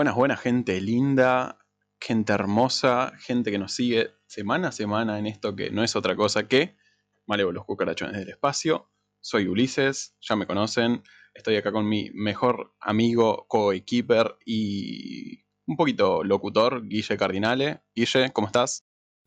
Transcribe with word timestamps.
Buenas, 0.00 0.14
buenas, 0.14 0.40
gente 0.40 0.80
linda, 0.80 1.58
gente 2.00 2.32
hermosa, 2.32 3.12
gente 3.18 3.50
que 3.50 3.58
nos 3.58 3.74
sigue 3.74 4.14
semana 4.24 4.68
a 4.68 4.72
semana 4.72 5.18
en 5.18 5.26
esto 5.26 5.54
que 5.54 5.70
no 5.70 5.84
es 5.84 5.94
otra 5.94 6.16
cosa 6.16 6.48
que 6.48 6.74
los 7.26 7.66
Cucarachones 7.66 8.16
del 8.16 8.30
Espacio. 8.30 8.90
Soy 9.20 9.46
Ulises, 9.46 10.16
ya 10.22 10.36
me 10.36 10.46
conocen. 10.46 11.02
Estoy 11.34 11.56
acá 11.56 11.70
con 11.70 11.86
mi 11.86 12.10
mejor 12.14 12.72
amigo, 12.80 13.44
co-equiper 13.46 14.38
y 14.46 15.44
un 15.66 15.76
poquito 15.76 16.24
locutor, 16.24 16.88
Guille 16.88 17.18
Cardinale. 17.18 17.82
Guille, 17.94 18.32
¿cómo 18.32 18.46
estás? 18.46 18.86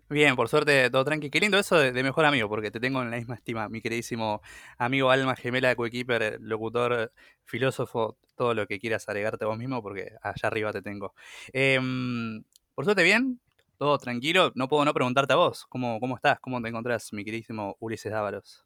Bien, 0.09 0.35
por 0.35 0.49
suerte 0.49 0.89
todo 0.89 1.05
tranqui. 1.05 1.29
Qué 1.29 1.39
lindo 1.39 1.59
eso 1.59 1.77
de, 1.77 2.01
mejor 2.01 2.25
amigo, 2.25 2.49
porque 2.49 2.71
te 2.71 2.79
tengo 2.79 3.03
en 3.03 3.11
la 3.11 3.17
misma 3.17 3.35
estima, 3.35 3.69
mi 3.69 3.79
queridísimo 3.79 4.41
amigo 4.79 5.11
alma 5.11 5.35
gemela, 5.35 5.75
coequiper, 5.75 6.39
locutor, 6.41 7.13
filósofo, 7.43 8.17
todo 8.35 8.53
lo 8.53 8.67
que 8.67 8.79
quieras 8.79 9.07
agregarte 9.07 9.45
vos 9.45 9.57
mismo, 9.57 9.81
porque 9.81 10.13
allá 10.21 10.47
arriba 10.47 10.71
te 10.71 10.81
tengo. 10.81 11.13
Em, 11.51 12.43
por 12.75 12.85
suerte 12.85 13.03
bien, 13.03 13.39
todo 13.77 13.97
tranquilo. 13.97 14.51
No 14.55 14.67
puedo 14.67 14.85
no 14.85 14.93
preguntarte 14.93 15.33
a 15.33 15.37
vos, 15.37 15.65
¿cómo, 15.69 15.99
cómo 15.99 16.15
estás? 16.15 16.39
¿Cómo 16.39 16.61
te 16.61 16.69
encontrás, 16.69 17.11
mi 17.13 17.23
queridísimo 17.23 17.75
Ulises 17.79 18.11
Dávalos? 18.11 18.65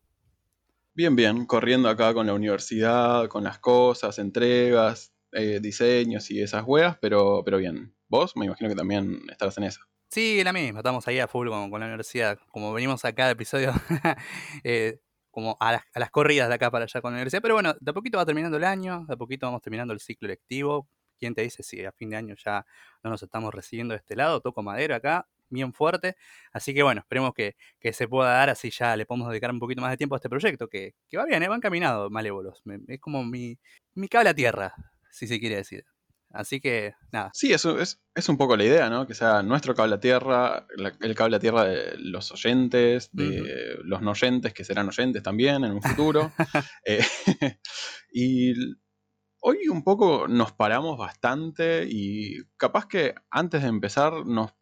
Bien, 0.93 1.15
bien, 1.15 1.45
corriendo 1.45 1.89
acá 1.89 2.13
con 2.13 2.25
la 2.25 2.33
universidad, 2.33 3.27
con 3.27 3.43
las 3.43 3.59
cosas, 3.59 4.17
entregas, 4.17 5.13
eh, 5.31 5.59
diseños 5.61 6.31
y 6.31 6.41
esas 6.41 6.63
weas, 6.65 6.97
pero, 6.99 7.43
pero 7.45 7.57
bien. 7.57 7.93
Vos 8.07 8.35
me 8.35 8.45
imagino 8.45 8.69
que 8.69 8.75
también 8.75 9.19
estarás 9.29 9.57
en 9.57 9.65
eso. 9.65 9.81
Sí, 10.09 10.41
la 10.43 10.53
misma, 10.53 10.79
estamos 10.79 11.07
ahí 11.07 11.19
a 11.19 11.27
full 11.27 11.49
con, 11.49 11.69
la 11.69 11.85
universidad. 11.85 12.39
Como 12.47 12.73
venimos 12.73 13.03
a 13.03 13.13
cada 13.13 13.31
episodio, 13.31 13.73
eh, 14.63 14.99
como 15.37 15.55
a 15.59 15.79
las, 15.93 16.09
corridas 16.09 16.49
de 16.49 16.55
acá 16.55 16.71
para 16.71 16.85
allá 16.85 16.99
con 16.99 17.11
la 17.11 17.17
universidad. 17.17 17.43
Pero 17.43 17.53
bueno, 17.53 17.75
de 17.79 17.91
a 17.91 17.93
poquito 17.93 18.17
va 18.17 18.25
terminando 18.25 18.57
el 18.57 18.63
año, 18.63 19.05
de 19.07 19.13
a 19.13 19.17
poquito 19.17 19.45
vamos 19.45 19.61
terminando 19.61 19.93
el 19.93 19.99
ciclo 19.99 20.27
lectivo. 20.27 20.89
¿Quién 21.19 21.35
te 21.35 21.43
dice 21.43 21.61
si 21.61 21.85
a 21.85 21.91
fin 21.91 22.09
de 22.09 22.15
año 22.15 22.33
ya 22.43 22.65
no 23.03 23.11
nos 23.11 23.21
estamos 23.21 23.53
recibiendo 23.53 23.93
de 23.93 23.99
este 23.99 24.15
lado? 24.15 24.41
Toco 24.41 24.63
madera 24.63 24.95
acá, 24.95 25.27
bien 25.49 25.73
fuerte. 25.73 26.15
Así 26.51 26.73
que 26.73 26.81
bueno, 26.81 27.01
esperemos 27.01 27.35
que, 27.35 27.55
se 27.93 28.07
pueda 28.07 28.31
dar, 28.31 28.49
así 28.49 28.71
ya 28.71 28.97
le 28.97 29.05
podemos 29.05 29.29
dedicar 29.29 29.51
un 29.51 29.59
poquito 29.59 29.79
más 29.79 29.91
de 29.91 29.97
tiempo 29.97 30.15
a 30.15 30.17
este 30.17 30.27
proyecto, 30.27 30.67
que, 30.67 30.95
va 31.15 31.25
bien, 31.25 31.43
¿eh? 31.43 31.47
van 31.47 31.61
caminando 31.61 32.09
malévolos. 32.09 32.63
es 32.87 32.99
como 32.99 33.23
mi, 33.23 33.59
mi 33.93 34.07
cable 34.07 34.31
a 34.31 34.33
tierra, 34.33 34.73
si 35.11 35.27
se 35.27 35.39
quiere 35.39 35.57
decir. 35.57 35.85
Así 36.29 36.59
que, 36.59 36.93
nada. 37.11 37.31
Sí, 37.33 37.53
eso 37.53 37.79
es, 37.79 38.01
es 38.13 38.29
un 38.29 38.37
poco 38.37 38.57
la 38.57 38.65
idea, 38.65 38.89
¿no? 38.89 39.07
Que 39.07 39.13
sea 39.13 39.43
nuestro 39.43 39.73
cable 39.75 39.95
a 39.95 39.99
tierra, 39.99 40.67
el 40.99 41.15
cable 41.15 41.37
a 41.37 41.39
tierra 41.39 41.63
de 41.63 41.97
los 41.97 42.31
oyentes, 42.31 43.09
de 43.13 43.77
los 43.83 44.01
no 44.01 44.11
oyentes, 44.11 44.53
que 44.53 44.63
serán 44.63 44.89
oyentes 44.89 45.23
también 45.23 45.63
en 45.63 45.71
un 45.71 45.81
futuro. 45.81 46.31
Eh, 46.85 47.03
y 48.11 48.53
hoy 49.41 49.67
un 49.67 49.83
poco 49.83 50.27
nos 50.27 50.53
paramos 50.53 50.97
bastante 50.97 51.85
y 51.89 52.43
capaz 52.57 52.87
que 52.87 53.15
antes 53.29 53.61
de 53.61 53.67
empezar 53.67 54.25
nos 54.25 54.53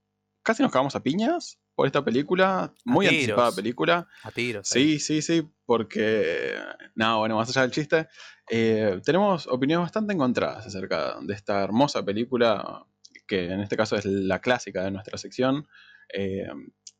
casi 0.44 0.64
nos 0.64 0.72
cagamos 0.72 0.96
a 0.96 1.03
piñas 1.03 1.59
por 1.75 1.86
esta 1.86 2.03
película, 2.03 2.74
muy 2.86 3.06
anticipada 3.06 3.52
película. 3.52 4.08
A 4.24 4.31
tiros. 4.31 4.68
Sí, 4.68 5.00
sí, 5.00 5.22
sí, 5.22 5.47
porque, 5.66 6.56
no, 6.96 7.19
bueno, 7.19 7.36
más 7.36 7.50
allá 7.50 7.63
del 7.63 7.72
chiste, 7.72 8.08
eh, 8.50 9.02
tenemos 9.03 9.47
opiniones 9.47 9.85
bastante 9.85 10.14
encontradas 10.14 10.66
acerca 10.66 11.18
de 11.22 11.34
esta 11.34 11.64
hermosa 11.64 12.03
película, 12.03 12.85
que 13.28 13.52
en 13.52 13.59
este 13.59 13.75
caso 13.75 13.96
es 13.96 14.06
la 14.06 14.40
clásica 14.40 14.84
de 14.84 14.91
nuestra 14.91 15.18
sección, 15.18 15.68
eh, 16.14 16.47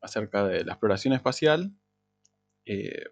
acerca 0.02 0.46
de 0.46 0.66
la 0.66 0.74
exploración 0.74 1.14
espacial. 1.14 1.74
Eh, 2.66 3.06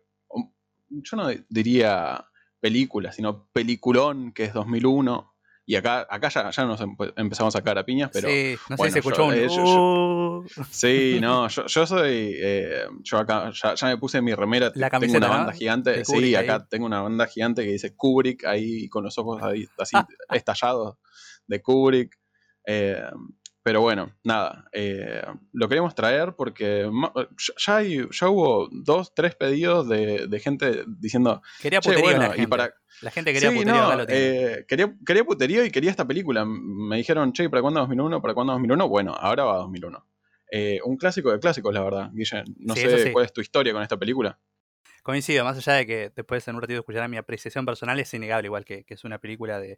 yo 0.89 1.17
no 1.17 1.29
diría 1.49 2.25
película, 2.59 3.11
sino 3.11 3.49
peliculón, 3.51 4.31
que 4.33 4.45
es 4.45 4.53
2001. 4.53 5.32
Y 5.65 5.75
acá, 5.75 6.05
acá 6.09 6.27
ya, 6.27 6.49
ya 6.49 6.65
nos 6.65 6.81
empezamos 7.15 7.55
a 7.55 7.59
sacar 7.59 7.77
a 7.77 7.85
piñas, 7.85 8.09
pero. 8.11 8.27
Sí, 8.27 8.55
no 8.69 8.77
sé 8.77 8.83
si 8.83 8.91
se 8.91 8.99
escuchó 8.99 9.25
un. 9.25 9.33
Uh. 9.33 10.45
sí, 10.69 11.19
no, 11.21 11.47
yo, 11.47 11.87
soy. 11.87 12.35
Eh, 12.35 12.85
yo 13.01 13.17
acá 13.17 13.51
ya, 13.51 13.87
me 13.87 13.97
puse 13.97 14.21
mi 14.21 14.33
remera. 14.33 14.71
La 14.75 14.89
tengo 14.89 15.15
una 15.15 15.29
banda 15.29 15.53
gigante. 15.53 16.03
Sí, 16.03 16.35
acá 16.35 16.67
tengo 16.69 16.85
una 16.85 17.01
banda 17.01 17.27
gigante 17.27 17.63
que 17.63 17.71
dice 17.71 17.95
Kubrick 17.95 18.43
ahí 18.45 18.89
con 18.89 19.05
los 19.05 19.17
ojos 19.17 19.41
ahí, 19.41 19.65
así 19.77 19.95
estallados 20.31 20.97
de 21.47 21.61
Kubrick. 21.61 22.19
Eh, 22.65 23.01
pero 23.63 23.79
bueno, 23.79 24.11
nada, 24.25 24.65
eh, 24.73 25.21
lo 25.53 25.69
queremos 25.69 25.95
traer 25.95 26.35
porque 26.35 26.89
ya, 27.65 27.77
hay, 27.77 28.05
ya 28.11 28.29
hubo 28.29 28.67
dos, 28.71 29.15
tres 29.15 29.35
pedidos 29.35 29.87
de, 29.87 30.27
de 30.27 30.39
gente 30.41 30.83
diciendo... 30.85 31.41
Quería 31.61 31.79
puterío 31.79 32.11
la, 32.17 32.27
gente. 32.27 32.41
Y 32.41 32.47
para... 32.47 32.73
la 33.01 33.11
gente 33.11 33.31
quería 33.31 33.51
puterío, 33.51 34.05
eh, 34.09 34.65
quería, 34.67 34.93
quería 35.05 35.23
puterío 35.23 35.65
y 35.65 35.71
quería 35.71 35.91
esta 35.91 36.05
película. 36.05 36.43
Me 36.45 36.97
dijeron, 36.97 37.31
che, 37.31 37.49
¿para 37.49 37.61
cuándo 37.61 37.79
2001? 37.79 38.21
¿Para 38.21 38.33
cuándo 38.33 38.51
2001? 38.51 38.89
Bueno, 38.89 39.15
ahora 39.17 39.45
va 39.45 39.57
2001. 39.59 40.05
Eh, 40.51 40.79
un 40.83 40.97
clásico 40.97 41.31
de 41.31 41.39
clásicos, 41.39 41.73
la 41.73 41.81
verdad, 41.81 42.11
Guille. 42.13 42.43
No 42.57 42.75
sé 42.75 43.13
cuál 43.13 43.25
es 43.25 43.31
tu 43.31 43.39
historia 43.39 43.71
con 43.71 43.81
esta 43.81 43.97
película. 43.97 44.37
Coincido, 45.03 45.43
más 45.43 45.57
allá 45.57 45.73
de 45.73 45.85
que 45.85 46.11
después 46.15 46.47
en 46.47 46.55
un 46.55 46.61
ratito 46.61 46.79
escucharán 46.79 47.11
mi 47.11 47.17
apreciación 47.17 47.65
personal, 47.65 47.99
es 47.99 48.13
innegable 48.13 48.47
igual 48.47 48.63
que, 48.63 48.85
es 48.87 49.03
una 49.03 49.19
película 49.19 49.59
de, 49.59 49.77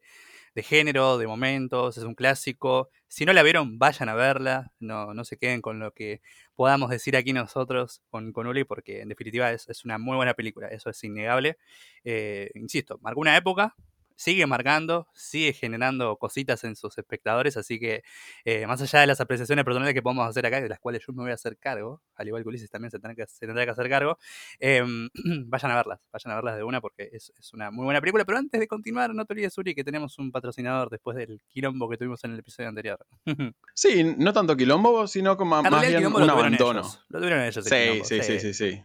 género, 0.57 1.17
de 1.17 1.25
momentos, 1.25 1.97
es 1.97 2.03
un 2.03 2.13
clásico. 2.13 2.91
Si 3.07 3.25
no 3.25 3.33
la 3.33 3.41
vieron, 3.41 3.79
vayan 3.79 4.07
a 4.09 4.13
verla, 4.13 4.71
no, 4.79 5.15
no 5.15 5.25
se 5.25 5.37
queden 5.37 5.61
con 5.61 5.79
lo 5.79 5.93
que 5.93 6.21
podamos 6.53 6.91
decir 6.91 7.17
aquí 7.17 7.33
nosotros 7.33 8.03
con, 8.11 8.33
con 8.33 8.45
Uli, 8.45 8.65
porque 8.65 9.01
en 9.01 9.09
definitiva 9.09 9.51
es, 9.51 9.83
una 9.83 9.97
muy 9.97 10.15
buena 10.15 10.35
película, 10.35 10.67
eso 10.67 10.91
es 10.91 11.03
innegable. 11.03 11.57
Eh, 12.03 12.51
insisto, 12.53 12.99
marcó 13.01 13.19
una 13.19 13.35
época, 13.35 13.75
sigue 14.15 14.45
marcando, 14.47 15.07
sigue 15.13 15.53
generando 15.53 16.15
cositas 16.17 16.63
en 16.63 16.75
sus 16.75 16.97
espectadores, 16.97 17.57
así 17.57 17.79
que 17.79 18.03
eh, 18.45 18.65
más 18.67 18.81
allá 18.81 19.01
de 19.01 19.07
las 19.07 19.21
apreciaciones 19.21 19.65
personales 19.65 19.93
que 19.93 20.01
podemos 20.01 20.27
hacer 20.27 20.45
acá, 20.45 20.61
de 20.61 20.69
las 20.69 20.79
cuales 20.79 21.03
yo 21.05 21.13
me 21.13 21.23
voy 21.23 21.31
a 21.31 21.35
hacer 21.35 21.57
cargo, 21.57 22.01
al 22.15 22.27
igual 22.27 22.43
que 22.43 22.49
Ulises 22.49 22.69
también 22.69 22.91
se 22.91 22.99
tendrá 22.99 23.15
que, 23.15 23.29
se 23.29 23.45
tendrá 23.45 23.65
que 23.65 23.71
hacer 23.71 23.89
cargo, 23.89 24.17
em, 24.59 25.09
vayan 25.47 25.71
a 25.71 25.75
verlas, 25.75 25.99
vayan 26.11 26.31
a 26.31 26.35
verlas 26.35 26.57
de 26.57 26.63
una 26.63 26.81
porque 26.81 27.09
es, 27.11 27.31
una 27.53 27.71
muy 27.71 27.85
buena 27.85 28.01
película, 28.01 28.25
pero 28.25 28.37
antes 28.37 28.59
de 28.59 28.67
continuar, 28.67 29.13
no 29.13 29.25
te 29.25 29.33
olvides, 29.33 29.57
Uri, 29.57 29.75
que 29.75 29.83
tenemos 29.83 30.17
un 30.17 30.31
patrocinador 30.31 30.89
después 30.89 31.17
del 31.17 31.41
quilombo 31.47 31.89
que 31.89 31.97
tuvimos 31.97 32.23
en 32.23 32.31
el 32.31 32.39
episodio 32.39 32.69
anterior. 32.69 33.05
sí, 33.73 34.15
no 34.17 34.33
tanto 34.33 34.55
quilombo, 34.55 35.07
sino 35.07 35.37
como 35.37 35.61
más 35.61 35.87
bien 35.87 36.05
un 36.07 36.29
abandono. 36.29 36.81
Lo 37.09 37.19
tuvieron 37.19 37.41
ellos. 37.43 37.65
sí, 37.65 38.01
sí, 38.03 38.21
sí, 38.21 38.39
sí, 38.39 38.53
sí. 38.53 38.83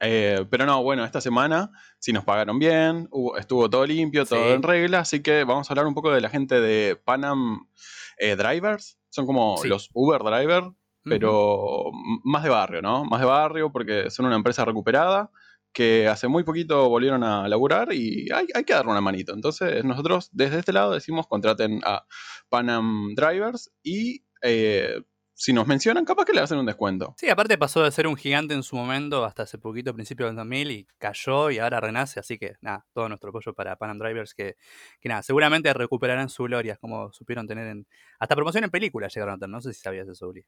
Eh, 0.00 0.46
pero 0.50 0.64
no, 0.64 0.82
bueno, 0.82 1.04
esta 1.04 1.20
semana 1.20 1.70
sí 1.98 2.12
nos 2.12 2.24
pagaron 2.24 2.58
bien, 2.58 3.08
estuvo 3.38 3.68
todo 3.68 3.84
limpio, 3.84 4.24
todo 4.24 4.54
en 4.54 4.62
regla, 4.62 5.00
así 5.00 5.22
que 5.22 5.44
vamos 5.44 5.68
a 5.68 5.72
hablar 5.72 5.86
un 5.86 5.94
poco 5.94 6.12
de 6.12 6.20
la 6.20 6.28
gente 6.28 6.60
de 6.60 6.96
Panam 6.96 7.68
eh, 8.18 8.36
Drivers. 8.36 8.98
Son 9.10 9.26
como 9.26 9.56
los 9.64 9.90
Uber 9.94 10.22
Driver, 10.22 10.64
pero 11.02 11.90
más 12.24 12.42
de 12.42 12.50
barrio, 12.50 12.82
¿no? 12.82 13.04
Más 13.04 13.20
de 13.20 13.26
barrio 13.26 13.72
porque 13.72 14.10
son 14.10 14.26
una 14.26 14.36
empresa 14.36 14.64
recuperada 14.64 15.30
que 15.72 16.08
hace 16.08 16.28
muy 16.28 16.44
poquito 16.44 16.88
volvieron 16.88 17.22
a 17.24 17.46
laburar 17.48 17.92
y 17.92 18.28
hay, 18.32 18.46
hay 18.54 18.64
que 18.64 18.72
darle 18.72 18.92
una 18.92 19.00
manito. 19.00 19.32
Entonces 19.32 19.84
nosotros 19.84 20.28
desde 20.32 20.58
este 20.58 20.72
lado 20.72 20.92
decimos 20.92 21.26
contraten 21.26 21.80
a 21.84 22.06
Panam 22.48 23.14
Drivers 23.14 23.72
y 23.82 24.24
eh, 24.42 25.02
si 25.40 25.52
nos 25.52 25.68
mencionan, 25.68 26.04
capaz 26.04 26.24
que 26.24 26.32
le 26.32 26.40
hacen 26.40 26.58
un 26.58 26.66
descuento. 26.66 27.14
Sí, 27.16 27.28
aparte 27.28 27.56
pasó 27.56 27.84
de 27.84 27.92
ser 27.92 28.08
un 28.08 28.16
gigante 28.16 28.54
en 28.54 28.64
su 28.64 28.74
momento 28.74 29.24
hasta 29.24 29.44
hace 29.44 29.56
poquito, 29.56 29.94
principio 29.94 30.26
del 30.26 30.34
2000, 30.34 30.70
y 30.72 30.86
cayó 30.98 31.52
y 31.52 31.60
ahora 31.60 31.78
renace. 31.78 32.18
Así 32.18 32.38
que, 32.38 32.56
nada, 32.60 32.84
todo 32.92 33.08
nuestro 33.08 33.30
apoyo 33.30 33.54
para 33.54 33.76
Panam 33.76 34.00
Drivers, 34.00 34.34
que, 34.34 34.56
que 35.00 35.08
nada, 35.08 35.22
seguramente 35.22 35.72
recuperarán 35.72 36.28
su 36.28 36.42
gloria, 36.42 36.76
como 36.76 37.12
supieron 37.12 37.46
tener 37.46 37.68
en. 37.68 37.86
Hasta 38.18 38.34
promoción 38.34 38.64
en 38.64 38.70
películas 38.70 39.14
llegaron 39.14 39.36
a 39.36 39.38
tener, 39.38 39.50
no 39.50 39.60
sé 39.60 39.72
si 39.72 39.80
sabías 39.80 40.08
eso, 40.08 40.26
Uri. 40.26 40.44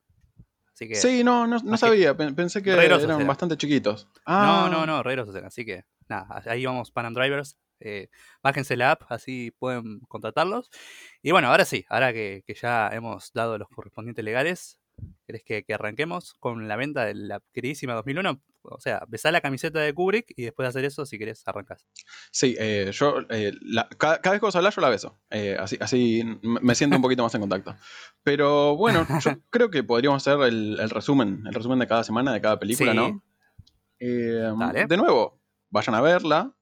Así 0.75 0.89
que, 0.89 0.97
sí, 0.97 1.23
no, 1.23 1.47
no, 1.47 1.77
sabía, 1.77 2.17
pensé 2.17 2.61
que 2.61 2.73
eran 2.73 3.27
bastante 3.29 3.57
chiquitos. 3.57 4.09
No, 4.27 4.69
no, 4.69 4.81
ah. 4.81 4.87
no, 4.87 5.03
re 5.05 5.25
así 5.47 5.65
que, 5.65 5.85
nada, 6.09 6.43
ahí 6.47 6.67
vamos 6.67 6.91
Panam 6.91 7.15
Drivers. 7.15 7.57
Eh, 7.79 8.09
bájense 8.43 8.77
la 8.77 8.91
app, 8.91 9.03
así 9.09 9.53
pueden 9.53 10.01
contratarlos. 10.01 10.69
Y 11.23 11.31
bueno, 11.31 11.49
ahora 11.49 11.65
sí, 11.65 11.87
ahora 11.89 12.13
que, 12.13 12.43
que 12.45 12.55
ya 12.55 12.89
hemos 12.89 13.33
dado 13.33 13.57
los 13.57 13.69
correspondientes 13.69 14.25
legales, 14.25 14.80
¿Querés 15.27 15.43
que, 15.45 15.75
arranquemos 15.75 16.35
con 16.35 16.67
la 16.69 16.77
venta 16.77 17.05
de 17.05 17.15
la 17.15 17.41
queridísima 17.53 17.95
2001? 17.95 18.43
O 18.63 18.81
sea, 18.81 19.05
besá 19.09 19.31
la 19.31 19.41
camiseta 19.41 19.81
de 19.81 19.95
Kubrick 19.95 20.33
y 20.37 20.43
después 20.43 20.65
de 20.65 20.69
hacer 20.69 20.85
eso, 20.85 21.07
si 21.07 21.19
querés, 21.19 21.43
arrancas. 21.47 21.87
Sí, 22.31 22.57
eh, 22.59 22.91
yo 22.93 23.21
eh, 23.31 23.53
cada, 23.97 24.19
vez 24.19 24.41
que 24.41 24.47
vos 24.47 24.57
hablas, 24.57 24.75
yo 24.75 24.83
la 24.83 24.91
beso. 24.91 25.19
Eh, 25.31 25.57
así, 25.59 25.77
así 25.81 26.23
me 26.43 26.75
siento 26.75 26.97
un 26.97 27.03
poquito 27.03 27.23
más 27.23 27.35
en 27.35 27.41
contacto. 27.41 27.77
Pero 28.23 28.77
bueno, 28.77 29.07
yo 29.23 29.31
creo 29.51 29.71
que 29.71 29.83
podríamos 29.83 30.27
hacer 30.27 30.41
el, 30.49 30.91
resumen, 30.91 31.45
el 31.47 31.55
resumen 31.55 31.79
de 31.79 31.87
cada 31.87 32.05
semana, 32.05 32.33
de 32.33 32.41
cada 32.41 32.59
película, 32.59 32.93
¿no? 32.93 33.23
De 33.99 34.97
nuevo, 34.97 35.41
vayan 35.71 35.95
a 35.95 36.01
verla. 36.01 36.55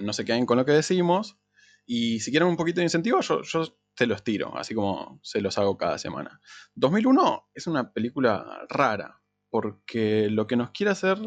no 0.00 0.12
se 0.12 0.24
queden 0.24 0.46
con 0.46 0.58
lo 0.58 0.64
que 0.64 0.72
decimos. 0.72 1.38
Y 1.86 2.20
si 2.20 2.30
quieren 2.30 2.48
un 2.48 2.56
poquito 2.56 2.80
de 2.80 2.84
incentivo, 2.84 3.20
yo, 3.20 3.42
yo 3.42 3.78
te 3.94 4.06
los 4.06 4.24
tiro, 4.24 4.56
así 4.56 4.74
como 4.74 5.20
se 5.22 5.40
los 5.40 5.58
hago 5.58 5.76
cada 5.76 5.98
semana. 5.98 6.40
2001 6.74 7.50
es 7.54 7.66
una 7.66 7.92
película 7.92 8.66
rara, 8.68 9.22
porque 9.50 10.28
lo 10.30 10.46
que 10.46 10.56
nos 10.56 10.70
quiere 10.70 10.92
hacer 10.92 11.18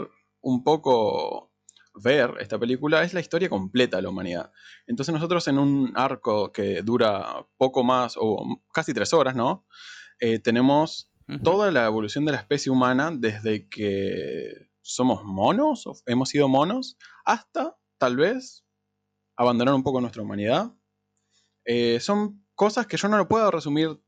un 0.41 0.63
poco 0.63 1.51
ver 2.03 2.35
esta 2.39 2.59
película 2.59 3.03
es 3.03 3.13
la 3.13 3.19
historia 3.19 3.49
completa 3.49 3.97
de 3.97 4.03
la 4.03 4.09
humanidad. 4.09 4.51
Entonces 4.85 5.13
nosotros 5.13 5.47
en 5.47 5.57
un 5.57 5.93
arco 5.95 6.51
que 6.51 6.81
dura 6.81 7.47
poco 7.57 7.83
más 7.83 8.15
o 8.17 8.61
casi 8.73 8.93
tres 8.93 9.13
horas, 9.13 9.35
¿no? 9.35 9.65
Eh, 10.19 10.39
tenemos 10.39 11.11
toda 11.43 11.71
la 11.71 11.85
evolución 11.85 12.25
de 12.25 12.31
la 12.31 12.37
especie 12.37 12.71
humana 12.71 13.11
desde 13.13 13.67
que 13.67 14.69
somos 14.81 15.23
monos, 15.25 15.85
o 15.85 15.93
hemos 16.05 16.29
sido 16.29 16.47
monos, 16.47 16.97
hasta 17.25 17.77
tal 17.97 18.15
vez 18.15 18.65
abandonar 19.35 19.73
un 19.73 19.83
poco 19.83 19.99
nuestra 19.99 20.23
humanidad. 20.23 20.73
Eh, 21.65 21.99
son 21.99 22.46
cosas 22.57 22.87
que 22.87 22.97
yo 22.97 23.07
no 23.07 23.17
lo 23.17 23.29
puedo 23.29 23.49
resumir 23.51 24.01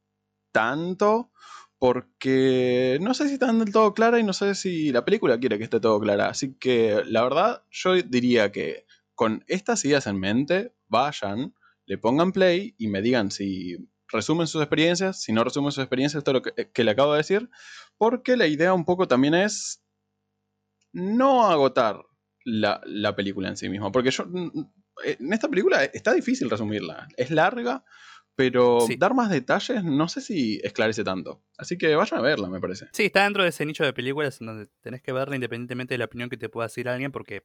tanto 0.51 1.31
porque 1.77 2.97
no 2.99 3.13
sé 3.13 3.27
si 3.27 3.35
están 3.35 3.59
del 3.59 3.71
todo 3.71 3.93
claras 3.93 4.19
y 4.19 4.23
no 4.23 4.33
sé 4.33 4.55
si 4.55 4.91
la 4.91 5.05
película 5.05 5.39
quiere 5.39 5.57
que 5.57 5.63
esté 5.63 5.79
todo 5.79 5.99
clara. 6.01 6.27
Así 6.27 6.57
que 6.57 7.01
la 7.05 7.23
verdad 7.23 7.63
yo 7.69 7.93
diría 7.93 8.51
que 8.51 8.85
con 9.15 9.45
estas 9.47 9.85
ideas 9.85 10.07
en 10.07 10.19
mente, 10.19 10.73
vayan, 10.87 11.53
le 11.85 11.97
pongan 11.97 12.33
play 12.33 12.75
y 12.77 12.87
me 12.87 13.01
digan 13.01 13.31
si 13.31 13.77
resumen 14.07 14.47
sus 14.47 14.61
experiencias, 14.61 15.21
si 15.21 15.31
no 15.31 15.43
resumen 15.43 15.71
sus 15.71 15.83
experiencias, 15.83 16.23
es 16.25 16.33
lo 16.33 16.41
que, 16.41 16.83
le 16.83 16.91
acabo 16.91 17.13
de 17.13 17.19
decir, 17.19 17.49
porque 17.97 18.35
la 18.35 18.47
idea 18.47 18.73
un 18.73 18.83
poco 18.83 19.07
también 19.07 19.35
es 19.35 19.83
no 20.91 21.45
agotar 21.45 22.03
la, 22.43 22.81
la 22.85 23.15
película 23.15 23.47
en 23.47 23.57
sí 23.57 23.69
misma, 23.69 23.91
porque 23.91 24.11
yo 24.11 24.25
en 25.03 25.33
esta 25.33 25.47
película 25.47 25.83
está 25.83 26.13
difícil 26.13 26.49
resumirla, 26.49 27.07
es 27.15 27.31
larga, 27.31 27.85
pero 28.39 28.87
dar 28.97 29.13
más 29.13 29.29
detalles 29.29 29.83
no 29.83 30.07
sé 30.07 30.21
si 30.21 30.61
esclarece 30.63 31.03
tanto. 31.03 31.43
Así 31.57 31.77
que 31.77 31.93
vayan 31.93 32.19
a 32.19 32.21
verla, 32.21 32.47
me 32.47 32.61
parece. 32.61 32.85
Sí, 32.93 33.03
está 33.07 33.25
dentro 33.25 33.43
de 33.43 33.49
ese 33.49 33.65
nicho 33.65 33.83
de 33.83 33.91
películas 33.91 34.39
en 34.39 34.47
donde 34.47 34.67
tenés 34.79 35.01
que 35.01 35.11
verla 35.11 35.35
independientemente 35.35 35.95
de 35.95 35.97
la 35.97 36.05
opinión 36.05 36.29
que 36.29 36.37
te 36.37 36.47
pueda 36.47 36.67
decir 36.67 36.87
alguien, 36.87 37.11
porque 37.11 37.43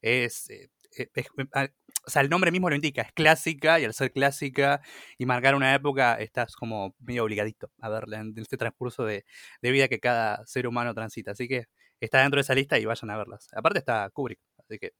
es, 0.00 0.48
eh, 0.50 0.70
eh, 0.98 1.08
ah, 1.52 1.66
o 2.06 2.10
sea, 2.10 2.22
el 2.22 2.30
nombre 2.30 2.52
mismo 2.52 2.70
lo 2.70 2.76
indica, 2.76 3.02
es 3.02 3.10
clásica 3.10 3.80
y 3.80 3.86
al 3.86 3.92
ser 3.92 4.12
clásica 4.12 4.82
y 5.18 5.26
marcar 5.26 5.56
una 5.56 5.74
época, 5.74 6.14
estás 6.14 6.54
como 6.54 6.94
medio 7.00 7.24
obligadito 7.24 7.72
a 7.80 7.88
verla 7.88 8.20
en 8.20 8.32
este 8.36 8.56
transcurso 8.56 9.04
de, 9.04 9.24
de 9.62 9.70
vida 9.72 9.88
que 9.88 9.98
cada 9.98 10.46
ser 10.46 10.68
humano 10.68 10.94
transita. 10.94 11.32
Así 11.32 11.48
que 11.48 11.64
está 11.98 12.20
dentro 12.20 12.38
de 12.38 12.42
esa 12.42 12.54
lista 12.54 12.78
y 12.78 12.84
vayan 12.84 13.10
a 13.10 13.16
verlas. 13.16 13.48
Aparte 13.52 13.80
está 13.80 14.08
Kubrick, 14.10 14.38
así 14.58 14.78
que 14.78 14.92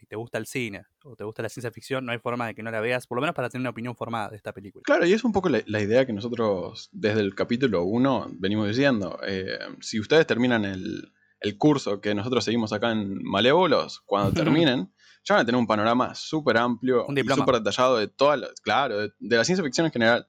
si 0.00 0.06
te 0.06 0.16
gusta 0.16 0.38
el 0.38 0.46
cine 0.46 0.84
o 1.04 1.16
te 1.16 1.24
gusta 1.24 1.42
la 1.42 1.48
ciencia 1.48 1.70
ficción, 1.70 2.04
no 2.04 2.12
hay 2.12 2.18
forma 2.18 2.46
de 2.46 2.54
que 2.54 2.62
no 2.62 2.70
la 2.70 2.80
veas, 2.80 3.06
por 3.06 3.16
lo 3.16 3.22
menos 3.22 3.34
para 3.34 3.48
tener 3.48 3.60
una 3.60 3.70
opinión 3.70 3.94
formada 3.96 4.28
de 4.30 4.36
esta 4.36 4.52
película. 4.52 4.82
Claro, 4.84 5.06
y 5.06 5.12
es 5.12 5.24
un 5.24 5.32
poco 5.32 5.48
la, 5.48 5.80
idea 5.80 6.06
que 6.06 6.12
nosotros 6.12 6.88
desde 6.92 7.20
el 7.20 7.34
capítulo 7.34 7.84
1 7.84 8.28
venimos 8.38 8.68
diciendo. 8.68 9.18
Eh, 9.26 9.58
si 9.80 10.00
ustedes 10.00 10.26
terminan 10.26 10.64
el, 10.64 11.12
curso 11.58 12.00
que 12.00 12.12
nosotros 12.12 12.44
seguimos 12.44 12.72
acá 12.72 12.90
en 12.90 13.22
Malévolos, 13.22 14.00
cuando 14.04 14.32
terminen, 14.64 14.92
ya 15.24 15.34
van 15.34 15.42
a 15.42 15.46
tener 15.46 15.58
un 15.58 15.66
panorama 15.66 16.14
súper 16.14 16.56
amplio 16.56 17.06
súper 17.34 17.56
detallado 17.56 17.98
de 17.98 18.08
toda 18.08 18.36
la, 18.36 18.48
claro, 18.62 18.98
de, 18.98 19.12
la 19.20 19.44
ciencia 19.44 19.64
ficción 19.64 19.86
en 19.86 19.92
general. 19.92 20.28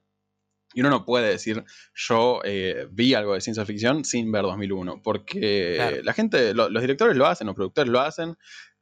Y 0.74 0.80
uno 0.80 0.90
no 0.90 1.04
puede 1.06 1.30
decir, 1.30 1.64
yo 1.94 2.40
eh, 2.44 2.86
vi 2.90 3.14
algo 3.14 3.34
de 3.34 3.40
ciencia 3.40 3.64
ficción 3.64 4.04
sin 4.04 4.30
ver 4.30 4.42
2001, 4.42 5.00
porque 5.02 6.02
la 6.04 6.12
gente, 6.12 6.52
los 6.52 6.80
directores 6.80 7.16
lo 7.16 7.26
hacen, 7.26 7.46
los 7.46 7.56
productores 7.56 7.90
lo 7.90 8.00
hacen, 8.00 8.36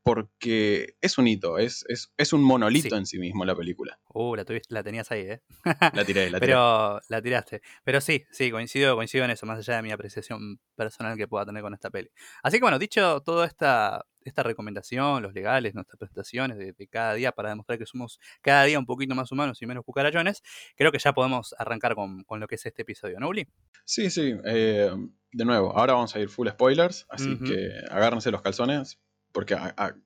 porque 0.06 0.94
es 1.00 1.19
un 1.19 1.26
hito, 1.26 1.58
es, 1.58 1.85
es, 1.88 2.32
un 2.32 2.41
monolito 2.41 2.97
en 2.97 3.06
sí 3.06 3.19
mismo 3.19 3.44
la 3.44 3.56
película. 3.56 3.99
Uh, 4.14 4.37
la, 4.37 4.44
la 4.69 4.85
tenías 4.85 5.11
ahí, 5.11 5.23
¿eh? 5.23 5.43
la 5.64 6.05
tiré, 6.05 6.31
la 6.31 6.38
tiré. 6.38 6.53
Pero 6.53 7.00
la 7.08 7.20
tiraste. 7.20 7.61
Pero 7.82 8.00
sí, 8.00 8.25
sí, 8.31 8.53
coincido, 8.53 8.94
coincido 8.94 9.25
en 9.25 9.32
eso, 9.32 9.47
más 9.47 9.58
allá 9.58 9.79
de 9.79 9.82
mi 9.82 9.91
apreciación 9.91 10.61
personal 10.76 11.17
que 11.17 11.26
pueda 11.26 11.44
tener 11.44 11.61
con 11.61 11.75
esta 11.75 11.91
peli. 11.91 12.08
Así 12.44 12.58
que 12.58 12.62
bueno, 12.62 12.79
dicho 12.79 13.20
toda 13.23 13.47
esta, 13.47 14.06
esta 14.23 14.44
recomendación, 14.44 15.25
los 15.25 15.35
legales, 15.35 15.75
nuestras 15.75 15.99
presentaciones 15.99 16.56
de, 16.56 16.87
cada 16.87 17.14
día 17.14 17.32
para 17.32 17.49
demostrar 17.49 17.76
que 17.76 17.87
somos 17.87 18.20
cada 18.43 18.62
día 18.62 18.79
un 18.79 18.87
poquito 18.87 19.17
más 19.17 19.32
humanos 19.32 19.61
y 19.61 19.67
menos 19.67 19.85
cucarachones, 19.85 20.41
creo 20.76 20.93
que 20.93 21.00
ya 21.00 21.14
podemos 21.14 21.53
arrancar 21.58 21.97
con, 21.97 22.25
lo 22.29 22.47
que 22.47 22.55
es 22.55 22.64
este 22.64 22.82
episodio, 22.82 23.19
¿no, 23.19 23.26
Uli? 23.29 23.49
Sí, 23.85 24.08
sí. 24.11 24.37
Eh, 24.44 24.88
de 25.32 25.44
nuevo, 25.44 25.76
ahora 25.76 25.94
vamos 25.94 26.14
a 26.14 26.20
ir 26.20 26.29
full 26.29 26.49
spoilers, 26.49 27.06
así 27.08 27.37
que 27.41 27.73
agárrense 27.91 28.31
los 28.31 28.41
calzones 28.41 29.00
porque 29.36 29.54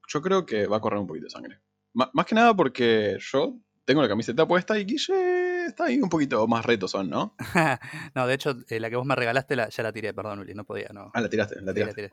yo 0.08 0.22
creo 0.22 0.44
que 0.44 0.66
va 0.66 0.78
a 0.78 0.80
correr 0.80 0.98
un 0.98 1.06
poquito 1.06 1.26
de 1.26 1.30
sangre. 1.30 1.60
más 1.92 2.26
que 2.26 2.34
nada 2.34 2.52
porque 2.52 3.16
yo 3.20 3.60
tengo 3.84 4.02
la 4.02 4.08
camiseta 4.08 4.44
puesta 4.44 4.76
y 4.76 4.84
Guille 4.84 5.66
está 5.66 5.84
ahí 5.84 6.00
un 6.02 6.08
poquito 6.08 6.48
más 6.48 6.66
retos 6.66 6.96
¿no? 7.06 7.36
no, 8.16 8.26
de 8.26 8.34
hecho, 8.34 8.56
eh, 8.68 8.80
la 8.80 8.90
que 8.90 8.96
vos 8.96 9.06
me 9.06 9.14
regalaste 9.14 9.54
ya 9.54 9.82
la 9.84 9.92
tiré, 9.92 10.12
perdón, 10.12 10.40
Uli, 10.40 10.52
no 10.54 10.64
podía, 10.64 10.88
no. 10.92 11.12
Ah, 11.14 11.20
la 11.20 11.28
tiraste, 11.28 11.60
la 11.60 11.72
tiraste. 11.72 12.10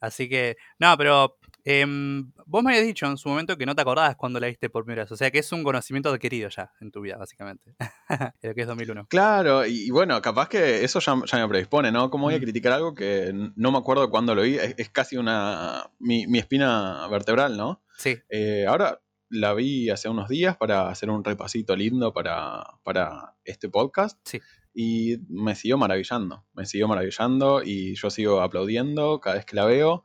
Así 0.00 0.30
que, 0.30 0.56
no, 0.78 0.96
pero 0.96 1.36
em, 1.68 2.32
vos 2.46 2.64
me 2.64 2.70
habías 2.70 2.86
dicho 2.86 3.06
en 3.06 3.16
su 3.16 3.28
momento 3.28 3.56
que 3.56 3.66
no 3.66 3.74
te 3.74 3.82
acordabas 3.82 4.16
cuando 4.16 4.40
la 4.40 4.46
viste 4.46 4.70
por 4.70 4.84
primera 4.84 5.02
vez. 5.02 5.12
O 5.12 5.16
sea 5.16 5.30
que 5.30 5.38
es 5.38 5.52
un 5.52 5.62
conocimiento 5.62 6.08
adquirido 6.08 6.48
ya 6.48 6.72
en 6.80 6.90
tu 6.90 7.00
vida, 7.00 7.16
básicamente. 7.16 7.74
lo 8.42 8.54
que 8.54 8.60
es 8.62 8.66
2001. 8.66 9.06
Claro, 9.08 9.66
y, 9.66 9.90
bueno, 9.90 10.20
capaz 10.22 10.48
que 10.48 10.84
eso 10.84 11.00
ya, 11.00 11.14
me 11.14 11.48
predispone, 11.48 11.92
¿no? 11.92 12.10
¿Cómo 12.10 12.24
voy 12.24 12.34
a 12.34 12.40
criticar 12.40 12.72
algo 12.72 12.94
que 12.94 13.32
no 13.54 13.72
me 13.72 13.78
acuerdo 13.78 14.08
cuándo 14.10 14.34
lo 14.34 14.42
vi? 14.42 14.56
Es, 14.56 14.88
casi 14.90 15.16
una. 15.16 15.90
Mi, 15.98 16.38
espina 16.38 17.06
vertebral, 17.08 17.56
¿no? 17.56 17.82
Sí. 17.96 18.16
Eh, 18.28 18.64
ahora 18.66 19.00
la 19.30 19.52
vi 19.52 19.90
hace 19.90 20.08
unos 20.08 20.28
días 20.28 20.56
para 20.56 20.88
hacer 20.88 21.10
un 21.10 21.22
repasito 21.22 21.76
lindo 21.76 22.14
para, 22.14 22.64
para 22.82 23.34
este 23.44 23.68
podcast. 23.68 24.18
Sí 24.24 24.40
y 24.80 25.16
me 25.28 25.56
siguió 25.56 25.76
maravillando, 25.76 26.44
me 26.54 26.64
siguió 26.64 26.86
maravillando 26.86 27.62
y 27.64 27.96
yo 27.96 28.10
sigo 28.10 28.42
aplaudiendo 28.42 29.20
cada 29.20 29.34
vez 29.34 29.44
que 29.44 29.56
la 29.56 29.64
veo 29.64 30.04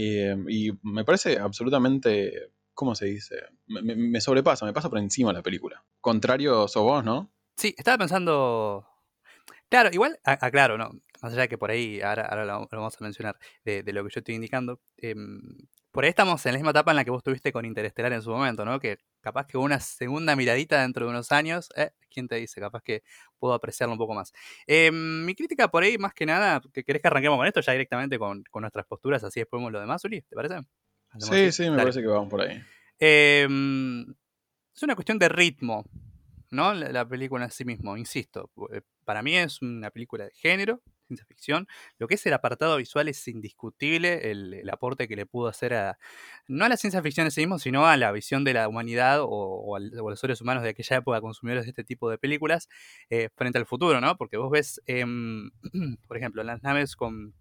eh, 0.00 0.36
y 0.48 0.70
me 0.82 1.04
parece 1.04 1.38
absolutamente, 1.38 2.52
¿cómo 2.72 2.94
se 2.94 3.06
dice? 3.06 3.36
Me, 3.66 4.20
sobrepasa, 4.20 4.64
me 4.64 4.72
pasa 4.72 4.88
por 4.88 4.98
encima 4.98 5.32
la 5.32 5.42
película. 5.42 5.84
Contrario 6.00 6.68
sos 6.68 6.84
vos, 6.84 7.04
¿no? 7.04 7.32
Sí, 7.56 7.74
estaba 7.76 7.98
pensando... 7.98 8.86
Claro, 9.68 9.90
igual, 9.92 10.18
aclaro, 10.22 10.78
¿no? 10.78 10.90
Más 11.20 11.32
allá 11.32 11.48
que 11.48 11.58
por 11.58 11.72
ahí, 11.72 12.00
ahora, 12.00 12.44
lo, 12.44 12.68
vamos 12.70 12.96
a 13.00 13.04
mencionar, 13.04 13.38
de, 13.64 13.82
lo 13.92 14.04
que 14.04 14.10
yo 14.14 14.20
estoy 14.20 14.36
indicando, 14.36 14.80
em, 14.96 15.40
por 15.90 16.04
ahí 16.04 16.10
estamos 16.10 16.46
en 16.46 16.52
la 16.52 16.58
misma 16.58 16.70
etapa 16.70 16.92
en 16.92 16.96
la 16.96 17.04
que 17.04 17.10
vos 17.10 17.24
tuviste 17.24 17.52
con 17.52 17.64
Interestelar 17.64 18.12
en 18.12 18.22
su 18.22 18.30
momento, 18.30 18.64
¿no? 18.64 18.78
Que 18.78 18.98
capaz 19.28 19.46
que 19.46 19.58
una 19.58 19.78
segunda 19.78 20.34
miradita 20.36 20.80
dentro 20.80 21.04
de 21.04 21.10
unos 21.10 21.32
años, 21.32 21.68
eh, 21.76 21.90
¿quién 22.10 22.28
te 22.28 22.36
dice? 22.36 22.60
Capaz 22.60 22.82
que 22.82 23.02
puedo 23.38 23.52
apreciarlo 23.52 23.92
un 23.92 23.98
poco 23.98 24.14
más. 24.14 24.32
Em, 24.66 25.24
mi 25.26 25.34
crítica 25.34 25.68
por 25.68 25.82
ahí, 25.82 25.98
más 25.98 26.14
que 26.14 26.24
nada, 26.24 26.62
que 26.72 26.82
querés 26.82 27.02
que 27.02 27.08
arranquemos 27.08 27.38
con 27.38 27.46
esto 27.46 27.60
ya 27.60 27.72
directamente 27.72 28.18
con, 28.18 28.42
nuestras 28.54 28.86
posturas, 28.86 29.22
así 29.24 29.40
después 29.40 29.60
vemos 29.60 29.72
lo 29.72 29.80
demás, 29.80 30.02
Uli, 30.04 30.22
¿te 30.22 30.34
parece? 30.34 30.60
Sí, 31.18 31.52
sí, 31.52 31.70
me 31.70 31.76
parece 31.76 32.00
que 32.00 32.06
vamos 32.06 32.30
por 32.30 32.40
ahí. 32.40 32.60
Em, 32.98 34.02
es 34.74 34.82
una 34.82 34.94
cuestión 34.94 35.18
de 35.18 35.28
ritmo, 35.28 35.84
¿no? 36.50 36.72
La, 36.72 37.06
película 37.06 37.44
en 37.44 37.50
sí 37.50 37.66
mismo, 37.66 37.96
insisto. 37.98 38.50
Eh, 38.72 38.80
para 39.04 39.22
mí 39.22 39.36
es 39.36 39.60
una 39.60 39.90
película 39.90 40.24
de 40.24 40.30
género, 40.32 40.82
ciencia 41.08 41.26
ficción. 41.26 41.66
Lo 41.98 42.06
que 42.06 42.14
es 42.14 42.26
el 42.26 42.34
apartado 42.34 42.76
visual 42.76 43.08
es 43.08 43.26
indiscutible, 43.28 44.30
el, 44.30 44.68
aporte 44.70 45.08
que 45.08 45.16
le 45.16 45.26
pudo 45.26 45.48
hacer 45.48 45.74
a, 45.74 45.98
no 46.46 46.64
a 46.64 46.68
la 46.68 46.76
ciencia 46.76 47.02
ficción 47.02 47.26
en 47.26 47.30
sí 47.32 47.40
mismo, 47.40 47.58
sino 47.58 47.86
a 47.86 47.96
la 47.96 48.12
visión 48.12 48.44
de 48.44 48.54
la 48.54 48.68
humanidad 48.68 49.20
o, 49.22 49.76
a, 49.76 49.80
los 49.80 50.20
seres 50.20 50.40
humanos 50.40 50.62
de 50.62 50.70
aquella 50.70 50.98
época 50.98 51.20
consumidores 51.20 51.64
de 51.64 51.70
este 51.70 51.84
tipo 51.84 52.10
de 52.10 52.18
películas 52.18 52.68
eh, 53.10 53.30
frente 53.34 53.58
al 53.58 53.66
futuro, 53.66 54.00
¿no? 54.00 54.16
Porque 54.16 54.36
vos 54.36 54.50
ves, 54.50 54.80
em, 54.86 55.50
por 56.06 56.16
ejemplo, 56.16 56.42
las 56.42 56.62
naves 56.62 56.96
con 56.96 57.34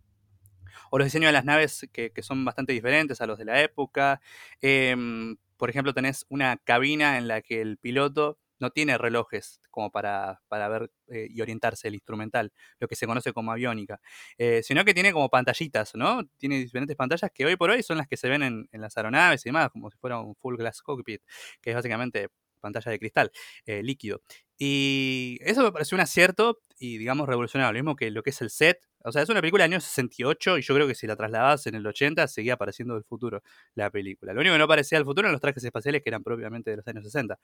o 0.90 0.98
los 0.98 1.06
diseños 1.06 1.30
de 1.30 1.34
las 1.34 1.46
naves 1.46 1.88
que, 1.92 2.12
son 2.22 2.46
bastante 2.46 2.74
diferentes 2.74 3.22
a 3.22 3.28
los 3.28 3.38
de 3.38 3.46
la 3.46 3.62
época. 3.62 4.22
Em, 4.62 5.38
por 5.58 5.70
ejemplo, 5.70 5.94
tenés 5.94 6.26
una 6.30 6.58
cabina 6.58 7.18
en 7.18 7.28
la 7.28 7.42
que 7.42 7.62
el 7.62 7.78
piloto 7.78 8.38
no 8.60 8.72
tiene 8.72 8.98
relojes 8.98 9.62
como 9.70 9.92
para, 9.92 10.42
para 10.48 10.68
ver 10.70 10.92
eh, 11.10 11.28
y 11.30 11.42
orientarse 11.42 11.88
el 11.88 11.96
instrumental, 11.96 12.52
lo 12.80 12.88
que 12.88 12.96
se 12.96 13.08
conoce 13.08 13.34
como 13.34 13.52
aviónica, 13.52 14.00
eh, 14.38 14.62
sino 14.64 14.84
que 14.86 14.94
tiene 14.94 15.12
como 15.14 15.30
pantallitas, 15.30 15.96
¿no? 15.96 16.24
Tiene 16.38 16.58
diferentes 16.60 16.96
pantallas 16.96 17.32
que 17.34 17.46
hoy 17.46 17.56
por 17.56 17.70
hoy 17.70 17.84
son 17.84 17.98
las 17.98 18.08
que 18.08 18.18
se 18.18 18.30
ven 18.30 18.44
en, 18.44 18.68
en 18.72 18.82
las 18.82 18.98
aeronaves 18.98 19.46
y 19.46 19.50
demás, 19.50 19.70
como 19.72 19.90
si 19.92 19.98
fuera 19.98 20.20
un 20.20 20.36
full 20.36 20.58
glass 20.58 20.82
cockpit, 20.82 21.22
que 21.62 21.72
es 21.72 21.76
básicamente 21.76 22.30
pantalla 22.60 22.92
de 22.92 23.00
cristal 23.00 23.32
eh, 23.66 23.84
líquido. 23.84 24.22
Y 24.58 25.38
eso 25.42 25.64
me 25.64 25.72
pareció 25.72 25.96
un 25.96 26.02
acierto 26.02 26.60
y, 26.80 26.98
digamos, 26.98 27.28
revolucionario. 27.28 27.74
Lo 27.74 27.80
mismo 27.84 27.96
que 27.96 28.12
lo 28.12 28.24
que 28.24 28.32
es 28.32 28.42
el 28.42 28.50
set. 28.50 28.80
O 29.08 29.12
sea, 29.14 29.22
es 29.22 29.30
una 29.30 29.40
película 29.40 29.64
del 29.64 29.72
año 29.72 29.80
68 29.80 30.58
y 30.58 30.62
yo 30.62 30.76
creo 30.76 30.86
que 30.86 30.94
si 30.94 31.08
la 31.08 31.16
trasladabas 31.16 31.66
en 31.68 31.76
el 31.76 31.88
80 31.88 32.28
seguía 32.28 32.56
apareciendo 32.56 32.96
del 32.96 33.06
futuro 33.06 33.42
la 33.74 33.90
película. 33.90 34.34
Lo 34.34 34.42
único 34.42 34.54
que 34.56 34.60
no 34.60 34.68
parecía 34.68 34.98
del 34.98 35.06
futuro 35.06 35.28
eran 35.28 35.32
los 35.32 35.40
trajes 35.40 35.64
espaciales 35.64 36.04
que 36.04 36.10
eran 36.10 36.24
propiamente 36.24 36.72
de 36.72 36.78
los 36.78 36.88
años 36.90 37.06
60. 37.06 37.40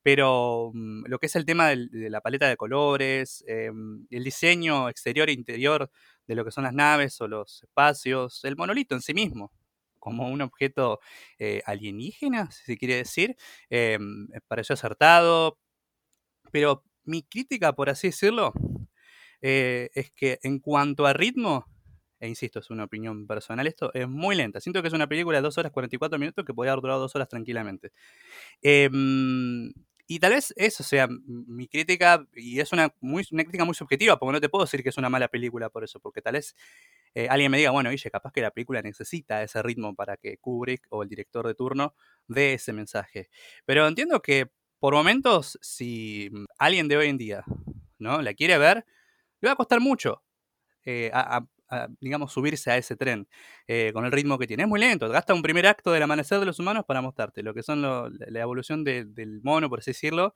Pero 0.00 0.70
mm, 0.72 1.06
lo 1.06 1.18
que 1.18 1.26
es 1.26 1.34
el 1.34 1.44
tema 1.44 1.70
de 1.70 2.08
la 2.08 2.20
paleta 2.20 2.48
de 2.48 2.56
colores, 2.56 3.44
em, 3.48 4.06
el 4.10 4.22
diseño 4.22 4.88
exterior 4.88 5.28
e 5.28 5.32
interior 5.32 5.90
de 6.28 6.34
lo 6.36 6.44
que 6.44 6.52
son 6.52 6.62
las 6.64 6.72
naves 6.72 7.20
o 7.20 7.26
los 7.26 7.64
espacios, 7.64 8.44
el 8.44 8.56
monolito 8.56 8.94
en 8.94 9.02
sí 9.02 9.12
mismo, 9.12 9.52
como 9.98 10.28
un 10.28 10.40
objeto 10.40 11.00
eh, 11.40 11.62
alienígena, 11.66 12.50
si 12.52 12.64
se 12.64 12.78
quiere 12.78 12.94
decir. 12.96 13.36
Eh, 13.70 13.98
pareció 14.46 14.74
acertado. 14.74 15.58
Pero 16.52 16.84
mi 17.04 17.22
crítica, 17.22 17.72
por 17.74 17.90
así 17.90 18.08
decirlo, 18.08 18.52
eh, 19.42 19.90
es 19.94 20.10
que 20.12 20.38
en 20.42 20.58
cuanto 20.60 21.06
a 21.06 21.12
ritmo, 21.12 21.66
e 22.20 22.28
insisto, 22.28 22.58
es 22.58 22.70
una 22.70 22.84
opinión 22.84 23.26
personal 23.26 23.66
esto, 23.66 23.92
es 23.94 24.08
muy 24.08 24.36
lenta. 24.36 24.60
Siento 24.60 24.82
que 24.82 24.88
es 24.88 24.94
una 24.94 25.06
película 25.06 25.38
de 25.38 25.42
2 25.42 25.58
horas 25.58 25.72
44 25.72 26.18
minutos 26.18 26.44
que 26.44 26.54
podría 26.54 26.72
haber 26.72 26.82
durado 26.82 27.00
2 27.00 27.14
horas 27.14 27.28
tranquilamente. 27.28 27.92
Em, 28.62 29.72
y 30.10 30.20
tal 30.20 30.32
vez 30.32 30.54
eso 30.56 30.82
sea 30.82 31.06
mi 31.26 31.68
crítica, 31.68 32.26
y 32.34 32.60
es 32.60 32.72
una, 32.72 32.94
muy, 33.00 33.26
una 33.30 33.44
crítica 33.44 33.64
muy 33.66 33.74
subjetiva, 33.74 34.18
porque 34.18 34.32
no 34.32 34.40
te 34.40 34.48
puedo 34.48 34.64
decir 34.64 34.82
que 34.82 34.88
es 34.88 34.96
una 34.96 35.10
mala 35.10 35.28
película 35.28 35.68
por 35.68 35.84
eso, 35.84 36.00
porque 36.00 36.22
tal 36.22 36.32
vez 36.34 36.56
eh, 37.14 37.28
alguien 37.28 37.50
me 37.50 37.58
diga, 37.58 37.72
bueno, 37.72 37.90
oye, 37.90 38.10
capaz 38.10 38.32
que 38.32 38.40
la 38.40 38.50
película 38.50 38.80
necesita 38.82 39.42
ese 39.42 39.62
ritmo 39.62 39.94
para 39.94 40.16
que 40.16 40.38
Kubrick 40.38 40.86
o 40.90 41.02
el 41.02 41.08
director 41.10 41.46
de 41.46 41.54
turno 41.54 41.94
dé 42.26 42.54
ese 42.54 42.72
mensaje. 42.72 43.28
Pero 43.66 43.86
entiendo 43.86 44.22
que 44.22 44.50
por 44.78 44.94
momentos, 44.94 45.58
si 45.60 46.30
alguien 46.58 46.88
de 46.88 46.96
hoy 46.96 47.08
en 47.08 47.18
día 47.18 47.44
¿no? 47.98 48.22
la 48.22 48.32
quiere 48.34 48.58
ver, 48.58 48.84
le 49.40 49.48
va 49.48 49.52
a 49.52 49.56
costar 49.56 49.80
mucho 49.80 50.22
eh, 50.84 51.10
digamos, 52.00 52.32
subirse 52.32 52.70
a 52.70 52.78
ese 52.78 52.96
tren 52.96 53.28
eh, 53.66 53.90
con 53.92 54.06
el 54.06 54.12
ritmo 54.12 54.38
que 54.38 54.46
tiene. 54.46 54.62
Es 54.62 54.68
muy 54.68 54.80
lento, 54.80 55.08
gasta 55.08 55.34
un 55.34 55.42
primer 55.42 55.66
acto 55.66 55.92
del 55.92 56.02
amanecer 56.02 56.40
de 56.40 56.46
los 56.46 56.58
humanos 56.58 56.84
para 56.86 57.02
mostrarte 57.02 57.42
lo 57.42 57.52
que 57.52 57.62
son 57.62 57.82
la 57.82 58.40
evolución 58.40 58.84
del 58.84 59.40
mono, 59.42 59.68
por 59.68 59.80
así 59.80 59.90
decirlo, 59.90 60.34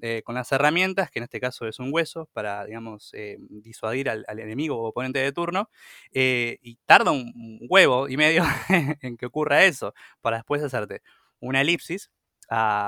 eh, 0.00 0.22
con 0.24 0.34
las 0.34 0.50
herramientas, 0.50 1.10
que 1.10 1.20
en 1.20 1.24
este 1.24 1.38
caso 1.38 1.68
es 1.68 1.78
un 1.78 1.90
hueso, 1.92 2.28
para, 2.32 2.64
digamos, 2.66 3.12
disuadir 3.48 4.10
al, 4.10 4.24
enemigo 4.40 4.76
o 4.76 4.88
oponente 4.88 5.20
de 5.20 5.30
turno, 5.30 5.70
y 6.10 6.76
tarda 6.84 7.12
un, 7.12 7.60
huevo 7.68 8.08
y 8.08 8.16
medio 8.16 8.42
en 9.02 9.16
que 9.16 9.26
ocurra 9.26 9.64
eso, 9.64 9.94
para 10.20 10.38
después 10.38 10.62
hacerte 10.64 11.02
una 11.38 11.60
elipsis, 11.60 12.10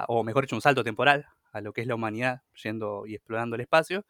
o 0.08 0.24
mejor 0.24 0.44
dicho, 0.44 0.56
un 0.56 0.62
salto 0.62 0.82
temporal 0.82 1.26
a 1.52 1.60
lo 1.60 1.72
que 1.72 1.82
es 1.82 1.86
la 1.86 1.94
humanidad 1.94 2.42
yendo 2.60 3.06
y 3.06 3.14
explorando 3.14 3.54
el 3.54 3.60
espacio, 3.62 4.04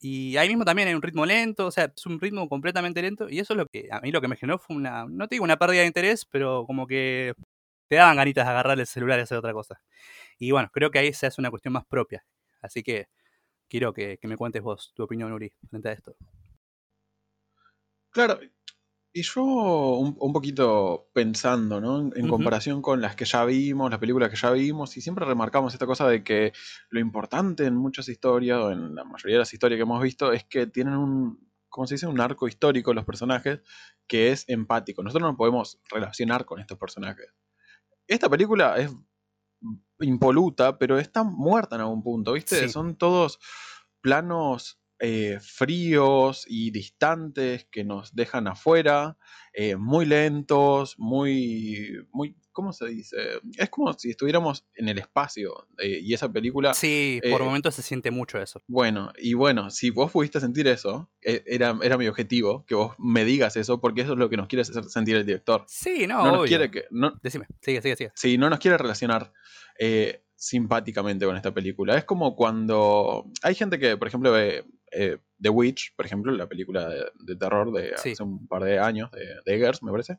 y 0.00 0.36
ahí 0.36 0.48
mismo 0.48 0.64
también 0.64 0.88
hay 0.88 0.94
un 0.94 1.02
ritmo 1.02 1.26
lento, 1.26 1.66
o 1.66 1.70
sea, 1.70 1.92
es 1.94 2.06
un 2.06 2.20
ritmo 2.20 2.48
completamente 2.48 3.02
lento. 3.02 3.28
Y 3.28 3.40
eso 3.40 3.54
es 3.54 3.58
lo 3.58 3.66
que 3.66 3.88
a 3.90 4.00
mí 4.00 4.12
lo 4.12 4.20
que 4.20 4.28
me 4.28 4.36
generó 4.36 4.58
fue 4.58 4.76
una, 4.76 5.06
no 5.08 5.28
te 5.28 5.34
digo 5.36 5.44
una 5.44 5.56
pérdida 5.58 5.80
de 5.82 5.88
interés, 5.88 6.24
pero 6.26 6.64
como 6.66 6.86
que 6.86 7.34
te 7.88 7.96
daban 7.96 8.16
ganitas 8.16 8.46
de 8.46 8.50
agarrar 8.52 8.78
el 8.78 8.86
celular 8.86 9.18
y 9.18 9.22
hacer 9.22 9.38
otra 9.38 9.52
cosa. 9.52 9.80
Y 10.38 10.52
bueno, 10.52 10.70
creo 10.72 10.90
que 10.90 11.00
ahí 11.00 11.12
se 11.12 11.26
hace 11.26 11.40
una 11.40 11.50
cuestión 11.50 11.72
más 11.74 11.86
propia. 11.86 12.24
Así 12.62 12.82
que 12.82 13.08
quiero 13.68 13.92
que, 13.92 14.18
que 14.18 14.28
me 14.28 14.36
cuentes 14.36 14.62
vos 14.62 14.92
tu 14.94 15.04
opinión, 15.04 15.32
Uri, 15.32 15.52
frente 15.70 15.88
a 15.90 15.92
esto. 15.92 16.16
Claro, 18.10 18.40
y 19.12 19.22
yo 19.22 19.42
un, 19.42 20.32
poquito 20.32 21.08
pensando, 21.12 21.80
¿no? 21.80 22.10
En, 22.14 22.28
comparación 22.28 22.82
con 22.82 23.00
las 23.00 23.16
que 23.16 23.24
ya 23.24 23.44
vimos, 23.44 23.90
las 23.90 23.98
películas 23.98 24.30
que 24.30 24.36
ya 24.36 24.50
vimos, 24.50 24.96
y 24.96 25.00
siempre 25.00 25.24
remarcamos 25.24 25.72
esta 25.72 25.86
cosa 25.86 26.06
de 26.06 26.22
que 26.22 26.52
lo 26.90 27.00
importante 27.00 27.64
en 27.64 27.74
muchas 27.74 28.08
historias, 28.08 28.58
o 28.58 28.70
en 28.70 28.94
la 28.94 29.04
mayoría 29.04 29.36
de 29.36 29.40
las 29.40 29.52
historias 29.52 29.78
que 29.78 29.82
hemos 29.82 30.02
visto, 30.02 30.32
es 30.32 30.44
que 30.44 30.66
tienen 30.66 30.94
un, 30.94 31.50
¿cómo 31.68 31.86
se 31.86 31.94
dice? 31.94 32.06
Un 32.06 32.20
arco 32.20 32.48
histórico 32.48 32.94
los 32.94 33.04
personajes 33.04 33.60
que 34.06 34.30
es 34.30 34.44
empático. 34.48 35.02
Nosotros 35.02 35.30
nos 35.30 35.36
podemos 35.36 35.80
relacionar 35.90 36.44
con 36.44 36.60
estos 36.60 36.78
personajes. 36.78 37.26
Esta 38.06 38.28
película 38.28 38.76
es 38.76 38.94
impoluta, 40.00 40.78
pero 40.78 40.98
está 40.98 41.24
muerta 41.24 41.76
en 41.76 41.82
algún 41.82 42.02
punto, 42.02 42.32
¿viste? 42.34 42.68
Son 42.68 42.96
todos 42.96 43.40
planos 44.00 44.77
eh, 45.00 45.38
fríos 45.40 46.44
y 46.48 46.72
distantes 46.72 47.66
que 47.70 47.84
nos 47.84 48.16
dejan 48.16 48.48
afuera, 48.48 49.16
eh, 49.52 49.76
muy 49.76 50.06
lentos, 50.06 50.98
muy, 50.98 52.04
muy, 52.10 52.36
¿cómo 52.50 52.72
se 52.72 52.88
dice? 52.88 53.16
Es 53.56 53.70
como 53.70 53.92
si 53.92 54.10
estuviéramos 54.10 54.66
en 54.74 54.88
el 54.88 54.98
espacio 54.98 55.68
eh, 55.78 56.00
y 56.02 56.14
esa 56.14 56.32
película... 56.32 56.74
Sí, 56.74 57.20
por 57.30 57.44
momentos 57.44 57.76
se 57.76 57.82
siente 57.82 58.10
mucho 58.10 58.42
eso. 58.42 58.60
Bueno, 58.66 59.12
y 59.16 59.34
bueno, 59.34 59.70
si 59.70 59.90
vos 59.90 60.10
pudiste 60.10 60.40
sentir 60.40 60.66
eso, 60.66 61.08
era, 61.20 61.78
era 61.80 61.96
mi 61.96 62.08
objetivo, 62.08 62.64
que 62.66 62.74
vos 62.74 62.96
me 62.98 63.24
digas 63.24 63.56
eso, 63.56 63.80
porque 63.80 64.00
eso 64.00 64.14
es 64.14 64.18
lo 64.18 64.28
que 64.28 64.36
nos 64.36 64.48
quiere 64.48 64.62
hacer 64.62 64.82
sentir 64.84 65.14
el 65.14 65.24
director. 65.24 65.64
Sí, 65.68 66.08
no, 66.08 66.24
no 66.24 66.36
Nos 66.38 66.46
quiere 66.46 66.72
que, 66.72 66.86
no, 66.90 67.12
Decime, 67.22 67.46
sigue, 67.60 67.82
sigue, 67.82 67.94
sigue. 67.94 68.12
Sí, 68.16 68.36
no 68.36 68.50
nos 68.50 68.58
quiere 68.58 68.76
relacionar 68.76 69.32
simpáticamente 70.34 71.26
con 71.26 71.36
esta 71.36 71.52
película. 71.52 71.96
Es 71.96 72.04
como 72.04 72.34
cuando 72.36 73.30
hay 73.42 73.54
gente 73.54 73.78
que, 73.78 73.96
por 73.96 74.08
ejemplo, 74.08 74.32
ve 74.32 74.64
eh, 74.92 75.18
The 75.40 75.48
Witch, 75.48 75.94
por 75.94 76.06
ejemplo, 76.06 76.32
la 76.32 76.48
película 76.48 76.88
de, 76.88 77.36
terror 77.36 77.72
de 77.72 77.94
hace 77.94 78.22
un 78.22 78.46
par 78.48 78.64
de 78.64 78.78
años, 78.78 79.10
de, 79.12 79.54
Eggers, 79.54 79.82
me 79.82 79.92
parece, 79.92 80.18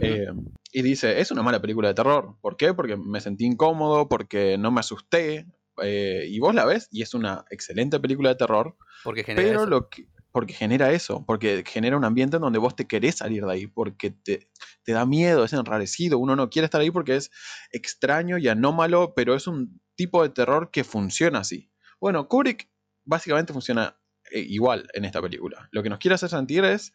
eh, 0.00 0.28
y 0.72 0.82
dice, 0.82 1.20
es 1.20 1.30
una 1.30 1.42
mala 1.42 1.60
película 1.60 1.88
de 1.88 1.94
terror. 1.94 2.36
¿Por 2.40 2.56
qué? 2.56 2.72
Porque 2.74 2.96
me 2.96 3.20
sentí 3.20 3.44
incómodo, 3.44 4.08
porque 4.08 4.56
no 4.58 4.70
me 4.70 4.80
asusté. 4.80 5.46
Eh, 5.82 6.26
y 6.28 6.38
vos 6.38 6.54
la 6.54 6.66
ves 6.66 6.88
y 6.90 7.00
es 7.00 7.14
una 7.14 7.46
excelente 7.50 7.98
película 7.98 8.28
de 8.28 8.36
terror. 8.36 8.76
Porque 9.02 9.24
pero 9.24 9.66
lo 9.66 9.88
que 9.88 10.06
porque 10.32 10.54
genera 10.54 10.90
eso, 10.92 11.24
porque 11.26 11.62
genera 11.66 11.96
un 11.96 12.04
ambiente 12.04 12.36
en 12.36 12.42
donde 12.42 12.58
vos 12.58 12.74
te 12.74 12.86
querés 12.86 13.16
salir 13.16 13.44
de 13.44 13.52
ahí, 13.52 13.66
porque 13.66 14.10
te, 14.10 14.48
te, 14.82 14.92
da 14.92 15.04
miedo, 15.04 15.44
es 15.44 15.52
enrarecido, 15.52 16.18
uno 16.18 16.34
no 16.34 16.48
quiere 16.48 16.64
estar 16.64 16.80
ahí 16.80 16.90
porque 16.90 17.16
es 17.16 17.30
extraño 17.70 18.38
y 18.38 18.48
anómalo, 18.48 19.12
pero 19.14 19.34
es 19.34 19.46
un 19.46 19.80
tipo 19.94 20.22
de 20.22 20.30
terror 20.30 20.70
que 20.70 20.84
funciona 20.84 21.40
así. 21.40 21.70
Bueno, 22.00 22.28
Kubrick 22.28 22.70
básicamente 23.04 23.52
funciona 23.52 24.01
igual 24.40 24.88
en 24.94 25.04
esta 25.04 25.20
película. 25.20 25.68
Lo 25.72 25.82
que 25.82 25.90
nos 25.90 25.98
quiere 25.98 26.14
hacer 26.14 26.28
sentir 26.28 26.64
es 26.64 26.92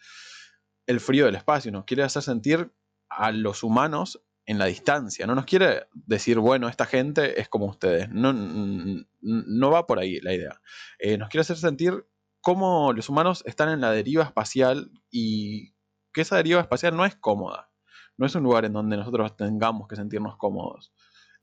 el 0.85 0.99
frío 0.99 1.25
del 1.25 1.35
espacio, 1.35 1.71
nos 1.71 1.85
quiere 1.85 2.03
hacer 2.03 2.23
sentir 2.23 2.71
a 3.09 3.31
los 3.31 3.63
humanos 3.63 4.23
en 4.45 4.57
la 4.57 4.65
distancia, 4.65 5.27
no 5.27 5.35
nos 5.35 5.45
quiere 5.45 5.87
decir, 5.93 6.39
bueno, 6.39 6.69
esta 6.69 6.85
gente 6.85 7.41
es 7.41 7.49
como 7.49 7.65
ustedes, 7.65 8.09
no, 8.09 8.31
no 8.31 9.71
va 9.71 9.85
por 9.85 9.99
ahí 9.99 10.21
la 10.21 10.33
idea. 10.33 10.61
Eh, 10.99 11.17
nos 11.17 11.27
quiere 11.27 11.41
hacer 11.41 11.57
sentir 11.57 12.05
cómo 12.39 12.93
los 12.93 13.09
humanos 13.09 13.43
están 13.45 13.69
en 13.69 13.81
la 13.81 13.91
deriva 13.91 14.23
espacial 14.23 14.89
y 15.11 15.73
que 16.13 16.21
esa 16.21 16.37
deriva 16.37 16.61
espacial 16.61 16.95
no 16.95 17.05
es 17.05 17.17
cómoda, 17.17 17.69
no 18.15 18.25
es 18.25 18.35
un 18.35 18.43
lugar 18.43 18.63
en 18.63 18.71
donde 18.71 18.95
nosotros 18.95 19.35
tengamos 19.35 19.87
que 19.89 19.97
sentirnos 19.97 20.37
cómodos. 20.37 20.93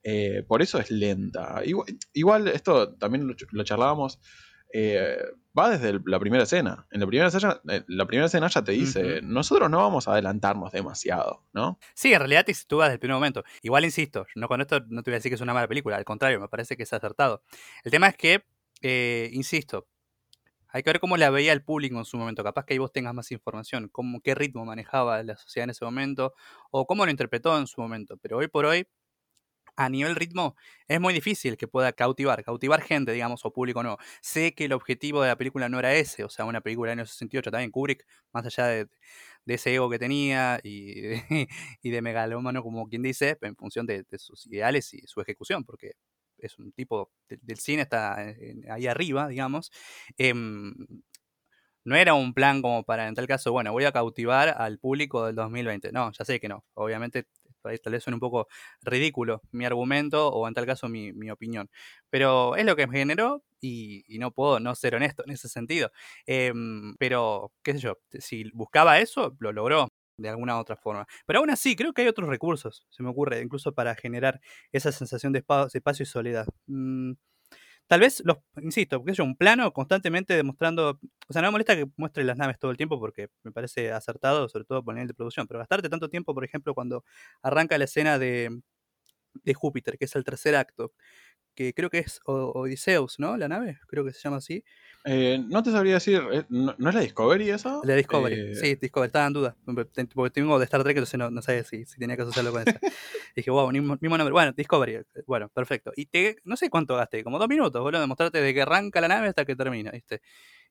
Eh, 0.02 0.44
por 0.46 0.60
eso 0.60 0.78
es 0.78 0.90
lenta. 0.90 1.62
Igual, 2.12 2.48
esto 2.48 2.94
también 2.94 3.26
lo, 3.26 3.64
charlábamos. 3.64 4.20
Eh, 4.76 5.16
va 5.56 5.70
desde 5.70 6.00
la 6.04 6.18
primera 6.18 6.42
escena. 6.42 6.84
En 6.90 6.98
la 6.98 7.06
primera 7.06 7.28
escena, 7.28 7.60
eh, 7.68 7.84
la 7.86 8.06
primera 8.06 8.26
escena 8.26 8.48
ya 8.48 8.64
te 8.64 8.72
dice, 8.72 9.22
nosotros 9.22 9.70
no 9.70 9.78
vamos 9.78 10.08
a 10.08 10.12
adelantarnos 10.14 10.72
demasiado, 10.72 11.44
¿no? 11.52 11.78
Sí, 11.94 12.12
en 12.12 12.18
realidad 12.18 12.44
te 12.44 12.52
sitúas 12.54 12.88
desde 12.88 12.94
el 12.94 12.98
primer 12.98 13.14
momento. 13.14 13.44
Igual 13.62 13.84
insisto, 13.84 14.26
no 14.34 14.48
con 14.48 14.60
esto 14.60 14.80
no 14.88 15.04
te 15.04 15.12
voy 15.12 15.14
a 15.14 15.18
decir 15.18 15.30
que 15.30 15.36
es 15.36 15.40
una 15.40 15.54
mala 15.54 15.68
película, 15.68 15.96
al 15.96 16.04
contrario, 16.04 16.40
me 16.40 16.48
parece 16.48 16.76
que 16.76 16.82
es 16.82 16.92
acertado. 16.92 17.44
El 17.84 17.92
tema 17.92 18.08
es 18.08 18.16
que, 18.16 19.30
insisto, 19.32 19.86
hay 20.70 20.82
que 20.82 20.90
ver 20.90 20.98
cómo 20.98 21.16
la 21.16 21.30
veía 21.30 21.52
el 21.52 21.62
público 21.62 21.96
en 21.96 22.04
su 22.04 22.16
momento. 22.16 22.42
Capaz 22.42 22.64
que 22.64 22.74
ahí 22.74 22.78
vos 22.78 22.90
tengas 22.90 23.14
más 23.14 23.30
información, 23.30 23.88
cómo, 23.92 24.20
qué 24.22 24.34
ritmo 24.34 24.64
manejaba 24.64 25.22
la 25.22 25.36
sociedad 25.36 25.64
en 25.64 25.70
ese 25.70 25.84
momento, 25.84 26.34
o 26.72 26.84
cómo 26.84 27.04
lo 27.04 27.12
interpretó 27.12 27.56
en 27.56 27.68
su 27.68 27.80
momento. 27.80 28.16
Pero 28.16 28.38
hoy 28.38 28.48
por 28.48 28.64
hoy, 28.64 28.88
a 29.76 29.88
nivel 29.88 30.14
ritmo, 30.16 30.56
es 30.88 31.00
muy 31.00 31.14
difícil 31.14 31.56
que 31.56 31.68
pueda 31.68 31.92
cautivar, 31.92 32.44
cautivar 32.44 32.82
gente, 32.82 33.12
digamos, 33.12 33.44
o 33.44 33.52
público 33.52 33.82
no. 33.82 33.98
Sé 34.20 34.54
que 34.54 34.66
el 34.66 34.72
objetivo 34.72 35.22
de 35.22 35.28
la 35.28 35.36
película 35.36 35.68
no 35.68 35.78
era 35.78 35.94
ese, 35.94 36.24
o 36.24 36.28
sea, 36.28 36.44
una 36.44 36.60
película 36.60 36.90
del 36.90 37.00
año 37.00 37.06
68, 37.06 37.50
también 37.50 37.70
Kubrick, 37.70 38.06
más 38.32 38.46
allá 38.46 38.66
de, 38.66 38.88
ese 39.46 39.74
ego 39.74 39.90
que 39.90 39.98
tenía 39.98 40.60
y 40.62 41.00
de, 41.00 41.22
y 41.82 41.90
de 41.90 42.02
megalómano, 42.02 42.62
como 42.62 42.88
quien 42.88 43.02
dice, 43.02 43.36
en 43.42 43.56
función 43.56 43.86
de, 43.86 44.04
sus 44.18 44.46
ideales 44.46 44.92
y 44.94 45.00
su 45.06 45.20
ejecución, 45.20 45.64
porque 45.64 45.92
es 46.38 46.58
un 46.58 46.72
tipo 46.72 47.10
del 47.28 47.58
cine, 47.58 47.82
está 47.82 48.16
ahí 48.70 48.86
arriba, 48.86 49.28
digamos. 49.28 49.70
Em, 50.18 50.74
no 51.84 51.96
era 51.96 52.14
un 52.14 52.32
plan 52.34 52.62
como 52.62 52.82
para, 52.84 53.08
en 53.08 53.14
tal 53.14 53.26
caso, 53.26 53.52
bueno, 53.52 53.72
voy 53.72 53.84
a 53.84 53.92
cautivar 53.92 54.48
al 54.48 54.78
público 54.78 55.26
del 55.26 55.36
2020. 55.36 55.92
No, 55.92 56.10
ya 56.12 56.24
sé 56.24 56.40
que 56.40 56.48
no. 56.48 56.64
Obviamente, 56.74 57.26
tal 57.82 57.92
vez 57.92 58.02
suena 58.02 58.16
un 58.16 58.20
poco 58.20 58.48
ridículo 58.82 59.42
mi 59.52 59.64
argumento 59.64 60.28
o 60.28 60.46
en 60.48 60.54
tal 60.54 60.66
caso 60.66 60.88
mi, 60.88 61.12
opinión. 61.30 61.70
Pero 62.10 62.56
es 62.56 62.64
lo 62.64 62.76
que 62.76 62.86
me 62.86 62.98
generó 62.98 63.42
y, 63.60 64.04
no 64.18 64.30
puedo 64.30 64.60
no 64.60 64.74
ser 64.74 64.94
honesto 64.94 65.24
en 65.24 65.32
ese 65.32 65.48
sentido. 65.48 65.90
Em, 66.26 66.94
pero, 66.98 67.52
qué 67.62 67.72
sé 67.74 67.80
yo, 67.80 67.98
si 68.18 68.50
buscaba 68.52 69.00
eso, 69.00 69.36
lo 69.40 69.52
logró 69.52 69.88
de 70.16 70.28
alguna 70.28 70.58
otra 70.60 70.76
forma. 70.76 71.06
Pero 71.26 71.40
aún 71.40 71.50
así, 71.50 71.76
creo 71.76 71.92
que 71.92 72.02
hay 72.02 72.08
otros 72.08 72.28
recursos, 72.28 72.86
se 72.90 73.02
me 73.02 73.10
ocurre, 73.10 73.40
incluso 73.40 73.74
para 73.74 73.94
generar 73.94 74.40
esa 74.72 74.92
sensación 74.92 75.32
de 75.32 75.40
espacio, 75.40 76.02
y 76.04 76.06
soledad. 76.06 76.46
Mm, 76.66 77.12
tal 77.86 78.00
vez, 78.00 78.22
los, 78.24 78.38
insisto, 78.62 78.98
porque 78.98 79.12
es 79.12 79.18
un 79.18 79.36
plano 79.36 79.72
constantemente 79.72 80.34
demostrando, 80.34 81.00
o 81.28 81.32
sea, 81.32 81.42
no 81.42 81.48
me 81.48 81.52
molesta 81.52 81.76
que 81.76 81.86
muestre 81.96 82.24
las 82.24 82.38
naves 82.38 82.58
todo 82.58 82.70
el 82.70 82.76
tiempo 82.76 82.98
porque 83.00 83.28
me 83.42 83.52
parece 83.52 83.92
acertado, 83.92 84.48
sobre 84.48 84.64
todo 84.64 84.82
por 84.84 84.92
el 84.94 84.96
nivel 84.96 85.08
de 85.08 85.14
producción, 85.14 85.46
pero 85.46 85.58
gastarte 85.60 85.88
tanto 85.88 86.08
tiempo, 86.10 86.34
por 86.34 86.44
ejemplo, 86.44 86.74
cuando 86.74 87.04
arranca 87.42 87.78
la 87.78 87.84
escena 87.84 88.18
de, 88.18 88.60
de 89.44 89.54
Júpiter, 89.54 89.98
que 89.98 90.06
es 90.06 90.16
el 90.16 90.24
tercer 90.24 90.56
acto, 90.56 90.92
que 91.54 91.72
creo 91.74 91.90
que 91.90 91.98
es 91.98 92.20
Odiseus, 92.24 93.18
¿no? 93.18 93.36
La 93.36 93.48
nave, 93.48 93.78
creo 93.86 94.04
que 94.04 94.12
se 94.12 94.20
llama 94.20 94.38
así. 94.38 94.64
Eh, 95.06 95.38
no 95.48 95.62
te 95.62 95.70
sabría 95.70 95.94
decir, 95.94 96.22
eh, 96.32 96.44
¿no, 96.48 96.72
es 96.72 96.94
la 96.94 97.00
Discovery 97.00 97.50
esa? 97.50 97.80
La 97.84 97.94
Discovery, 97.94 98.52
eh, 98.52 98.54
sí, 98.54 98.74
Discovery, 98.76 99.08
estaba 99.08 99.26
en 99.26 99.32
duda. 99.34 99.56
Porque 99.64 100.30
tengo 100.30 100.58
de 100.58 100.64
Star 100.64 100.82
Trek, 100.82 100.96
entonces 100.96 101.18
no, 101.18 101.30
no 101.30 101.42
sabía 101.42 101.62
si, 101.64 101.84
si, 101.84 101.98
tenía 101.98 102.16
que 102.16 102.22
asociarlo 102.22 102.52
con 102.52 102.62
esa. 102.62 102.80
dije, 103.36 103.50
wow, 103.50 103.70
mismo, 103.70 103.98
nombre. 104.00 104.32
Bueno, 104.32 104.52
Discovery, 104.56 105.04
bueno, 105.26 105.48
perfecto. 105.50 105.92
Y 105.94 106.06
te, 106.06 106.36
no 106.44 106.56
sé 106.56 106.70
cuánto 106.70 106.96
gasté, 106.96 107.22
como 107.22 107.38
dos 107.38 107.48
minutos, 107.48 107.82
boludo, 107.82 108.00
demostrarte 108.00 108.40
de 108.40 108.54
que 108.54 108.62
arranca 108.62 109.00
la 109.00 109.08
nave 109.08 109.28
hasta 109.28 109.44
que 109.44 109.54
termina, 109.54 109.90
¿viste? 109.90 110.22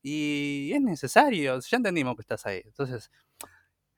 Y 0.02 0.72
es 0.74 0.82
necesario, 0.82 1.60
ya 1.60 1.78
entendimos 1.78 2.16
que 2.16 2.22
estás 2.22 2.46
ahí. 2.46 2.62
Entonces, 2.66 3.10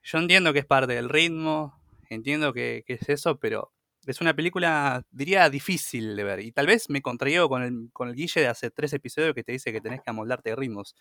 Yo 0.02 0.18
entiendo 0.18 0.52
que 0.52 0.60
es 0.60 0.66
parte 0.66 0.94
del 0.94 1.08
ritmo, 1.08 1.80
entiendo 2.10 2.52
que, 2.52 2.84
es 2.86 3.08
eso, 3.08 3.38
pero 3.38 3.72
es 4.06 4.20
una 4.20 4.34
película, 4.34 5.04
diría, 5.10 5.50
difícil 5.50 6.16
de 6.16 6.24
ver. 6.24 6.40
Y 6.40 6.52
tal 6.52 6.66
vez 6.66 6.88
me 6.88 7.02
contraigo 7.02 7.48
con 7.48 7.62
el, 7.62 8.14
Guille 8.14 8.40
de 8.42 8.46
hace 8.48 8.70
tres 8.70 8.92
episodios 8.92 9.34
que 9.34 9.42
te 9.42 9.52
dice 9.52 9.72
que 9.72 9.80
tenés 9.80 10.00
que 10.00 10.10
amoldarte 10.10 10.54
ritmos 10.54 10.94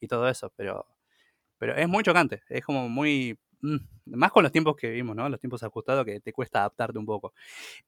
y 0.00 0.06
todo 0.06 0.28
eso, 0.28 0.52
pero, 0.56 0.86
pero 1.58 1.74
es 1.76 1.88
muy 1.88 2.02
chocante, 2.02 2.42
es 2.48 2.64
como 2.64 2.88
muy... 2.88 3.38
Mm, 3.60 3.76
más 4.06 4.32
con 4.32 4.42
los 4.42 4.52
tiempos 4.52 4.76
que 4.76 4.88
vivimos, 4.88 5.14
¿no? 5.14 5.28
Los 5.28 5.40
tiempos 5.40 5.62
ajustados 5.62 6.04
que 6.04 6.20
te 6.20 6.32
cuesta 6.32 6.60
adaptarte 6.60 6.98
un 6.98 7.06
poco. 7.06 7.32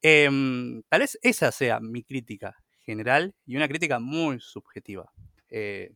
Em, 0.00 0.82
tal 0.88 1.00
vez 1.00 1.18
esa 1.22 1.50
sea 1.50 1.80
mi 1.80 2.04
crítica 2.04 2.56
general 2.78 3.34
y 3.44 3.56
una 3.56 3.66
crítica 3.66 3.98
muy 3.98 4.38
subjetiva, 4.40 5.12
eh, 5.50 5.92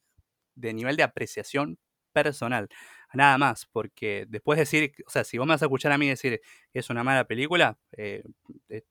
de 0.57 0.75
nivel 0.75 0.97
de 0.97 1.05
apreciación 1.05 1.79
personal 2.13 2.69
nada 3.15 3.39
más, 3.39 3.67
porque 3.67 4.27
después 4.29 4.57
de 4.57 4.63
decir, 4.63 4.93
o 5.07 5.11
sea, 5.11 5.25
si 5.25 5.39
vos 5.39 5.47
me 5.47 5.55
vas 5.55 5.63
a 5.63 5.67
escuchar 5.67 5.93
a 5.93 5.99
mí 5.99 6.09
decir 6.09 6.41
que 6.73 6.79
es 6.79 6.91
una 6.91 7.03
mala 7.05 7.25
película, 7.25 7.79
eh, 7.93 8.23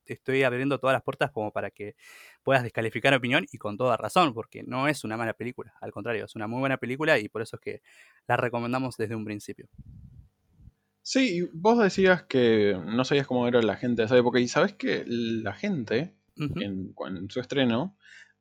estoy 0.06 0.44
abriendo 0.44 0.80
todas 0.80 0.94
las 0.94 1.04
puertas 1.04 1.32
como 1.32 1.52
para 1.52 1.72
que 1.72 1.96
puedas 2.44 2.64
descalificar 2.64 3.14
opinión 3.14 3.46
y 3.52 3.58
con 3.58 3.78
toda 3.78 3.98
razón, 3.98 4.34
porque 4.34 4.64
no 4.64 4.88
es 4.88 5.04
una 5.04 5.18
mala 5.18 5.34
película, 5.34 5.74
al 5.82 5.92
contrario, 5.92 6.26
es 6.26 6.36
una 6.36 6.48
muy 6.48 6.60
buena 6.60 6.78
película 6.78 7.20
y 7.20 7.30
por 7.30 7.42
eso 7.42 7.58
es 7.58 7.62
que 7.62 7.82
la 8.28 8.38
recomendamos 8.38 8.98
desde 8.98 9.16
un 9.16 9.26
principio. 9.26 9.68
Sí, 11.02 11.48
vos 11.54 11.82
decías 11.82 12.24
que 12.24 12.78
no 12.86 13.06
sabías 13.06 13.28
cómo 13.28 13.48
era 13.48 13.62
la 13.62 13.78
gente 13.78 14.02
de 14.02 14.08
esa 14.08 14.18
época 14.18 14.40
y 14.40 14.48
sabes 14.48 14.74
que 14.74 15.06
la 15.08 15.54
gente 15.54 16.16
en, 16.36 16.94
en 17.08 17.30
su 17.30 17.40
estreno 17.40 17.98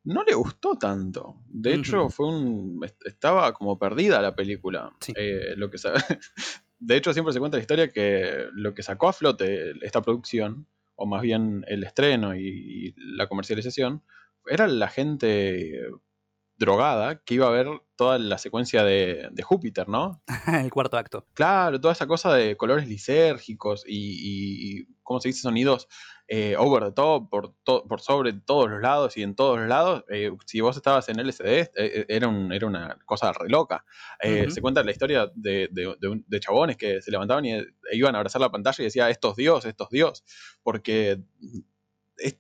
no 0.07 0.23
le 0.23 0.35
gustó 0.35 0.79
tanto. 0.79 1.37
De 1.49 1.75
hecho, 1.75 2.09
fue 2.09 2.29
un. 2.29 2.81
estaba 3.05 3.53
como 3.53 3.77
perdida 3.79 4.23
la 4.23 4.37
película. 4.37 4.95
Eh, 5.15 5.55
lo 5.57 5.69
que 5.69 5.79
de 6.79 6.97
hecho, 6.97 7.13
siempre 7.13 7.33
se 7.33 7.41
cuenta 7.41 7.57
la 7.57 7.63
historia 7.63 7.91
que 7.91 8.47
lo 8.53 8.73
que 8.73 8.85
sacó 8.85 9.09
a 9.09 9.13
flote 9.13 9.73
esta 9.83 10.03
producción, 10.03 10.69
o 10.95 11.07
más 11.07 11.23
bien 11.23 11.65
el 11.67 11.83
estreno 11.83 12.37
y 12.37 12.95
la 12.97 13.27
comercialización, 13.27 14.03
era 14.49 14.69
la 14.69 14.89
gente 14.89 15.89
drogada 16.57 17.21
que 17.23 17.35
iba 17.35 17.49
a 17.49 17.51
ver 17.51 17.67
toda 17.97 18.19
la 18.19 18.39
secuencia 18.39 18.85
de, 18.85 19.29
Júpiter, 19.43 19.89
¿no? 19.89 20.23
el 20.47 20.71
cuarto 20.71 20.99
acto. 20.99 21.27
Claro, 21.35 21.81
toda 21.81 21.93
esa 21.93 22.07
cosa 22.07 22.33
de 22.33 22.57
colores 22.57 22.87
lisérgicos 22.87 23.83
y, 23.85 24.79
y 24.81 24.87
¿cómo 25.03 25.19
se 25.19 25.31
dice? 25.31 25.41
Sonidos 25.41 25.89
eh, 26.29 26.57
over 26.59 26.83
the 26.85 26.93
top, 26.93 27.31
por, 27.31 27.55
por 27.65 28.01
sobre 28.01 28.33
todos 28.33 28.69
los 28.69 28.81
lados 28.81 29.17
y 29.17 29.23
en 29.23 29.35
todos 29.35 29.59
los 29.59 29.69
lados. 29.69 30.05
Eh, 30.09 30.31
si 30.45 30.61
vos 30.61 30.77
estabas 30.77 31.09
en 31.09 31.21
LCD, 31.21 31.71
eh, 31.77 32.07
era, 32.09 32.29
un, 32.29 32.53
era 32.53 32.67
una 32.67 32.99
cosa 33.05 33.33
re 33.33 33.49
loca. 33.49 33.85
Se 34.21 34.61
cuenta 34.61 34.83
la 34.83 34.91
historia 34.91 35.31
de, 35.35 35.69
de, 35.71 36.41
chabones 36.41 36.77
que 36.77 37.01
se 37.01 37.11
levantaban 37.11 37.45
y 37.45 37.63
iban 37.93 38.15
a 38.15 38.19
abrazar 38.19 38.41
la 38.41 38.51
pantalla 38.51 38.77
y 38.83 38.85
decía, 38.85 39.09
estos 39.09 39.37
dios, 39.37 39.65
estos 39.65 39.89
dios, 39.91 40.25
porque 40.63 41.23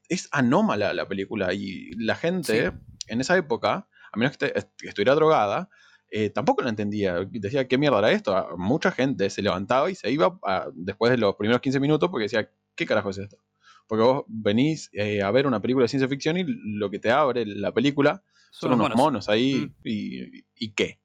es, 0.09 0.29
anómala 0.33 0.93
la 0.93 1.07
película 1.07 1.53
y 1.55 1.93
la 1.93 2.17
gente 2.17 2.73
en 3.09 3.21
esa 3.21 3.37
época 3.37 3.89
a 4.13 4.19
menos 4.19 4.37
que, 4.37 4.53
estuviera 4.83 5.15
drogada, 5.15 5.69
eh, 6.11 6.31
tampoco 6.31 6.63
la 6.63 6.71
entendía. 6.71 7.27
Decía, 7.31 7.69
¿qué 7.69 7.79
mierda 7.79 7.99
era 7.99 8.13
esto? 8.13 8.49
Mucha 8.57 8.91
gente 8.91 9.29
se 9.31 9.43
levantaba 9.43 9.91
y 9.91 9.95
se 9.95 10.11
iba 10.11 10.39
después 10.75 11.11
de 11.11 11.19
los 11.19 11.37
primeros 11.37 11.61
15 11.61 11.81
minutos 11.81 12.09
porque 12.11 12.25
decía, 12.25 12.51
¿qué 12.75 12.87
carajo 12.87 13.11
es 13.11 13.19
esto? 13.19 13.37
Porque 13.87 14.05
vos 14.05 14.25
venís 14.27 14.90
eh, 14.92 15.22
a 15.22 15.31
ver 15.31 15.46
una 15.46 15.61
película 15.61 15.85
de 15.85 15.88
ciencia 15.88 16.09
ficción 16.09 16.37
y 16.37 16.44
lo 16.46 16.90
que 16.90 16.99
te 16.99 17.11
abre 17.11 17.46
la 17.46 17.72
película 17.72 18.22
son, 18.51 18.72
unos 18.72 18.94
monos, 18.96 19.29
ahí 19.29 19.66
mm. 19.66 19.72
y, 19.85 20.72
qué? 20.72 21.01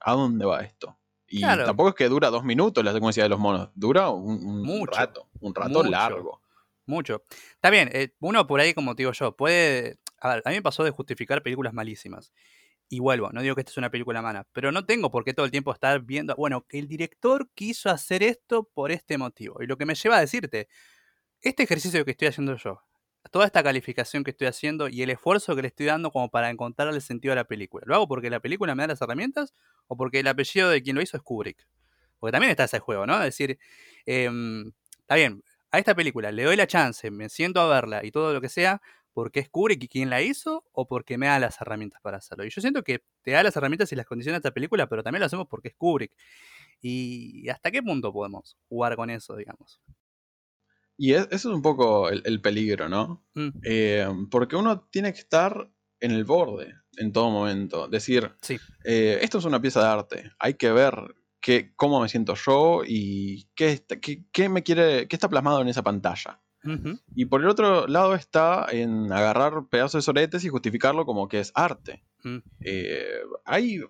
¿A 0.00 0.12
dónde 0.12 0.44
va 0.44 0.62
esto? 0.62 0.98
Y 1.28 1.40
tampoco 1.40 1.90
es 1.90 1.94
que 1.94 2.08
dura 2.08 2.30
dos 2.30 2.44
minutos 2.44 2.84
la 2.84 2.92
secuencia 2.92 3.22
de 3.22 3.28
los 3.28 3.38
monos, 3.38 3.70
dura 3.74 4.10
un, 4.10 4.86
rato, 4.86 5.28
un 5.40 5.54
rato 5.54 5.82
largo. 5.82 6.40
Mucho. 6.86 7.22
Está 7.54 7.70
bien, 7.70 7.90
eh, 7.92 8.14
uno 8.20 8.46
por 8.46 8.60
ahí, 8.60 8.72
como 8.72 8.94
te 8.94 9.02
digo 9.02 9.12
yo, 9.12 9.36
puede... 9.36 9.98
A 10.20 10.28
ver, 10.28 10.42
a 10.44 10.50
mí 10.50 10.56
me 10.56 10.62
pasó 10.62 10.84
de 10.84 10.92
justificar 10.92 11.42
películas 11.42 11.72
malísimas. 11.72 12.32
Y 12.88 13.00
vuelvo, 13.00 13.30
no 13.32 13.42
digo 13.42 13.56
que 13.56 13.62
esta 13.62 13.72
es 13.72 13.76
una 13.78 13.90
película 13.90 14.22
mala, 14.22 14.46
pero 14.52 14.70
no 14.70 14.86
tengo 14.86 15.10
por 15.10 15.24
qué 15.24 15.34
todo 15.34 15.44
el 15.44 15.50
tiempo 15.50 15.72
estar 15.72 16.00
viendo, 16.02 16.36
bueno, 16.36 16.64
que 16.68 16.78
el 16.78 16.86
director 16.86 17.50
quiso 17.54 17.90
hacer 17.90 18.22
esto 18.22 18.62
por 18.72 18.92
este 18.92 19.18
motivo. 19.18 19.60
Y 19.60 19.66
lo 19.66 19.76
que 19.76 19.86
me 19.86 19.96
lleva 19.96 20.18
a 20.18 20.20
decirte, 20.20 20.68
este 21.42 21.62
ejercicio 21.62 22.04
que 22.04 22.12
estoy 22.12 22.28
haciendo 22.28 22.56
yo, 22.56 22.82
toda 23.30 23.46
esta 23.46 23.62
calificación 23.62 24.24
que 24.24 24.30
estoy 24.30 24.46
haciendo 24.46 24.88
y 24.88 25.02
el 25.02 25.10
esfuerzo 25.10 25.54
que 25.56 25.62
le 25.62 25.68
estoy 25.68 25.86
dando 25.86 26.10
como 26.10 26.30
para 26.30 26.50
encontrarle 26.50 26.94
el 26.94 27.02
sentido 27.02 27.32
a 27.32 27.36
la 27.36 27.44
película, 27.44 27.84
¿lo 27.86 27.94
hago 27.94 28.08
porque 28.08 28.30
la 28.30 28.40
película 28.40 28.74
me 28.74 28.82
da 28.82 28.88
las 28.88 29.02
herramientas 29.02 29.54
o 29.88 29.96
porque 29.96 30.20
el 30.20 30.28
apellido 30.28 30.70
de 30.70 30.82
quien 30.82 30.96
lo 30.96 31.02
hizo 31.02 31.16
es 31.16 31.22
Kubrick? 31.22 31.66
Porque 32.18 32.32
también 32.32 32.50
está 32.50 32.64
ese 32.64 32.78
juego, 32.78 33.06
¿no? 33.06 33.14
Es 33.18 33.24
decir, 33.24 33.58
em, 34.06 34.72
está 35.00 35.16
bien, 35.16 35.42
a 35.70 35.78
esta 35.78 35.94
película 35.94 36.32
le 36.32 36.44
doy 36.44 36.56
la 36.56 36.66
chance, 36.66 37.10
me 37.10 37.28
siento 37.28 37.60
a 37.60 37.68
verla 37.68 38.04
y 38.04 38.10
todo 38.10 38.32
lo 38.32 38.40
que 38.40 38.48
sea, 38.48 38.80
porque 39.12 39.40
es 39.40 39.48
Kubrick 39.48 39.88
quien 39.90 40.10
la 40.10 40.22
hizo 40.22 40.64
o 40.72 40.86
porque 40.86 41.18
me 41.18 41.26
da 41.26 41.38
las 41.38 41.60
herramientas 41.60 42.00
para 42.02 42.18
hacerlo. 42.18 42.44
Y 42.44 42.50
yo 42.50 42.60
siento 42.60 42.82
que 42.82 43.02
te 43.22 43.32
da 43.32 43.42
las 43.42 43.56
herramientas 43.56 43.90
y 43.92 43.96
las 43.96 44.06
condiciones 44.06 44.36
de 44.42 44.48
esta 44.48 44.54
película, 44.54 44.88
pero 44.88 45.02
también 45.02 45.20
lo 45.20 45.26
hacemos 45.26 45.46
porque 45.48 45.68
es 45.68 45.74
Kubrick. 45.74 46.12
¿Y 46.80 47.48
hasta 47.48 47.70
qué 47.70 47.82
punto 47.82 48.12
podemos 48.12 48.58
jugar 48.68 48.94
con 48.96 49.08
eso, 49.10 49.34
digamos? 49.36 49.80
Y 50.98 51.12
eso 51.12 51.28
es 51.30 51.44
un 51.44 51.62
poco 51.62 52.08
el, 52.08 52.40
peligro, 52.40 52.88
¿no? 52.88 53.24
Mm. 53.34 53.48
Eh, 53.64 54.08
porque 54.30 54.56
uno 54.56 54.88
tiene 54.90 55.12
que 55.12 55.20
estar 55.20 55.70
en 56.00 56.10
el 56.10 56.24
borde 56.24 56.74
en 56.96 57.12
todo 57.12 57.30
momento. 57.30 57.88
Decir, 57.88 58.32
sí. 58.40 58.58
Eh, 58.84 59.18
esto 59.22 59.38
es 59.38 59.44
una 59.44 59.60
pieza 59.60 59.80
de 59.80 59.86
arte, 59.86 60.32
hay 60.38 60.54
que 60.54 60.72
ver 60.72 60.94
qué, 61.40 61.72
cómo 61.76 62.00
me 62.00 62.08
siento 62.08 62.34
yo 62.34 62.82
y 62.86 63.48
qué, 63.54 63.84
qué, 64.32 64.48
me 64.48 64.62
quiere, 64.62 65.06
qué 65.08 65.16
está 65.16 65.28
plasmado 65.28 65.60
en 65.60 65.68
esa 65.68 65.82
pantalla. 65.82 66.40
Y 67.14 67.26
por 67.26 67.42
el 67.42 67.48
otro 67.48 67.86
lado 67.86 68.16
está 68.16 68.66
en 68.72 69.12
agarrar 69.12 69.68
pedazos 69.70 70.00
de 70.00 70.02
soretes 70.02 70.44
y 70.44 70.48
justificarlo 70.48 71.06
como 71.06 71.28
que 71.28 71.38
es 71.38 71.52
arte. 71.54 72.02
Mm. 72.24 72.38
Eh, 72.58 73.20
hay, 73.44 73.82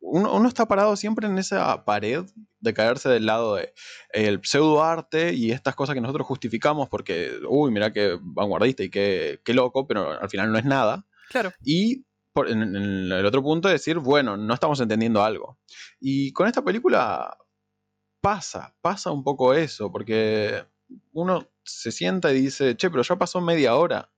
eh, 0.00 0.06
uno, 0.08 0.48
está 0.48 0.66
parado 0.66 0.96
siempre 0.96 1.26
en 1.26 1.38
esa 1.38 1.84
pared 1.84 2.24
de 2.60 2.74
caerse 2.74 3.08
del 3.08 3.26
lado 3.26 3.56
del 3.56 3.70
el 4.12 4.40
pseudo 4.42 4.82
arte 4.82 5.32
y 5.34 5.52
estas 5.52 5.74
cosas 5.74 5.94
que 5.94 6.00
nosotros 6.00 6.26
justificamos 6.26 6.88
porque, 6.88 7.32
uy, 7.48 7.70
mira 7.70 7.92
qué 7.92 8.18
vanguardista 8.20 8.82
y 8.82 8.90
qué, 8.90 9.40
qué 9.44 9.54
loco, 9.54 9.86
pero 9.86 10.20
al 10.20 10.28
final 10.28 10.52
no 10.52 10.58
es 10.58 10.64
nada. 10.64 11.06
Claro. 11.28 11.52
Y 11.64 12.04
en, 12.34 12.62
en, 12.62 13.12
el 13.12 13.26
otro 13.26 13.42
punto 13.42 13.68
es 13.68 13.74
decir, 13.74 13.98
bueno, 13.98 14.36
no 14.36 14.54
estamos 14.54 14.80
entendiendo 14.80 15.22
algo. 15.22 15.58
Y 16.00 16.32
con 16.32 16.46
esta 16.48 16.62
película 16.62 17.36
pasa, 18.20 18.74
pasa 18.80 19.10
un 19.10 19.24
poco 19.24 19.54
eso, 19.54 19.90
porque 19.90 20.64
uno 21.12 21.48
se 21.64 21.92
sienta 21.92 22.32
y 22.32 22.40
dice, 22.40 22.76
che, 22.76 22.90
pero 22.90 23.02
ya 23.02 23.16
pasó 23.16 23.40
media 23.40 23.76
hora 23.76 24.10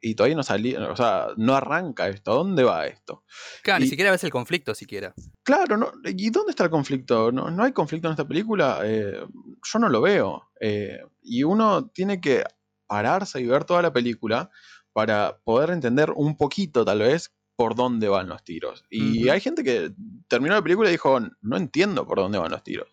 y 0.00 0.14
todavía 0.14 0.36
no 0.36 0.42
salía, 0.42 0.90
o 0.90 0.96
sea, 0.96 1.28
no 1.36 1.54
arranca 1.54 2.08
esto, 2.08 2.32
¿a 2.32 2.34
dónde 2.34 2.62
va 2.62 2.86
esto? 2.86 3.24
Claro, 3.62 3.80
ni 3.80 3.88
siquiera 3.88 4.10
ves 4.10 4.24
el 4.24 4.30
conflicto 4.30 4.74
siquiera. 4.74 5.14
Claro, 5.42 5.76
no, 5.76 5.92
¿y 6.04 6.30
dónde 6.30 6.50
está 6.50 6.64
el 6.64 6.70
conflicto? 6.70 7.32
¿No, 7.32 7.50
no 7.50 7.64
hay 7.64 7.72
conflicto 7.72 8.08
en 8.08 8.12
esta 8.12 8.28
película? 8.28 8.80
Eh, 8.84 9.18
yo 9.62 9.78
no 9.78 9.88
lo 9.88 10.00
veo. 10.00 10.50
Eh, 10.60 11.00
y 11.22 11.42
uno 11.42 11.88
tiene 11.88 12.20
que 12.20 12.44
pararse 12.86 13.40
y 13.40 13.46
ver 13.46 13.64
toda 13.64 13.82
la 13.82 13.92
película 13.92 14.50
para 14.92 15.38
poder 15.44 15.70
entender 15.70 16.12
un 16.12 16.36
poquito, 16.36 16.84
tal 16.84 17.00
vez, 17.00 17.34
por 17.56 17.74
dónde 17.74 18.08
van 18.08 18.28
los 18.28 18.44
tiros. 18.44 18.84
Y 18.90 19.28
hay 19.28 19.40
gente 19.40 19.64
que 19.64 19.92
terminó 20.28 20.54
la 20.54 20.62
película 20.62 20.88
y 20.88 20.92
dijo, 20.92 21.18
no 21.40 21.56
entiendo 21.56 22.06
por 22.06 22.18
dónde 22.18 22.38
van 22.38 22.50
los 22.50 22.62
tiros. 22.62 22.88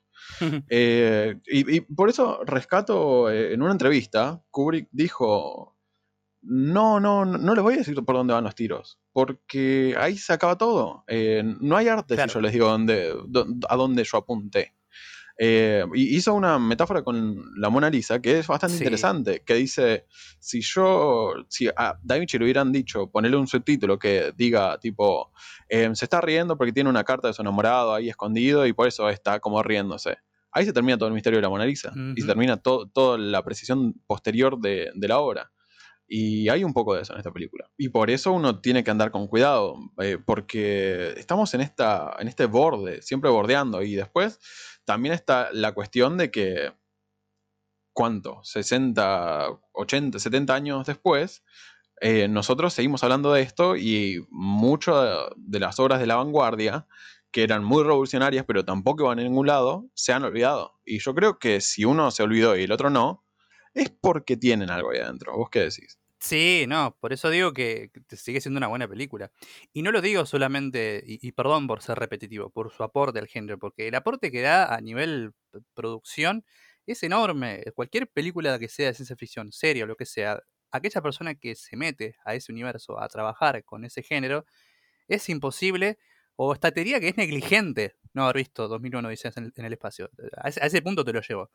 Eh, 0.69 1.35
y, 1.45 1.81
por 1.81 2.09
eso 2.09 2.39
rescato 2.45 3.29
en 3.29 3.61
una 3.61 3.73
entrevista, 3.73 4.41
Kubrick 4.51 4.87
dijo, 4.91 5.72
no, 6.43 6.99
no, 6.99 7.25
no 7.25 7.55
les 7.55 7.63
voy 7.63 7.75
a 7.75 7.77
decir 7.77 7.95
por 8.03 8.15
dónde 8.15 8.33
van 8.33 8.43
los 8.43 8.55
tiros, 8.55 8.99
porque 9.11 9.95
ahí 9.97 10.17
se 10.17 10.33
acaba 10.33 10.57
todo. 10.57 11.03
Eh, 11.07 11.43
no 11.61 11.77
hay 11.77 11.87
arte 11.87 12.15
si 12.15 12.29
yo 12.29 12.41
les 12.41 12.53
digo 12.53 12.67
dónde, 12.67 13.13
a 13.69 13.75
dónde 13.75 14.03
yo 14.03 14.17
apunté. 14.17 14.73
Eh, 15.39 15.83
hizo 15.95 16.33
una 16.35 16.59
metáfora 16.59 17.01
con 17.01 17.59
la 17.59 17.69
Mona 17.69 17.89
Lisa 17.89 18.21
que 18.21 18.39
es 18.39 18.47
bastante 18.47 18.77
interesante, 18.77 19.41
que 19.43 19.55
dice, 19.55 20.05
si 20.39 20.61
yo, 20.61 21.33
si 21.47 21.67
a 21.75 21.97
Da 22.03 22.17
Vinci 22.17 22.37
le 22.37 22.45
hubieran 22.45 22.71
dicho, 22.71 23.09
ponerle 23.09 23.37
un 23.37 23.47
subtítulo 23.47 23.97
que 23.97 24.31
diga 24.37 24.77
tipo, 24.79 25.31
em, 25.69 25.95
se 25.95 26.05
está 26.05 26.21
riendo 26.21 26.55
porque 26.55 26.71
tiene 26.71 26.89
una 26.89 27.03
carta 27.03 27.29
de 27.29 27.33
su 27.33 27.41
enamorado 27.41 27.95
ahí 27.95 28.09
escondido 28.09 28.67
y 28.67 28.73
por 28.73 28.87
eso 28.87 29.09
está 29.09 29.39
como 29.39 29.63
riéndose. 29.63 30.17
Ahí 30.51 30.65
se 30.65 30.73
termina 30.73 30.99
todo 30.99 31.07
el 31.07 31.15
misterio 31.15 31.37
de 31.37 31.41
la 31.41 31.49
Mona 31.49 31.65
Lisa 31.65 31.91
y 32.15 32.21
se 32.21 32.27
termina 32.27 32.57
toda 32.57 33.17
la 33.17 33.43
precisión 33.43 33.93
posterior 34.05 34.59
de, 34.59 34.91
la 34.95 35.17
obra. 35.17 35.51
Y 36.07 36.49
hay 36.49 36.63
un 36.63 36.73
poco 36.73 36.95
de 36.95 37.01
eso 37.01 37.13
en 37.13 37.19
esta 37.19 37.31
película. 37.31 37.69
Y 37.77 37.89
por 37.89 38.09
eso 38.09 38.31
uno 38.33 38.59
tiene 38.59 38.83
que 38.83 38.91
andar 38.91 39.11
con 39.11 39.27
cuidado, 39.27 39.75
eh, 40.01 40.17
porque 40.23 41.13
estamos 41.17 41.53
en, 41.53 41.61
esta, 41.61 42.15
en 42.19 42.27
este 42.27 42.45
borde, 42.45 43.01
siempre 43.01 43.29
bordeando. 43.29 43.81
Y 43.81 43.95
después 43.95 44.39
también 44.85 45.13
está 45.13 45.49
la 45.53 45.73
cuestión 45.73 46.17
de 46.17 46.29
que, 46.29 46.73
¿cuánto? 47.93 48.41
60, 48.43 49.47
80, 49.73 50.19
70 50.19 50.53
años 50.53 50.85
después, 50.85 51.43
eh, 52.01 52.27
nosotros 52.27 52.73
seguimos 52.73 53.01
hablando 53.03 53.31
de 53.31 53.41
esto 53.41 53.77
y 53.77 54.25
muchas 54.29 55.29
de 55.37 55.59
las 55.59 55.79
obras 55.79 56.01
de 56.01 56.05
la 56.05 56.17
vanguardia 56.17 56.85
que 57.31 57.43
eran 57.43 57.63
muy 57.63 57.81
revolucionarias, 57.83 58.45
pero 58.45 58.65
tampoco 58.65 59.05
iban 59.05 59.19
a 59.19 59.23
ningún 59.23 59.47
lado, 59.47 59.89
se 59.95 60.13
han 60.13 60.23
olvidado. 60.23 60.79
Y 60.85 60.99
yo 60.99 61.15
creo 61.15 61.39
que 61.39 61.61
si 61.61 61.85
uno 61.85 62.11
se 62.11 62.21
olvidó 62.21 62.55
y 62.57 62.63
el 62.63 62.71
otro 62.71 62.89
no, 62.89 63.22
es 63.73 63.89
porque 63.89 64.37
tienen 64.37 64.69
algo 64.69 64.91
ahí 64.91 64.99
adentro. 64.99 65.35
¿Vos 65.37 65.49
qué 65.49 65.59
decís? 65.59 65.99
Sí, 66.19 66.65
no, 66.69 66.95
por 67.01 67.11
eso 67.11 67.29
digo 67.29 67.51
que 67.51 67.91
sigue 68.09 68.39
siendo 68.39 68.57
una 68.57 68.67
buena 68.67 68.87
película. 68.87 69.31
Y 69.73 69.81
no 69.81 69.91
lo 69.91 70.01
digo 70.01 70.25
solamente, 70.25 71.03
y, 71.05 71.31
perdón 71.33 71.67
por 71.67 71.81
ser 71.81 71.99
repetitivo, 71.99 72.49
por 72.49 72.71
su 72.71 72.83
aporte 72.83 73.19
al 73.19 73.27
género, 73.27 73.59
porque 73.59 73.89
el 73.89 73.95
aporte 73.95 74.31
que 74.31 74.41
da 74.41 74.73
a 74.73 74.79
nivel 74.79 75.33
producción 75.73 76.45
es 76.85 77.03
enorme. 77.03 77.63
Cualquier 77.75 78.07
película 78.07 78.57
que 78.57 78.69
sea 78.69 78.87
de 78.87 78.93
ciencia 78.93 79.17
ficción, 79.17 79.51
serie 79.51 79.83
o 79.83 79.85
lo 79.85 79.97
que 79.97 80.05
sea, 80.05 80.41
aquella 80.71 81.01
persona 81.01 81.35
que 81.35 81.55
se 81.55 81.75
mete 81.75 82.15
a 82.25 82.35
ese 82.35 82.53
universo 82.53 82.99
a 83.01 83.09
trabajar 83.09 83.63
con 83.65 83.83
ese 83.83 84.01
género, 84.01 84.45
es 85.09 85.27
imposible 85.29 85.97
o 86.37 86.53
esta 86.53 86.71
teoría 86.71 86.99
que 86.99 87.09
es 87.09 87.17
negligente 87.17 87.95
no 88.13 88.23
haber 88.23 88.37
visto 88.37 88.67
2001 88.67 89.09
dice 89.09 89.31
en, 89.35 89.65
el 89.65 89.73
espacio. 89.73 90.09
A 90.37 90.49
ese, 90.49 90.81
punto 90.81 91.03
te 91.03 91.13
lo 91.13 91.21
llevo. 91.21 91.49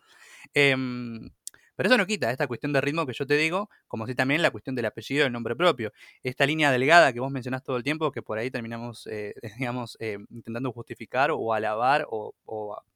Em, 0.53 1.31
pero 1.79 1.91
eso 1.91 1.97
no 1.97 2.09
quita 2.09 2.33
esta 2.33 2.49
cuestión 2.49 2.73
de 2.73 2.81
ritmo 2.81 3.07
que 3.07 3.13
yo 3.13 3.25
te 3.25 3.37
digo, 3.37 3.71
como 3.87 4.09
si 4.09 4.17
también 4.17 4.43
la 4.43 4.51
cuestión 4.51 4.75
del 4.75 4.87
apellido 4.87 5.25
el 5.25 5.33
nombre 5.33 5.55
propio. 5.55 5.93
Esta 6.25 6.45
línea 6.45 6.73
delgada 6.73 7.13
que 7.13 7.21
vos 7.21 7.31
mencionás 7.31 7.63
todo 7.63 7.77
el 7.77 7.85
tiempo, 7.85 8.11
que 8.11 8.21
por 8.21 8.37
ahí 8.37 8.51
terminamos, 8.51 9.07
eh, 9.07 9.33
digamos, 9.61 9.97
eh, 10.01 10.19
intentando 10.29 10.73
justificar 10.73 11.31
o 11.31 11.55
alabar 11.55 12.05
o, 12.11 12.35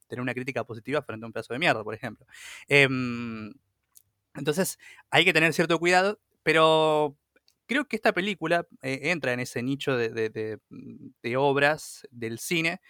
tener 0.09 0.21
una 0.21 0.35
crítica 0.35 0.65
positiva 0.65 1.01
frente 1.01 1.25
a 1.25 1.29
un 1.29 1.33
pedazo 1.33 1.53
de 1.53 1.61
mierda, 1.61 1.85
por 1.85 1.95
ejemplo. 1.95 2.27
Em, 2.67 3.55
entonces, 4.35 4.81
hay 5.11 5.25
que 5.25 5.33
tener 5.33 5.53
cierto 5.53 5.79
cuidado, 5.79 6.19
pero 6.43 7.17
creo 7.67 7.85
que 7.87 7.95
esta 7.95 8.13
película 8.13 8.67
eh, 8.83 8.99
entra 9.13 9.33
en 9.33 9.39
ese 9.39 9.63
nicho 9.63 9.97
de, 9.97 10.59
obras 11.37 12.03
del 12.11 12.41
cine 12.41 12.81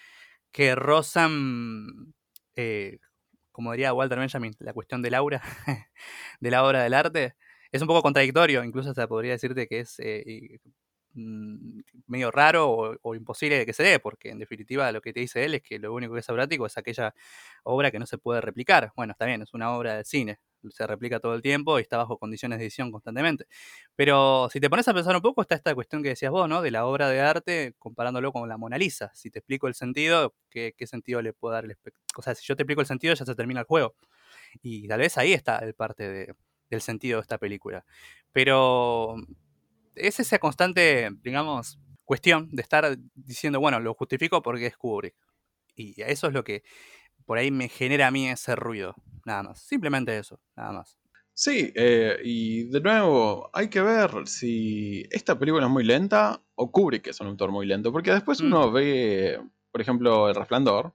que 0.53 0.75
rozan 0.75 2.15
como 3.53 3.73
diría 3.73 3.95
Walter 3.95 4.19
Benjamin, 4.19 4.55
la 4.59 4.73
cuestión 4.73 5.03
del 5.03 5.15
aura, 5.15 5.43
de 6.41 6.51
la 6.51 6.65
obra 6.65 6.83
del 6.83 6.95
arte, 6.95 7.37
es 7.71 7.81
un 7.83 7.89
poco 7.89 8.03
contradictorio, 8.03 8.65
incluso 8.65 8.91
hasta 8.91 9.07
podría 9.09 9.33
decirte 9.33 9.67
que 9.67 9.81
es 9.81 9.99
eh, 10.01 10.59
medio 11.15 12.31
raro 12.31 12.99
o, 13.03 13.15
imposible 13.15 13.59
de 13.59 13.67
que 13.67 13.73
se 13.73 13.83
dé, 13.83 13.99
porque 13.99 14.31
en 14.31 14.39
definitiva 14.39 14.91
lo 14.93 15.01
que 15.01 15.13
te 15.13 15.21
dice 15.21 15.45
él 15.45 15.55
es 15.55 15.63
que 15.63 15.79
lo 15.79 15.93
único 15.93 16.15
que 16.15 16.21
es 16.21 16.29
aurático 16.29 16.67
es 16.67 16.77
aquella 16.79 17.15
obra 17.65 17.91
que 17.91 17.99
no 17.99 18.07
se 18.07 18.19
puede 18.19 18.41
replicar. 18.41 18.93
Bueno, 18.97 19.13
está 19.13 19.27
bien, 19.27 19.43
es 19.43 19.55
una 19.55 19.77
obra 19.77 19.97
de 19.97 20.05
cine, 20.05 20.41
se 20.71 20.87
replica 20.87 21.21
todo 21.21 21.35
el 21.35 21.43
tiempo 21.43 21.79
y 21.79 21.83
está 21.83 21.97
bajo 21.97 22.19
condiciones 22.19 22.59
de 22.59 22.65
edición 22.65 22.91
constantemente. 22.93 23.47
Pero 23.97 24.49
si 24.51 24.61
te 24.61 24.71
pones 24.71 24.87
a 24.89 24.95
pensar 24.95 25.15
un 25.15 25.23
poco, 25.23 25.43
está 25.43 25.55
esta 25.55 25.75
cuestión 25.75 26.03
que 26.03 26.11
decías 26.11 26.31
vos, 26.31 26.49
¿no? 26.49 26.63
De 26.63 26.71
la 26.71 26.87
obra 26.87 27.09
de 27.09 27.21
arte 27.21 27.75
comparándolo 27.79 28.33
con 28.33 28.49
la 28.49 28.57
Mona 28.57 28.79
Lisa. 28.79 29.11
Si 29.15 29.31
te 29.31 29.41
explico 29.41 29.69
el 29.69 29.75
sentido, 29.75 30.35
¿qué, 30.51 30.75
sentido 30.87 31.23
le 31.23 31.33
puedo 31.33 31.55
dar 31.55 31.65
el 31.65 31.77
O 32.17 32.23
sea, 32.23 32.35
si 32.35 32.45
yo 32.45 32.57
te 32.57 32.63
explico 32.63 32.81
el 32.81 32.87
sentido, 32.87 33.15
ya 33.15 33.25
se 33.25 33.35
termina 33.35 33.61
el 33.61 33.67
juego. 33.67 33.95
Y 34.63 34.89
tal 34.89 35.01
vez 35.01 35.19
ahí 35.19 35.33
está 35.33 35.59
el 35.59 35.75
parte 35.75 36.35
del 36.71 36.81
sentido 36.83 37.19
de 37.19 37.23
esta 37.23 37.39
película. 37.39 37.85
Pero 38.33 39.17
es 39.95 40.21
esa 40.21 40.39
constante, 40.39 41.11
digamos, 41.23 41.79
cuestión 42.05 42.49
de 42.51 42.63
estar 42.63 42.97
diciendo, 43.15 43.61
bueno, 43.61 43.81
lo 43.81 43.95
justifico 43.95 44.43
porque 44.43 44.67
es 44.67 44.77
Kubrick. 44.77 45.15
Y 45.75 46.01
eso 46.03 46.27
es 46.27 46.35
lo 46.35 46.45
que 46.45 46.63
por 47.25 47.39
ahí 47.39 47.51
me 47.51 47.69
genera 47.69 48.09
a 48.09 48.11
mí 48.11 48.29
ese 48.29 48.57
ruido, 48.57 48.95
nada 49.25 49.43
más. 49.43 49.63
Simplemente 49.63 50.17
eso, 50.17 50.41
nada 50.57 50.73
más. 50.73 50.99
Sí, 51.35 51.73
eh, 51.75 52.19
y 52.23 52.65
de 52.65 52.81
nuevo, 52.81 53.51
hay 53.55 53.69
que 53.69 53.81
ver 53.81 54.11
si 54.27 55.05
esta 55.11 55.39
película 55.39 55.65
es 55.65 55.73
muy 55.73 55.85
lenta 55.85 56.43
o 56.55 56.71
Kubrick 56.71 57.07
es 57.07 57.21
un 57.21 57.29
autor 57.29 57.51
muy 57.51 57.67
lento, 57.67 57.91
porque 57.91 58.13
después 58.13 58.41
uno 58.41 58.71
ve, 58.71 59.41
por 59.71 59.81
ejemplo, 59.81 60.29
El 60.29 60.35
Resplandor, 60.35 60.95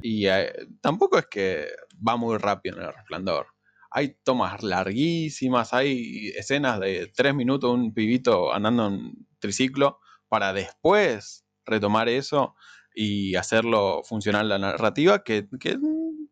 y 0.00 0.26
eh, 0.26 0.52
tampoco 0.80 1.18
es 1.18 1.26
que 1.26 1.66
va 2.06 2.16
muy 2.16 2.38
rápido 2.38 2.76
en 2.76 2.84
El 2.84 2.94
Resplandor. 2.94 3.48
Hay 3.90 4.16
tomas 4.22 4.62
larguísimas, 4.62 5.72
hay 5.72 6.28
escenas 6.36 6.78
de 6.80 7.10
tres 7.14 7.34
minutos, 7.34 7.72
un 7.72 7.92
pibito 7.92 8.52
andando 8.52 8.86
en 8.86 9.26
triciclo, 9.38 9.98
para 10.28 10.52
después 10.52 11.44
retomar 11.64 12.08
eso 12.08 12.54
y 12.94 13.34
hacerlo 13.34 14.02
funcionar 14.04 14.44
la 14.46 14.58
narrativa, 14.58 15.22
que, 15.22 15.48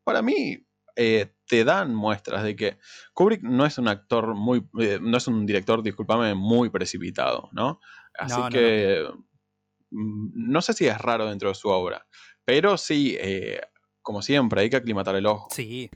para 0.04 0.22
mí 0.22 0.64
eh, 0.96 1.34
te 1.46 1.64
dan 1.64 1.94
muestras 1.94 2.42
de 2.42 2.56
que 2.56 2.78
Kubrick 3.12 3.42
no 3.42 3.66
es 3.66 3.78
un 3.78 3.88
actor 3.88 4.34
muy, 4.34 4.68
eh, 4.80 4.98
no 5.00 5.16
es 5.16 5.26
un 5.26 5.46
director, 5.46 5.82
discúlpame, 5.82 6.34
muy 6.34 6.70
precipitado, 6.70 7.48
¿no? 7.52 7.80
Así 8.18 8.40
que 8.50 9.04
mm, 9.90 10.50
no, 10.50 10.60
sé 10.62 10.72
si 10.72 10.86
es 10.86 10.98
raro 10.98 11.28
dentro 11.28 11.48
de 11.48 11.54
su 11.54 11.68
obra, 11.68 12.06
pero 12.44 12.76
sí, 12.76 13.16
eh, 13.20 13.60
como 14.02 14.22
siempre, 14.22 14.62
hay 14.62 14.70
que 14.70 14.76
aclimatar 14.76 15.14
el 15.16 15.26
ojo. 15.26 15.48
Sí, 15.50 15.90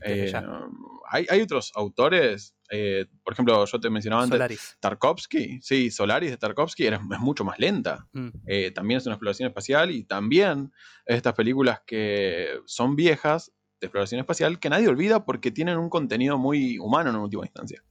hay, 1.13 1.25
hay, 1.29 1.41
otros 1.41 1.71
autores 1.75 2.55
eh, 2.75 3.05
por 3.23 3.33
ejemplo, 3.33 3.65
yo 3.65 3.79
te 3.79 3.89
mencionaba 3.91 4.23
antes 4.23 4.77
Tarkovsky. 4.79 5.59
Sí, 5.61 5.91
Solaris 5.91 6.31
de 6.31 6.37
Tarkovsky 6.37 6.87
es 6.87 6.99
mucho 7.01 7.43
más 7.45 7.59
lenta. 7.59 8.07
Mm. 8.13 8.29
Eh, 8.47 8.71
también 8.71 8.97
es 8.97 9.05
una 9.05 9.13
exploración 9.13 9.47
espacial 9.47 9.91
y 9.91 10.05
también 10.05 10.71
estas 11.05 11.33
películas 11.33 11.81
que 11.85 12.47
son 12.65 12.95
viejas 12.95 13.51
de 13.79 13.87
exploración 13.87 14.21
espacial 14.21 14.59
que 14.59 14.71
nadie 14.71 14.87
olvida 14.87 15.23
porque 15.23 15.51
tienen 15.51 15.77
un 15.77 15.89
contenido 15.89 16.39
muy 16.39 16.79
humano 16.79 17.11
en 17.11 17.17
última 17.17 17.45
instancia. 17.45 17.83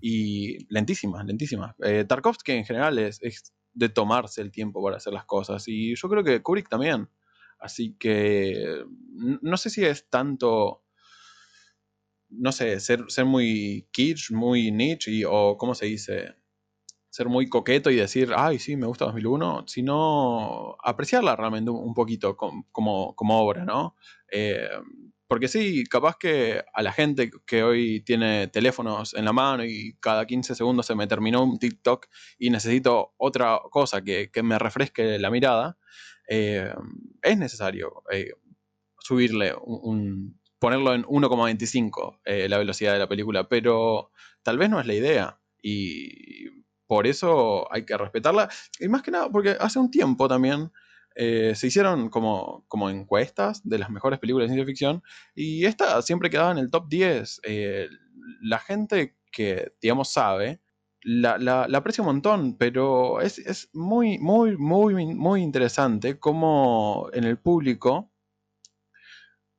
Y 0.00 0.66
lentísimas, 0.72 1.24
lentísimas. 1.26 1.76
Eh, 1.84 2.04
Tarkovsky 2.08 2.52
en 2.52 2.64
general 2.64 2.98
es, 2.98 3.18
es 3.20 3.52
de 3.74 3.90
tomarse 3.90 4.40
el 4.40 4.50
tiempo 4.50 4.82
para 4.82 4.96
hacer 4.96 5.12
las 5.12 5.26
cosas 5.26 5.68
y 5.68 5.94
yo 5.94 6.08
creo 6.08 6.24
que 6.24 6.42
Kubrick 6.42 6.70
también. 6.70 7.10
Así 7.58 7.94
que 7.98 8.84
no 9.42 9.56
sé 9.58 9.70
si 9.70 9.84
es 9.84 10.08
tanto 10.08 10.83
no 12.38 12.52
sé, 12.52 12.80
ser, 12.80 13.04
ser 13.08 13.24
muy 13.24 13.88
kitsch, 13.92 14.30
muy 14.30 14.70
niche, 14.70 15.24
o 15.26 15.56
cómo 15.56 15.74
se 15.74 15.86
dice, 15.86 16.34
ser 17.10 17.28
muy 17.28 17.48
coqueto 17.48 17.90
y 17.90 17.96
decir, 17.96 18.32
ay, 18.36 18.58
sí, 18.58 18.76
me 18.76 18.86
gusta 18.86 19.04
2001, 19.04 19.64
sino 19.68 20.76
apreciarla 20.82 21.36
realmente 21.36 21.70
un, 21.70 21.94
poquito 21.94 22.36
como, 22.36 23.14
como, 23.14 23.38
obra, 23.40 23.64
¿no? 23.64 23.94
Eh, 24.32 24.68
porque 25.28 25.48
sí, 25.48 25.84
capaz 25.84 26.16
que 26.18 26.64
a 26.72 26.82
la 26.82 26.92
gente 26.92 27.30
que 27.46 27.62
hoy 27.62 28.02
tiene 28.02 28.48
teléfonos 28.48 29.14
en 29.14 29.24
la 29.24 29.32
mano 29.32 29.64
y 29.64 29.96
cada 30.00 30.26
15 30.26 30.54
segundos 30.54 30.86
se 30.86 30.94
me 30.94 31.06
terminó 31.06 31.42
un 31.42 31.58
TikTok 31.58 32.06
y 32.38 32.50
necesito 32.50 33.14
otra 33.16 33.60
cosa 33.70 34.02
que, 34.02 34.30
me 34.42 34.58
refresque 34.58 35.18
la 35.18 35.30
mirada, 35.30 35.78
eh, 36.28 36.72
es 37.22 37.38
necesario 37.38 38.02
eh, 38.10 38.32
subirle 38.98 39.54
un, 39.62 40.40
ponerlo 40.58 40.94
en 40.94 41.04
1,25 41.04 42.20
eh, 42.24 42.48
la 42.48 42.58
velocidad 42.58 42.92
de 42.92 42.98
la 42.98 43.08
película, 43.08 43.48
pero 43.48 44.10
tal 44.42 44.58
vez 44.58 44.70
no 44.70 44.80
es 44.80 44.86
la 44.86 44.94
idea. 44.94 45.40
Y 45.62 46.48
por 46.86 47.06
eso 47.06 47.72
hay 47.72 47.84
que 47.84 47.96
respetarla. 47.96 48.48
Y 48.78 48.88
más 48.88 49.02
que 49.02 49.10
nada, 49.10 49.30
porque 49.30 49.56
hace 49.58 49.78
un 49.78 49.90
tiempo 49.90 50.28
también 50.28 50.70
eh, 51.16 51.54
se 51.54 51.68
hicieron 51.68 52.08
como, 52.08 52.64
como 52.68 52.90
encuestas 52.90 53.66
de 53.68 53.78
las 53.78 53.90
mejores 53.90 54.18
películas 54.18 54.48
de 54.48 54.54
ciencia 54.54 54.66
ficción 54.66 55.02
y 55.34 55.64
esta 55.64 56.02
siempre 56.02 56.28
quedaba 56.28 56.50
en 56.50 56.58
el 56.58 56.70
top 56.70 56.88
10. 56.88 57.40
Eh, 57.44 57.88
la 58.42 58.58
gente 58.58 59.16
que, 59.30 59.72
digamos, 59.80 60.12
sabe, 60.12 60.60
la, 61.02 61.38
la, 61.38 61.64
aprecia 61.76 62.02
un 62.02 62.06
montón, 62.06 62.56
pero 62.56 63.20
es, 63.20 63.38
es, 63.38 63.68
muy, 63.74 64.18
muy, 64.18 64.56
muy, 64.56 65.14
muy 65.14 65.42
interesante 65.42 66.18
cómo 66.18 67.08
en 67.12 67.24
el 67.24 67.38
público 67.38 68.10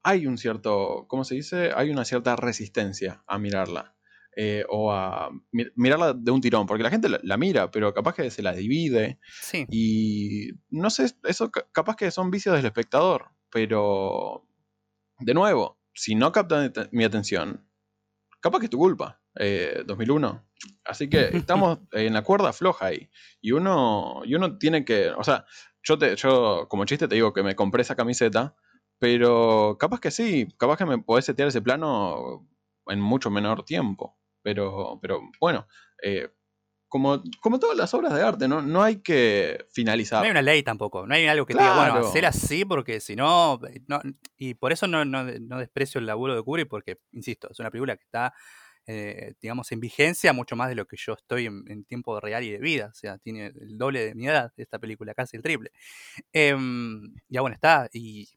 hay 0.05 0.27
un 0.27 0.37
cierto, 0.37 1.07
¿cómo 1.07 1.23
se 1.23 1.33
dice? 1.33 1.71
Hay 1.75 1.89
una 1.89 2.05
cierta 2.05 2.35
resistencia 2.35 3.23
a 3.25 3.39
mirarla. 3.39 3.95
Eh, 4.37 4.63
o 4.69 4.91
a 4.91 5.31
mirarla 5.49 6.13
de 6.13 6.29
un 6.29 6.41
tirón, 6.41 6.67
porque 6.67 6.83
la 6.83 6.91
gente 6.91 7.07
la, 7.09 7.37
mira, 7.37 7.71
pero 7.71 7.93
capaz 7.93 8.13
que 8.13 8.29
se 8.29 8.43
la 8.43 8.53
divide. 8.53 9.17
Sí. 9.41 9.65
Y 9.71 10.49
no 10.69 10.91
sé, 10.91 11.09
eso 11.23 11.49
capaz 11.49 11.95
que 11.95 12.11
son 12.11 12.29
vicios 12.29 12.55
del 12.55 12.65
espectador, 12.65 13.29
pero 13.49 14.45
de 15.19 15.33
nuevo, 15.33 15.79
si 15.93 16.13
no 16.13 16.31
captan 16.31 16.71
mi 16.91 17.03
atención, 17.03 17.65
capaz 18.41 18.59
que 18.59 18.65
es 18.65 18.69
tu 18.71 18.77
culpa. 18.77 19.21
2001. 19.33 20.27
Eh, 20.29 20.69
Así 20.83 21.09
que 21.09 21.29
estamos 21.33 21.79
en 21.93 22.13
la 22.13 22.23
cuerda 22.23 22.53
floja 22.53 22.87
ahí. 22.87 23.09
Y 23.41 23.53
uno, 23.53 24.21
y 24.23 24.35
uno 24.35 24.59
tiene 24.59 24.85
que, 24.85 25.09
o 25.09 25.23
sea, 25.23 25.45
yo, 25.81 25.97
te, 25.97 26.15
yo 26.15 26.67
como 26.69 26.85
chiste 26.85 27.07
te 27.07 27.15
digo 27.15 27.33
que 27.33 27.41
me 27.41 27.55
compré 27.55 27.81
esa 27.81 27.95
camiseta 27.95 28.55
pero 28.99 29.77
capaz 29.79 29.99
que 29.99 30.11
sí, 30.11 30.47
capaz 30.57 30.77
que 30.77 30.85
me 30.85 30.97
podés 30.97 31.25
setear 31.25 31.49
ese 31.49 31.61
plano 31.61 32.47
en 32.87 32.99
mucho 32.99 33.29
menor 33.29 33.63
tiempo. 33.63 34.17
Pero, 34.41 34.99
pero 35.01 35.21
bueno, 35.39 35.67
eh, 36.03 36.29
como, 36.87 37.21
como 37.41 37.59
todas 37.59 37.75
las 37.75 37.93
obras 37.93 38.13
de 38.13 38.21
arte, 38.21 38.47
¿no? 38.47 38.61
no 38.61 38.83
hay 38.83 38.97
que 39.01 39.65
finalizar. 39.71 40.19
No 40.19 40.25
hay 40.25 40.31
una 40.31 40.41
ley 40.41 40.61
tampoco, 40.61 41.07
no 41.07 41.15
hay 41.15 41.25
algo 41.27 41.45
que 41.45 41.55
te 41.55 41.59
diga, 41.59 41.75
bueno, 41.75 42.07
hacer 42.07 42.25
así 42.25 42.63
porque 42.63 42.99
si 42.99 43.15
no, 43.15 43.59
y 44.37 44.53
por 44.53 44.71
eso 44.71 44.87
no, 44.87 45.03
no, 45.03 45.25
desprecio 45.25 45.99
el 45.99 46.05
laburo 46.05 46.35
de 46.35 46.43
Kubrick 46.43 46.69
porque, 46.69 46.99
insisto, 47.11 47.49
es 47.51 47.59
una 47.59 47.71
película 47.71 47.97
que 47.97 48.03
está 48.03 48.33
eh, 48.87 49.33
digamos, 49.41 49.71
en 49.71 49.79
vigencia 49.79 50.31
mucho 50.31 50.55
más 50.55 50.69
de 50.69 50.75
lo 50.75 50.85
que 50.85 50.95
yo 50.95 51.13
estoy 51.13 51.47
en, 51.47 51.85
tiempo 51.85 52.19
real 52.19 52.43
y 52.43 52.51
de 52.51 52.59
vida. 52.59 52.89
O 52.91 52.93
sea, 52.93 53.17
tiene 53.17 53.47
el 53.47 53.77
doble 53.77 54.05
de 54.05 54.15
mi 54.15 54.27
edad 54.27 54.53
esta 54.57 54.77
película, 54.77 55.13
casi 55.15 55.37
el 55.37 55.43
triple. 55.43 55.71
Em, 56.31 57.13
ya 57.27 57.41
bueno, 57.41 57.55
está. 57.55 57.89
Y, 57.91 58.29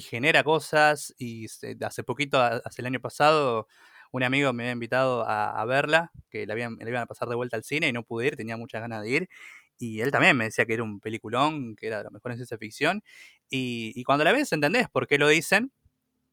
genera 0.00 0.44
cosas. 0.44 1.14
Y 1.18 1.46
hace 1.84 2.02
poquito, 2.04 2.40
hace 2.40 2.82
el 2.82 2.86
año 2.86 3.00
pasado, 3.00 3.68
un 4.12 4.22
amigo 4.22 4.52
me 4.52 4.64
había 4.64 4.72
invitado 4.72 5.24
a, 5.26 5.64
verla, 5.64 6.12
que 6.30 6.46
la, 6.46 6.58
iban 6.58 6.96
a 6.96 7.06
pasar 7.06 7.28
de 7.28 7.34
vuelta 7.34 7.56
al 7.56 7.64
cine 7.64 7.88
y 7.88 7.92
no 7.92 8.04
pude 8.04 8.28
ir, 8.28 8.36
tenía 8.36 8.56
muchas 8.56 8.80
ganas 8.80 9.02
de 9.02 9.10
ir. 9.10 9.28
Y 9.78 10.00
él 10.00 10.12
también 10.12 10.36
me 10.36 10.44
decía 10.44 10.66
que 10.66 10.74
era 10.74 10.84
un 10.84 11.00
peliculón, 11.00 11.74
que 11.76 11.88
era 11.88 11.98
de 11.98 12.04
lo 12.04 12.10
mejor 12.12 12.30
en 12.30 12.38
ciencia 12.38 12.58
ficción. 12.58 13.02
Y, 13.50 13.92
y 13.96 14.04
cuando 14.04 14.24
la 14.24 14.32
ves 14.32 14.52
entendés 14.52 14.88
por 14.88 15.06
qué 15.06 15.18
lo 15.18 15.28
dicen, 15.28 15.72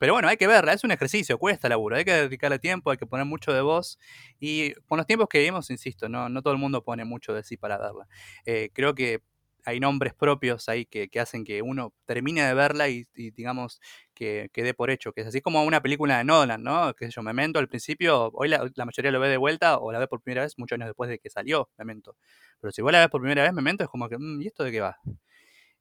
pero 0.01 0.13
bueno, 0.13 0.27
hay 0.27 0.37
que 0.37 0.47
verla, 0.47 0.73
es 0.73 0.83
un 0.83 0.89
ejercicio, 0.89 1.37
cuesta 1.37 1.69
laburo, 1.69 1.95
hay 1.95 2.03
que 2.03 2.11
dedicarle 2.11 2.57
tiempo, 2.57 2.89
hay 2.89 2.97
que 2.97 3.05
poner 3.05 3.27
mucho 3.27 3.53
de 3.53 3.61
voz. 3.61 3.99
Y 4.39 4.73
con 4.87 4.97
los 4.97 5.05
tiempos 5.05 5.29
que 5.29 5.37
vivimos, 5.37 5.69
insisto, 5.69 6.09
no, 6.09 6.27
no 6.27 6.41
todo 6.41 6.53
el 6.53 6.59
mundo 6.59 6.83
pone 6.83 7.05
mucho 7.05 7.35
de 7.35 7.43
sí 7.43 7.55
para 7.55 7.77
verla. 7.77 8.07
Eh, 8.45 8.71
creo 8.73 8.95
que 8.95 9.21
hay 9.65 9.79
nombres 9.79 10.13
propios 10.13 10.69
ahí 10.69 10.85
que, 10.85 11.09
hacen 11.19 11.43
que 11.43 11.61
uno 11.61 11.93
termine 12.05 12.43
de 12.43 12.53
verla 12.53 12.89
y, 12.89 13.05
digamos 13.13 13.79
que, 14.13 14.49
dé 14.53 14.73
por 14.73 14.89
hecho, 14.89 15.13
que 15.13 15.21
es 15.21 15.27
así 15.27 15.41
como 15.41 15.63
una 15.63 15.81
película 15.81 16.17
de 16.17 16.23
Nolan, 16.23 16.63
¿no? 16.63 16.93
Que 16.93 17.09
yo, 17.09 17.21
Memento 17.21 17.59
al 17.59 17.67
principio, 17.67 18.29
hoy 18.33 18.49
la, 18.49 18.69
mayoría 18.85 19.11
lo 19.11 19.19
ve 19.19 19.29
de 19.29 19.37
vuelta 19.37 19.77
o 19.77 19.91
la 19.91 19.99
ve 19.99 20.07
por 20.07 20.21
primera 20.21 20.43
vez 20.43 20.57
muchos 20.57 20.75
años 20.77 20.87
después 20.87 21.09
de 21.09 21.19
que 21.19 21.29
salió 21.29 21.69
Memento. 21.77 22.15
Pero 22.59 22.71
si 22.71 22.81
vos 22.81 22.91
la 22.91 22.99
ves 22.99 23.09
por 23.09 23.21
primera 23.21 23.43
vez 23.43 23.53
Memento 23.53 23.83
es 23.83 23.89
como 23.89 24.09
que, 24.09 24.17
mm, 24.17 24.41
¿y 24.41 24.47
esto 24.47 24.63
de 24.63 24.71
qué 24.71 24.81
va? 24.81 24.97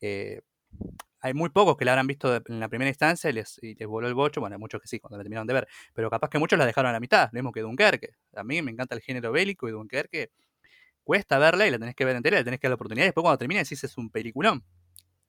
Eh, 0.00 0.40
hay 1.22 1.34
muy 1.34 1.50
pocos 1.50 1.76
que 1.76 1.84
la 1.84 1.92
habrán 1.92 2.06
visto 2.06 2.34
en 2.46 2.60
la 2.60 2.68
primera 2.68 2.88
instancia 2.88 3.30
y 3.30 3.34
les, 3.34 3.60
voló 3.86 4.08
el 4.08 4.14
bocho. 4.14 4.40
Bueno, 4.40 4.56
hay 4.56 4.60
muchos 4.60 4.80
que 4.80 4.88
sí, 4.88 4.98
cuando 5.00 5.18
la 5.18 5.22
terminaron 5.22 5.46
de 5.46 5.54
ver. 5.54 5.68
Pero 5.94 6.10
capaz 6.10 6.30
que 6.30 6.38
muchos 6.38 6.58
la 6.58 6.66
dejaron 6.66 6.90
a 6.90 6.92
la 6.92 7.00
mitad. 7.00 7.28
Lo 7.32 7.38
mismo 7.38 7.52
que 7.52 7.60
Dunkerque. 7.60 8.10
A 8.34 8.44
mí 8.44 8.62
me 8.62 8.70
encanta 8.70 8.94
el 8.94 9.02
género 9.02 9.32
bélico 9.32 9.68
y 9.68 9.72
Dunkerque 9.72 10.30
cuesta 11.10 11.40
verla 11.40 11.66
y 11.66 11.72
la 11.72 11.78
tenés 11.80 11.96
que 11.96 12.04
ver 12.04 12.14
entera, 12.14 12.36
la 12.38 12.44
tenés 12.44 12.60
que 12.60 12.68
dar 12.68 12.70
la 12.70 12.74
oportunidad. 12.76 13.06
Y 13.06 13.08
después 13.08 13.24
cuando 13.24 13.38
termina 13.38 13.60
decís 13.60 13.82
es 13.82 13.98
un 13.98 14.10
peliculón. 14.10 14.64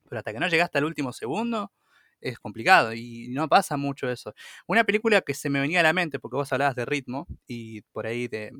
Pero 0.08 0.20
hasta 0.20 0.32
que 0.32 0.40
no 0.40 0.48
llegaste 0.48 0.78
al 0.78 0.86
último 0.86 1.12
segundo, 1.12 1.72
es 2.20 2.38
complicado. 2.38 2.94
Y 2.94 3.30
no 3.30 3.50
pasa 3.50 3.78
mucho 3.78 4.08
eso. 4.08 4.36
Una 4.68 4.84
película 4.84 5.22
que 5.22 5.34
se 5.34 5.50
me 5.50 5.60
venía 5.60 5.80
a 5.80 5.84
la 5.84 5.92
mente, 5.92 6.20
porque 6.20 6.36
vos 6.36 6.54
hablabas 6.54 6.76
de 6.76 6.86
ritmo 6.86 7.26
y 7.48 7.82
por 7.94 8.06
ahí 8.06 8.28
de 8.28 8.52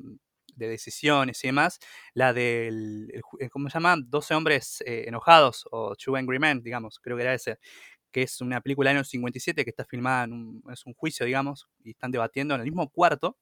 de 0.56 0.68
decisiones 0.68 1.42
y 1.44 1.48
demás, 1.48 1.78
la 2.12 2.34
del, 2.34 3.10
¿cómo 3.50 3.70
se 3.70 3.74
llama? 3.74 3.96
12 3.98 4.34
hombres 4.34 4.82
eh, 4.84 5.04
enojados, 5.06 5.66
o 5.70 5.94
Two 5.96 6.16
Angry 6.16 6.38
Men, 6.38 6.62
digamos, 6.62 6.98
creo 7.00 7.16
que 7.16 7.22
era 7.22 7.32
ese, 7.32 7.58
que 8.10 8.22
es 8.22 8.40
una 8.42 8.60
película 8.60 8.90
del 8.90 8.98
año 8.98 9.04
57 9.04 9.64
que 9.64 9.70
está 9.70 9.86
filmada 9.86 10.24
en 10.24 10.32
un, 10.34 10.62
es 10.70 10.84
un 10.84 10.92
juicio, 10.92 11.24
digamos, 11.24 11.68
y 11.82 11.92
están 11.92 12.10
debatiendo 12.10 12.54
en 12.54 12.60
el 12.60 12.66
mismo 12.66 12.90
cuarto, 12.90 13.38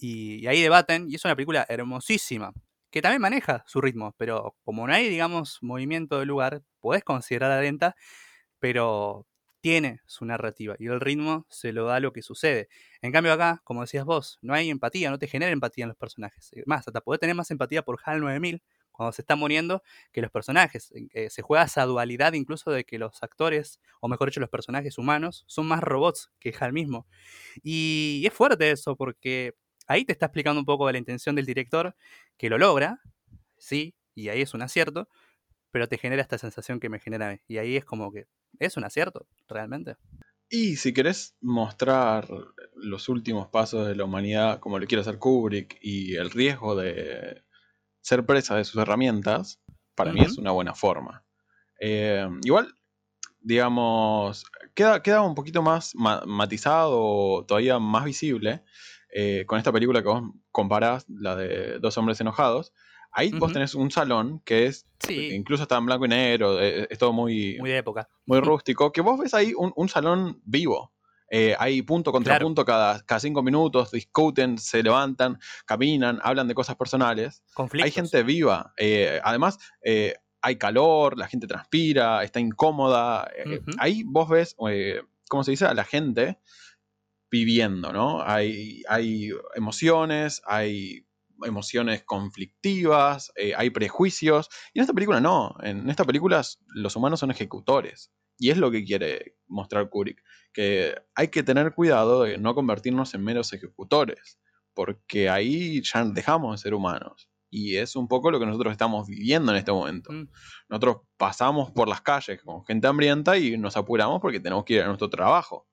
y, 0.00 0.46
ahí 0.46 0.62
debaten, 0.62 1.06
y 1.10 1.16
es 1.16 1.24
una 1.24 1.34
película 1.34 1.66
hermosísima, 1.68 2.52
que 2.90 3.02
también 3.02 3.22
maneja 3.22 3.64
su 3.66 3.80
ritmo, 3.80 4.14
pero 4.18 4.56
como 4.64 4.86
no 4.86 4.92
hay, 4.94 5.08
digamos, 5.08 5.58
movimiento 5.62 6.18
de 6.18 6.26
lugar, 6.26 6.62
podés 6.80 7.04
considerar 7.04 7.62
lenta, 7.62 7.96
pero 8.58 9.26
tiene 9.60 10.00
su 10.06 10.24
narrativa 10.24 10.76
y 10.78 10.86
el 10.86 11.00
ritmo 11.00 11.46
se 11.50 11.72
lo 11.72 11.86
da 11.86 12.00
lo 12.00 12.12
que 12.12 12.22
sucede. 12.22 12.68
En 13.02 13.12
cambio 13.12 13.32
acá, 13.32 13.60
como 13.64 13.82
decías 13.82 14.04
vos, 14.04 14.38
no 14.42 14.54
hay 14.54 14.70
empatía, 14.70 15.10
no 15.10 15.18
te 15.18 15.26
genera 15.26 15.52
empatía 15.52 15.84
en 15.84 15.88
los 15.88 15.96
personajes. 15.96 16.50
Más, 16.66 16.86
hasta 16.86 17.00
podés 17.00 17.20
tener 17.20 17.34
más 17.34 17.50
empatía 17.50 17.82
por 17.82 17.98
HAL 18.04 18.20
9000 18.20 18.62
cuando 18.92 19.12
se 19.12 19.22
está 19.22 19.36
muriendo 19.36 19.82
que 20.12 20.22
los 20.22 20.30
personajes. 20.30 20.92
Eh, 21.12 21.30
se 21.30 21.42
juega 21.42 21.64
esa 21.64 21.84
dualidad 21.86 22.32
incluso 22.32 22.70
de 22.70 22.84
que 22.84 22.98
los 22.98 23.22
actores, 23.22 23.80
o 24.00 24.08
mejor 24.08 24.28
dicho, 24.28 24.40
los 24.40 24.50
personajes 24.50 24.98
humanos, 24.98 25.44
son 25.46 25.66
más 25.66 25.80
robots 25.82 26.30
que 26.40 26.52
HAL 26.58 26.72
mismo. 26.72 27.06
Y 27.62 28.24
es 28.26 28.32
fuerte 28.32 28.70
eso 28.70 28.96
porque 28.96 29.54
ahí 29.88 30.04
te 30.04 30.12
está 30.12 30.26
explicando 30.26 30.60
un 30.60 30.66
poco 30.66 30.86
de 30.86 30.92
la 30.92 30.98
intención 30.98 31.34
del 31.34 31.46
director, 31.46 31.96
que 32.36 32.48
lo 32.48 32.58
logra, 32.58 33.00
sí, 33.56 33.94
y 34.14 34.28
ahí 34.28 34.42
es 34.42 34.54
un 34.54 34.62
acierto, 34.62 35.08
pero 35.70 35.88
te 35.88 35.98
genera 35.98 36.22
esta 36.22 36.38
sensación 36.38 36.78
que 36.78 36.88
me 36.88 37.00
genera 37.00 37.40
Y 37.48 37.58
ahí 37.58 37.76
es 37.76 37.84
como 37.84 38.12
que 38.12 38.26
es 38.58 38.76
un 38.76 38.84
acierto, 38.84 39.26
realmente. 39.48 39.96
Y 40.50 40.76
si 40.76 40.94
querés 40.94 41.34
mostrar 41.40 42.28
los 42.74 43.08
últimos 43.08 43.48
pasos 43.48 43.86
de 43.86 43.94
la 43.94 44.04
humanidad, 44.04 44.60
como 44.60 44.78
lo 44.78 44.86
quiere 44.86 45.02
hacer 45.02 45.18
Kubrick, 45.18 45.78
y 45.82 46.16
el 46.16 46.30
riesgo 46.30 46.74
de 46.74 47.42
ser 48.00 48.24
presa 48.24 48.56
de 48.56 48.64
sus 48.64 48.80
herramientas, 48.80 49.60
para 49.94 50.12
mí 50.12 50.20
es 50.20 50.38
una 50.38 50.52
buena 50.52 50.74
forma. 50.74 51.24
Eh, 51.80 52.26
igual, 52.42 52.74
digamos, 53.40 54.44
queda, 54.74 55.02
queda 55.02 55.22
un 55.22 55.34
poquito 55.34 55.60
más 55.60 55.94
matizado, 55.94 57.44
todavía 57.46 57.78
más 57.78 58.04
visible, 58.04 58.64
eh, 59.12 59.44
con 59.46 59.58
esta 59.58 59.72
película 59.72 60.02
que 60.02 60.08
vos 60.08 60.22
comparás, 60.50 61.06
la 61.08 61.36
de 61.36 61.78
Dos 61.78 61.96
hombres 61.98 62.20
enojados, 62.20 62.72
Ahí 63.12 63.30
vos 63.32 63.52
tenés 63.52 63.74
un 63.74 63.90
salón 63.90 64.40
que 64.44 64.66
es, 64.66 64.86
incluso 65.08 65.62
está 65.62 65.76
en 65.78 65.86
blanco 65.86 66.04
y 66.04 66.08
negro, 66.08 66.60
eh, 66.60 66.86
es, 66.90 66.98
todo 66.98 67.12
muy... 67.12 67.56
Muy 67.58 67.70
de 67.70 67.78
época. 67.78 68.08
Muy 68.26 68.40
rústico, 68.40 68.92
que 68.92 69.00
vos 69.00 69.18
ves 69.18 69.34
ahí 69.34 69.52
un, 69.56 69.88
salón 69.88 70.40
vivo. 70.44 70.92
Eh, 71.30 71.54
hay 71.58 71.82
punto 71.82 72.12
contra 72.12 72.38
punto 72.38 72.64
cada, 72.64 73.02
cada, 73.02 73.20
cinco 73.20 73.42
minutos, 73.42 73.90
discuten, 73.90 74.56
se 74.58 74.82
levantan, 74.82 75.38
caminan, 75.66 76.20
hablan 76.22 76.48
de 76.48 76.54
cosas 76.54 76.76
personales. 76.76 77.42
Hay 77.82 77.90
gente 77.90 78.22
viva. 78.22 78.72
Eh, 78.76 79.20
además, 79.24 79.58
hay 80.40 80.56
calor, 80.56 81.18
la 81.18 81.28
gente 81.28 81.46
transpira, 81.46 82.22
está 82.22 82.40
incómoda. 82.40 83.30
Ahí 83.78 84.02
vos 84.04 84.28
ves, 84.28 84.54
¿cómo 85.28 85.44
se 85.44 85.50
dice? 85.52 85.64
A 85.66 85.74
la 85.74 85.84
gente 85.84 86.38
viviendo, 87.30 87.92
¿no? 87.92 88.22
Hay, 88.22 88.82
hay 88.88 89.30
emociones, 89.54 90.42
hay 90.46 91.06
emociones 91.44 92.02
conflictivas, 92.04 93.32
eh, 93.36 93.52
hay 93.56 93.70
prejuicios. 93.70 94.48
Y 94.72 94.78
en 94.78 94.82
esta 94.82 94.94
película 94.94 95.20
no. 95.20 95.54
En 95.62 95.88
esta 95.90 96.04
película 96.04 96.42
los 96.74 96.96
humanos 96.96 97.20
son 97.20 97.30
ejecutores. 97.30 98.12
Y 98.38 98.50
es 98.50 98.58
lo 98.58 98.70
que 98.70 98.84
quiere 98.84 99.36
mostrar 99.46 99.88
Kubrick. 99.88 100.22
Que 100.52 100.94
hay 101.14 101.28
que 101.28 101.42
tener 101.42 101.74
cuidado 101.74 102.22
de 102.22 102.38
no 102.38 102.54
convertirnos 102.54 103.14
en 103.14 103.24
meros 103.24 103.52
ejecutores. 103.52 104.38
Porque 104.74 105.28
ahí 105.28 105.82
ya 105.82 106.04
dejamos 106.04 106.52
de 106.52 106.62
ser 106.62 106.74
humanos. 106.74 107.28
Y 107.50 107.76
es 107.76 107.96
un 107.96 108.08
poco 108.08 108.30
lo 108.30 108.38
que 108.38 108.46
nosotros 108.46 108.72
estamos 108.72 109.08
viviendo 109.08 109.52
en 109.52 109.58
este 109.58 109.72
momento. 109.72 110.12
Mm. 110.12 110.28
Nosotros 110.68 110.98
pasamos 111.16 111.70
por 111.70 111.88
las 111.88 112.02
calles 112.02 112.42
con 112.42 112.64
gente 112.64 112.86
hambrienta 112.86 113.38
y 113.38 113.56
nos 113.56 113.76
apuramos 113.76 114.20
porque 114.20 114.40
tenemos 114.40 114.64
que 114.64 114.74
ir 114.74 114.82
a 114.82 114.86
nuestro 114.86 115.08
trabajo. 115.08 115.67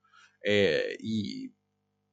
Eh, 0.48 0.96
y 1.00 1.52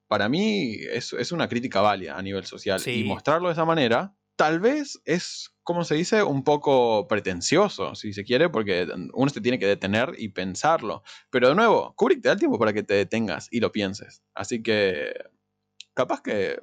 para 0.09 0.29
mí 0.29 0.77
es, 0.91 1.13
una 1.33 1.49
crítica 1.49 1.81
válida 1.81 2.17
a 2.17 2.23
nivel 2.23 2.45
social. 2.45 2.81
Y 2.87 3.05
mostrarlo 3.05 3.49
de 3.49 3.53
esa 3.53 3.65
manera, 3.65 4.17
tal 4.37 4.59
vez 4.59 5.01
es, 5.05 5.55
como 5.63 5.85
se 5.85 5.95
dice, 5.95 6.23
un 6.23 6.43
poco 6.43 7.07
pretencioso, 7.09 7.95
si 7.95 8.13
se 8.13 8.25
quiere, 8.25 8.49
porque 8.49 8.89
uno 9.13 9.31
se 9.31 9.41
tiene 9.41 9.59
que 9.59 9.67
detener 9.67 10.15
y 10.19 10.31
pensarlo. 10.31 11.03
Pero 11.31 11.51
de 11.51 11.55
nuevo, 11.55 11.95
Kubrick 11.95 12.23
te 12.23 12.29
da 12.29 12.33
el 12.33 12.39
tiempo 12.39 12.59
para 12.59 12.73
que 12.73 12.83
te 12.83 12.95
detengas 12.95 13.49
y 13.51 13.61
lo 13.61 13.71
pienses. 13.71 14.23
Así 14.35 14.63
que, 14.63 15.13
capaz 15.95 16.23
que 16.23 16.59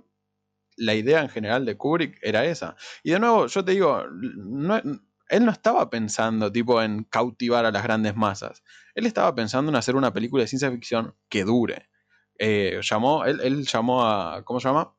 la 0.75 0.95
idea 0.95 1.21
en 1.21 1.29
general 1.29 1.65
de 1.65 1.77
Kubrick 1.77 2.17
era 2.21 2.45
esa. 2.45 2.75
Y 3.03 3.11
de 3.11 3.19
nuevo, 3.19 3.47
yo 3.47 3.63
te 3.63 3.73
digo, 3.73 4.03
él 5.29 5.45
no 5.45 5.51
estaba 5.51 5.89
pensando 5.89 6.51
tipo 6.51 6.81
en 6.81 7.05
cautivar 7.05 7.65
a 7.65 7.71
las 7.71 7.83
grandes 7.83 8.15
masas. 8.15 8.63
Él 8.95 9.05
estaba 9.05 9.33
pensando 9.33 9.71
en 9.71 9.75
hacer 9.75 9.95
una 9.95 10.11
película 10.11 10.41
de 10.41 10.47
ciencia 10.47 10.71
ficción 10.71 11.15
que 11.29 11.43
dure 11.43 11.89
eh, 12.39 12.79
llamó, 12.81 13.25
él, 13.25 13.65
llamó 13.65 14.05
a, 14.05 14.43
¿cómo 14.45 14.61
se 14.61 14.69
llama? 14.69 14.95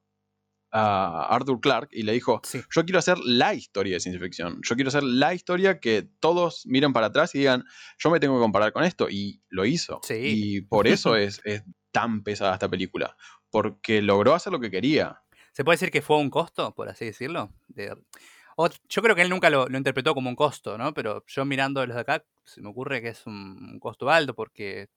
A 0.73 1.35
Arthur 1.35 1.59
Clarke 1.61 1.89
y 1.91 2.03
le 2.03 2.13
dijo, 2.13 2.41
yo 2.53 2.85
quiero 2.85 2.99
hacer 2.99 3.19
la 3.19 3.55
historia 3.55 3.95
de 3.95 4.01
ciencia 4.01 4.21
ficción, 4.21 4.61
yo 4.63 4.77
quiero 4.77 4.89
hacer 4.89 5.03
la 5.03 5.35
historia 5.35 5.81
que 5.81 6.09
todos 6.21 6.65
miren 6.67 6.93
para 6.93 7.07
atrás 7.07 7.35
y 7.35 7.39
digan, 7.39 7.65
yo 7.99 8.11
me 8.11 8.21
tengo 8.21 8.37
que 8.37 8.43
comparar 8.43 8.73
con 8.73 8.85
esto, 8.85 9.09
y 9.11 9.43
lo 9.49 9.65
hizo. 9.65 10.01
Y 10.11 10.61
por 10.61 10.87
eso 10.87 11.17
es, 11.17 11.43
tan 11.91 12.23
pesada 12.23 12.53
esta 12.53 12.69
película, 12.69 13.17
porque 13.51 14.01
logró 14.01 14.35
hacer 14.35 14.53
lo 14.53 14.61
que 14.61 14.71
quería. 14.71 15.23
¿Se 15.53 15.65
puede 15.65 15.75
decir 15.75 15.91
que 15.91 16.03
fue 16.03 16.19
un 16.19 16.31
costo, 16.31 16.73
por 16.73 16.89
así 16.89 17.07
decirlo? 17.07 17.53
Yo 18.89 19.03
creo 19.03 19.15
que 19.15 19.23
él 19.23 19.31
nunca 19.31 19.51
lo, 19.51 19.67
interpretó 19.77 20.15
como 20.15 20.29
un 20.29 20.37
costo, 20.37 20.77
¿no? 20.79 20.93
Pero 20.95 21.25
yo 21.27 21.45
mirando 21.45 21.87
desde 21.87 22.01
acá, 22.01 22.25
se 22.45 22.61
me 22.61 22.69
ocurre 22.69 23.01
que 23.01 23.09
es 23.09 23.27
un, 23.27 23.79
costo 23.81 24.11
alto 24.11 24.35
porque 24.35 24.89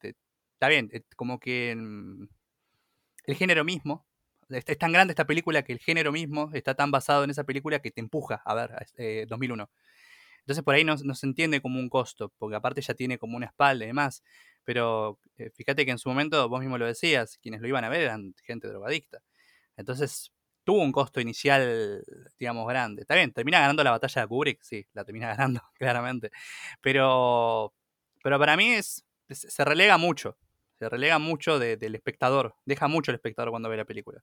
está 0.53 0.67
bien, 0.67 0.89
eh, 0.93 1.03
como 1.15 1.39
que 1.39 1.71
el 1.71 3.35
género 3.35 3.63
mismo, 3.63 4.05
es, 4.49 4.77
tan 4.77 4.91
grande 4.91 5.11
esta 5.11 5.25
película 5.25 5.63
que 5.63 5.73
el 5.73 5.79
género 5.79 6.11
mismo 6.11 6.49
está 6.53 6.75
tan 6.75 6.91
basado 6.91 7.23
en 7.23 7.29
esa 7.29 7.43
película 7.43 7.79
que 7.79 7.91
te 7.91 8.01
empuja 8.01 8.41
a 8.45 8.53
ver 8.53 9.27
2001. 9.27 9.63
Eh, 9.63 9.67
Entonces 10.41 10.63
por 10.63 10.75
ahí 10.75 10.83
no, 10.83 10.97
se 10.97 11.25
entiende 11.25 11.61
como 11.61 11.79
un 11.79 11.89
costo, 11.89 12.33
porque 12.37 12.55
aparte 12.55 12.81
ya 12.81 12.93
tiene 12.93 13.17
como 13.17 13.37
una 13.37 13.47
espalda 13.47 13.85
y 13.85 13.87
demás. 13.87 14.23
Pero 14.63 15.19
eh, 15.37 15.51
fíjate 15.55 15.85
que 15.85 15.91
en 15.91 15.99
su 15.99 16.09
momento, 16.09 16.47
vos 16.49 16.61
mismo 16.61 16.77
lo 16.77 16.85
decías, 16.85 17.37
quienes 17.37 17.61
lo 17.61 17.67
iban 17.67 17.83
a 17.83 17.89
ver 17.89 18.01
eran 18.01 18.33
gente 18.43 18.67
drogadicta. 18.67 19.19
Entonces 19.77 20.31
tuvo 20.63 20.81
un 20.81 20.91
costo 20.91 21.19
inicial, 21.21 22.03
digamos, 22.39 22.67
grande. 22.67 23.01
Está 23.01 23.15
bien, 23.15 23.31
termina 23.33 23.59
ganando 23.59 23.83
la 23.83 23.91
batalla 23.91 24.21
de 24.21 24.27
Kubrick, 24.27 24.61
sí, 24.63 24.85
la 24.93 25.03
termina 25.03 25.27
ganando, 25.35 25.61
claramente. 25.73 26.31
Pero, 26.81 27.73
pero 28.23 28.39
para 28.39 28.57
mí 28.57 28.73
es, 28.73 29.05
se 29.29 29.65
relega 29.65 29.97
mucho 29.97 30.37
se 30.83 30.89
relega 30.89 31.17
mucho 31.19 31.59
del 31.59 31.95
espectador, 31.95 32.55
deja 32.65 32.87
mucho 32.87 33.11
el 33.11 33.15
espectador 33.15 33.51
cuando 33.51 33.69
ve 33.69 33.77
la 33.77 33.85
película. 33.85 34.21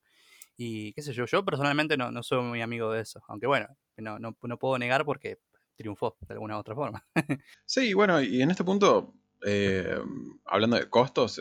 Y 0.57 0.93
qué 0.93 1.01
sé 1.01 1.15
yo, 1.15 1.25
yo 1.25 1.43
personalmente 1.43 1.97
no, 1.97 2.11
no 2.11 2.23
soy 2.23 2.43
muy 2.43 2.61
amigo 2.61 2.93
de 2.93 3.01
eso, 3.01 3.23
aunque 3.29 3.47
bueno, 3.47 3.67
no, 3.97 4.19
no, 4.19 4.37
no 4.43 4.59
puedo 4.59 4.79
negar 4.79 5.07
porque 5.07 5.39
triunfó 5.77 6.19
de 6.21 6.35
alguna 6.35 6.57
u 6.57 6.61
otra 6.61 6.75
forma. 6.75 7.07
sí, 7.65 7.95
bueno, 7.95 8.21
y 8.21 8.43
en 8.43 8.51
este 8.51 8.65
punto, 8.65 9.15
eh, 9.47 9.99
hablando 10.45 10.77
de 10.77 10.91
costos, 10.91 11.39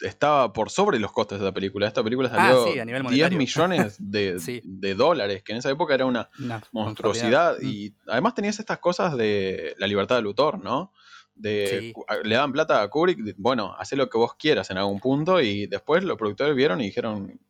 estaba 0.00 0.52
por 0.52 0.70
sobre 0.70 0.98
los 0.98 1.12
costos 1.12 1.38
de 1.38 1.46
esta 1.46 1.54
película. 1.54 1.86
Esta 1.86 2.02
película 2.02 2.30
ah, 2.32 2.36
salió 2.36 3.08
10 3.08 3.32
millones 3.32 3.96
de, 3.98 4.94
dólares, 4.96 5.42
que 5.42 5.52
en 5.52 5.58
esa 5.58 5.70
época 5.70 5.94
era 5.94 6.06
una, 6.06 6.30
monstruosidad. 6.72 7.60
Y 7.60 7.94
además 8.06 8.34
tenías 8.34 8.58
estas 8.58 8.78
cosas 8.78 9.16
de 9.16 9.74
la 9.78 9.86
libertad 9.86 10.16
del 10.16 10.26
autor, 10.26 10.62
¿no? 10.62 10.92
De, 11.34 11.94
Le 12.24 12.34
dan 12.34 12.52
plata 12.52 12.82
a 12.82 12.88
Kubrick, 12.88 13.34
bueno, 13.36 13.74
haz 13.78 13.92
lo 13.92 14.10
que 14.10 14.18
vos 14.18 14.34
quieras 14.34 14.70
en 14.70 14.78
algún 14.78 14.98
punto, 14.98 15.40
y 15.40 15.66
después 15.66 16.02
los 16.02 16.18
productores 16.18 16.56
vieron 16.56 16.80
y 16.80 16.86
dijeron, 16.86 17.40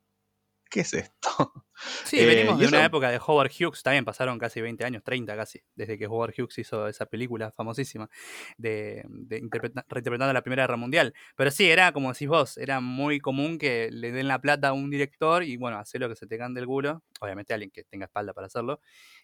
¿qué 0.71 0.81
es 0.81 0.93
esto? 0.95 1.53
Sí, 2.05 2.25
venimos 2.25 2.59
eh, 2.59 2.63
de 2.63 2.69
una 2.69 2.85
época 2.85 3.11
de 3.11 3.21
Howard 3.25 3.51
Hughes, 3.51 3.83
también 3.83 4.05
pasaron 4.05 4.39
casi 4.39 4.61
20 4.61 4.85
años, 4.85 5.03
30 5.05 5.37
casi, 5.37 5.61
desde 5.75 5.99
que 5.99 6.07
Howard 6.07 6.35
Hughes 6.37 6.59
hizo 6.59 6.89
esa 6.89 7.07
película 7.07 7.51
famosísima 7.53 8.09
de, 8.57 9.05
de 9.09 9.39
reinterpretando 9.51 10.33
la 10.33 10.43
Primera 10.43 10.65
Guerra 10.65 10.77
Mundial. 10.77 11.15
Pero 11.37 11.51
sí, 11.51 11.71
era 11.71 11.93
como 11.93 12.13
decís 12.13 12.29
vos, 12.29 12.59
era 12.59 12.81
muy 12.81 13.21
común 13.21 13.59
que 13.59 13.91
le 13.93 14.13
den 14.13 14.29
la 14.29 14.41
plata 14.41 14.69
a 14.69 14.73
un 14.73 14.91
director 14.91 15.43
y 15.43 15.57
bueno, 15.57 15.79
hacer 15.79 16.01
lo 16.01 16.09
que 16.09 16.17
se 16.17 16.27
te 16.27 16.39
cante 16.39 16.61
el 16.61 16.67
culo, 16.67 17.03
obviamente 17.21 17.55
alguien 17.55 17.71
que 17.71 17.85
tenga 17.85 18.07
espalda 18.07 18.33
para 18.33 18.47
hacerlo, 18.47 18.81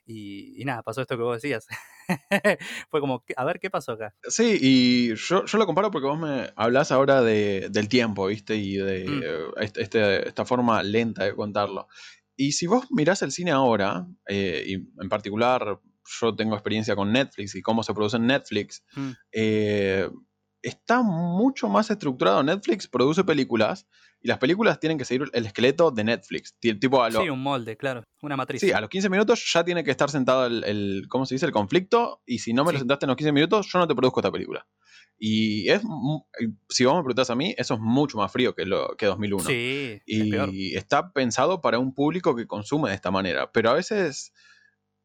y, 0.06 0.62
nada, 0.64 0.82
pasó 0.82 1.00
esto 1.00 1.16
que 1.16 1.22
vos 1.22 1.40
decías. 1.40 1.66
Fue 2.90 3.00
como, 3.00 3.24
a 3.36 3.44
ver, 3.44 3.58
¿qué 3.58 3.70
pasó 3.70 3.92
acá? 3.92 4.14
Sí, 4.22 4.58
y 4.60 5.14
yo, 5.14 5.44
lo 5.54 5.66
comparo 5.66 5.90
porque 5.90 6.06
vos 6.06 6.18
me 6.18 6.50
hablas 6.56 6.92
ahora 6.92 7.22
de, 7.22 7.68
del 7.70 7.88
tiempo, 7.88 8.26
¿viste? 8.26 8.56
Y 8.56 8.76
de 8.76 9.06
mm. 9.08 9.62
este, 9.80 10.28
esta 10.28 10.44
forma 10.44 10.82
lenta 10.82 11.24
de 11.24 11.34
contarlo. 11.34 11.88
Y 12.36 12.52
si 12.52 12.66
vos 12.66 12.86
mirás 12.90 13.22
el 13.22 13.32
cine 13.32 13.50
ahora, 13.50 14.06
eh, 14.26 14.64
y 14.66 14.74
en 14.74 15.08
particular 15.08 15.80
yo 16.20 16.36
tengo 16.36 16.54
experiencia 16.54 16.96
con 16.96 17.12
Netflix 17.12 17.54
y 17.54 17.62
cómo 17.62 17.82
se 17.82 17.94
produce 17.94 18.16
en 18.16 18.26
Netflix, 18.26 18.84
mm. 18.94 19.10
eh, 19.32 20.08
está 20.62 21.02
mucho 21.02 21.68
más 21.68 21.90
estructurado. 21.90 22.42
Netflix 22.42 22.88
produce 22.88 23.22
películas 23.24 23.86
y 24.20 24.28
las 24.28 24.38
películas 24.38 24.80
tienen 24.80 24.98
que 24.98 25.04
seguir 25.04 25.28
el 25.32 25.46
esqueleto 25.46 25.90
de 25.90 26.04
Netflix. 26.04 26.56
Tipo 26.58 27.02
a 27.02 27.10
sí, 27.10 27.28
un 27.28 27.42
molde, 27.42 27.76
claro. 27.76 28.02
Una 28.22 28.36
matriz. 28.36 28.60
Sí, 28.60 28.72
a 28.72 28.80
los 28.80 28.88
15 28.88 29.10
minutos 29.10 29.52
ya 29.52 29.64
tiene 29.64 29.84
que 29.84 29.90
estar 29.90 30.10
sentado 30.10 30.46
el, 30.46 31.04
¿cómo 31.08 31.26
se 31.26 31.34
dice? 31.34 31.46
El 31.46 31.52
conflicto. 31.52 32.22
Y 32.26 32.38
si 32.38 32.54
no 32.54 32.64
me 32.64 32.72
lo 32.72 32.78
sentaste 32.78 33.04
en 33.04 33.08
los 33.08 33.16
15 33.16 33.32
minutos, 33.32 33.68
yo 33.70 33.78
no 33.78 33.86
te 33.86 33.94
produzco 33.94 34.20
esta 34.20 34.32
película. 34.32 34.66
Y 35.26 35.70
es, 35.70 35.80
si 36.68 36.84
vos 36.84 36.96
me 36.96 37.00
preguntás 37.00 37.30
a 37.30 37.34
mí, 37.34 37.54
eso 37.56 37.72
es 37.72 37.80
mucho 37.80 38.18
más 38.18 38.30
frío 38.30 38.54
que, 38.54 38.66
lo, 38.66 38.94
que 38.98 39.06
2001. 39.06 39.44
Sí, 39.44 40.02
y 40.04 40.76
está 40.76 41.14
pensado 41.14 41.62
para 41.62 41.78
un 41.78 41.94
público 41.94 42.36
que 42.36 42.46
consume 42.46 42.90
de 42.90 42.94
esta 42.94 43.10
manera. 43.10 43.50
Pero 43.50 43.70
a 43.70 43.72
veces, 43.72 44.34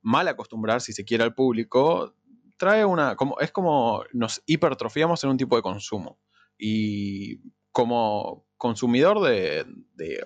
mal 0.01 0.27
acostumbrar, 0.27 0.82
si 0.82 0.91
se 0.91 1.05
quiere, 1.05 1.23
al 1.23 1.34
público, 1.34 2.17
trae 2.58 2.84
una. 2.84 3.15
Como, 3.15 3.39
es 3.39 3.53
como 3.53 4.03
nos 4.12 4.43
hipertrofiamos 4.45 5.23
en 5.23 5.29
un 5.29 5.38
tipo 5.38 5.55
de 5.55 5.62
consumo. 5.62 6.19
Y 6.58 7.39
como 7.71 8.45
consumidor 8.58 9.21
de, 9.21 9.65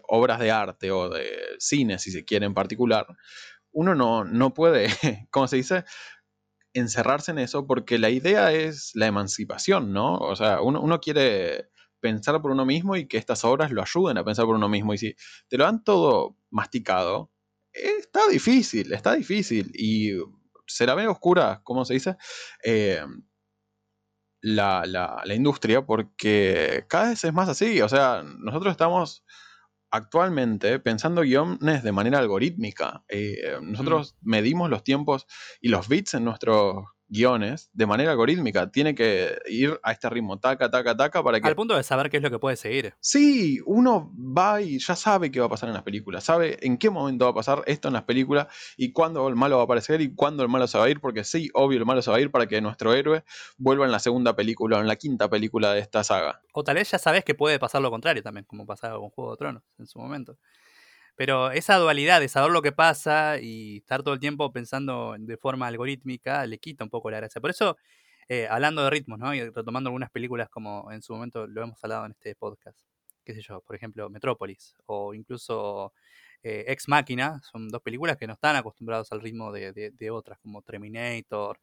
obras 0.08 0.40
de 0.40 0.50
arte 0.50 0.90
o 0.90 1.08
de 1.08 1.30
cine, 1.60 2.00
si 2.00 2.10
se 2.10 2.26
quiere 2.26 2.48
en 2.48 2.56
particular, 2.56 3.06
uno 3.72 3.94
no, 3.94 4.24
no 4.24 4.56
puede, 4.56 4.88
¿cómo 5.30 5.48
se 5.48 5.58
dice? 5.58 5.86
Encerrarse 6.74 7.32
en 7.32 7.40
eso 7.40 7.68
porque 7.68 8.00
la 8.00 8.10
idea 8.10 8.52
es 8.52 8.92
la 8.96 9.08
emancipación, 9.08 9.94
¿no? 9.94 10.18
O 10.18 10.36
sea, 10.36 10.62
uno, 10.62 10.82
uno, 10.82 11.00
quiere 11.00 11.70
pensar 12.00 12.42
por 12.42 12.52
uno 12.52 12.66
mismo 12.66 12.96
y 12.96 13.08
que 13.08 13.18
estas 13.18 13.46
obras 13.46 13.72
lo 13.72 13.82
ayuden 13.82 14.18
a 14.18 14.24
pensar 14.24 14.46
por 14.46 14.56
uno 14.56 14.70
mismo. 14.70 14.94
Y 14.94 14.98
si 14.98 15.16
te 15.48 15.58
lo 15.58 15.66
han 15.66 15.84
todo 15.84 16.38
masticado, 16.50 17.32
está 17.72 18.28
difícil, 18.28 18.94
está 18.94 19.14
difícil. 19.14 19.72
Y 19.76 20.12
se 20.68 20.86
la 20.86 20.96
ve 20.96 21.08
oscura, 21.08 21.62
¿cómo 21.64 21.86
se 21.86 21.94
dice? 21.94 22.18
Eh, 22.64 23.04
la, 24.42 24.84
la, 24.86 25.36
industria 25.36 25.86
porque 25.86 26.86
cada 26.90 27.10
vez 27.10 27.24
es 27.24 27.34
más 27.34 27.50
así. 27.50 27.82
O 27.82 27.90
sea, 27.90 28.24
nosotros 28.24 28.72
estamos 28.72 29.24
actualmente 29.94 30.80
pensando 30.80 31.22
guiones 31.22 31.84
de 31.84 31.92
manera 31.92 32.18
algorítmica. 32.18 33.04
Eh, 33.08 33.60
nosotros 33.62 34.16
mm. 34.22 34.30
medimos 34.30 34.70
los 34.72 34.84
tiempos 34.84 35.28
y 35.62 35.70
los 35.70 35.88
bits 35.88 36.16
en 36.16 36.26
nuestros 36.26 36.86
guiones 37.14 37.70
de 37.74 37.86
manera 37.86 38.12
algorítmica. 38.12 38.72
Tiene 38.72 38.96
que 38.96 39.38
ir 39.48 39.80
a 39.84 39.92
este 39.92 40.10
ritmo, 40.10 40.40
taca, 40.40 40.70
taca, 40.70 40.98
taca, 40.98 41.24
para 41.24 41.40
que... 41.40 41.48
Al 41.48 41.56
punto 41.56 41.76
de 41.76 41.84
saber 41.84 42.10
qué 42.10 42.18
es 42.18 42.24
lo 42.24 42.32
que 42.32 42.40
puede 42.40 42.56
seguir. 42.56 42.96
Sí, 43.00 43.60
uno 43.66 44.12
va 44.18 44.62
y 44.62 44.80
ya 44.80 44.96
sabe 44.96 45.32
qué 45.32 45.40
va 45.40 45.46
a 45.46 45.50
pasar 45.50 45.70
en 45.70 45.74
las 45.74 45.84
películas, 45.84 46.24
sabe 46.24 46.58
en 46.66 46.78
qué 46.78 46.90
momento 46.90 47.26
va 47.26 47.32
a 47.32 47.36
pasar 47.36 47.64
esto 47.68 47.88
en 47.88 47.94
las 47.94 48.04
películas 48.04 48.48
y 48.76 48.92
cuándo 48.92 49.28
el 49.28 49.36
malo 49.36 49.58
va 49.58 49.62
a 49.62 49.66
aparecer 49.66 50.02
y 50.02 50.14
cuándo 50.14 50.44
el 50.44 50.50
malo 50.50 50.68
se 50.68 50.78
va 50.78 50.86
a 50.86 50.90
ir, 50.90 51.00
porque 51.00 51.24
sí, 51.24 51.50
obvio, 51.54 51.78
el 51.78 51.86
malo 51.86 52.02
se 52.02 52.10
va 52.10 52.18
a 52.18 52.20
ir 52.20 52.32
para 52.32 52.48
que 52.48 52.60
nuestro 52.62 52.94
héroe 52.94 53.24
vuelva 53.58 53.86
en 53.86 53.92
la 53.92 54.00
segunda 54.00 54.36
película 54.36 54.78
o 54.78 54.82
en 54.82 54.88
la 54.88 54.96
quinta 54.96 55.30
película 55.30 55.74
de 55.74 55.80
esta 55.80 56.04
saga. 56.04 56.42
O 56.54 56.64
tal 56.64 56.76
vez 56.76 56.90
ya 56.90 56.98
sabes 56.98 57.24
que 57.24 57.36
puede 57.36 57.60
pasar 57.60 57.82
lo 57.82 57.92
contrario 57.92 58.24
también, 58.24 58.46
como 58.46 58.66
pasaba 58.66 58.98
con 58.98 59.10
Juego 59.10 59.32
de 59.32 59.38
Tronos 59.38 59.64
en 59.78 59.86
su 59.88 60.00
momento. 60.00 60.38
Pero 61.16 61.52
esa 61.52 61.78
dualidad 61.78 62.20
de 62.20 62.28
saber 62.28 62.52
lo 62.52 62.62
que 62.62 62.72
pasa 62.72 63.40
y 63.40 63.78
estar 63.78 64.04
todo 64.04 64.14
el 64.16 64.20
tiempo 64.20 64.52
pensando 64.52 65.16
de 65.18 65.38
forma 65.38 65.68
algorítmica 65.68 66.46
le 66.48 66.58
quita 66.58 66.84
un 66.84 66.90
poco 66.90 67.12
la 67.12 67.18
gracia. 67.18 67.40
Por 67.40 67.52
eso, 67.52 67.78
eh, 68.30 68.48
hablando 68.50 68.84
de 68.84 68.90
ritmos, 68.90 69.20
¿no? 69.20 69.34
Y 69.36 69.42
retomando 69.50 69.90
algunas 69.90 70.10
películas 70.10 70.50
como 70.50 70.92
en 70.92 71.02
su 71.02 71.14
momento 71.14 71.48
lo 71.48 71.64
hemos 71.64 71.84
hablado 71.84 72.06
en 72.06 72.12
este 72.14 72.36
podcast, 72.36 72.80
qué 73.24 73.34
sé 73.34 73.42
yo, 73.42 73.62
por 73.62 73.76
ejemplo, 73.76 74.10
Metrópolis 74.10 74.76
o 74.86 75.14
incluso 75.14 75.94
eh, 76.44 76.66
Ex 76.68 76.88
Máquina, 76.90 77.42
son 77.52 77.70
dos 77.70 77.82
películas 77.82 78.18
que 78.18 78.28
no 78.28 78.34
están 78.34 78.56
acostumbrados 78.56 79.12
al 79.12 79.22
ritmo 79.22 79.52
de, 79.52 80.12
otras, 80.12 80.40
como 80.40 80.62
Terminator 80.62 81.60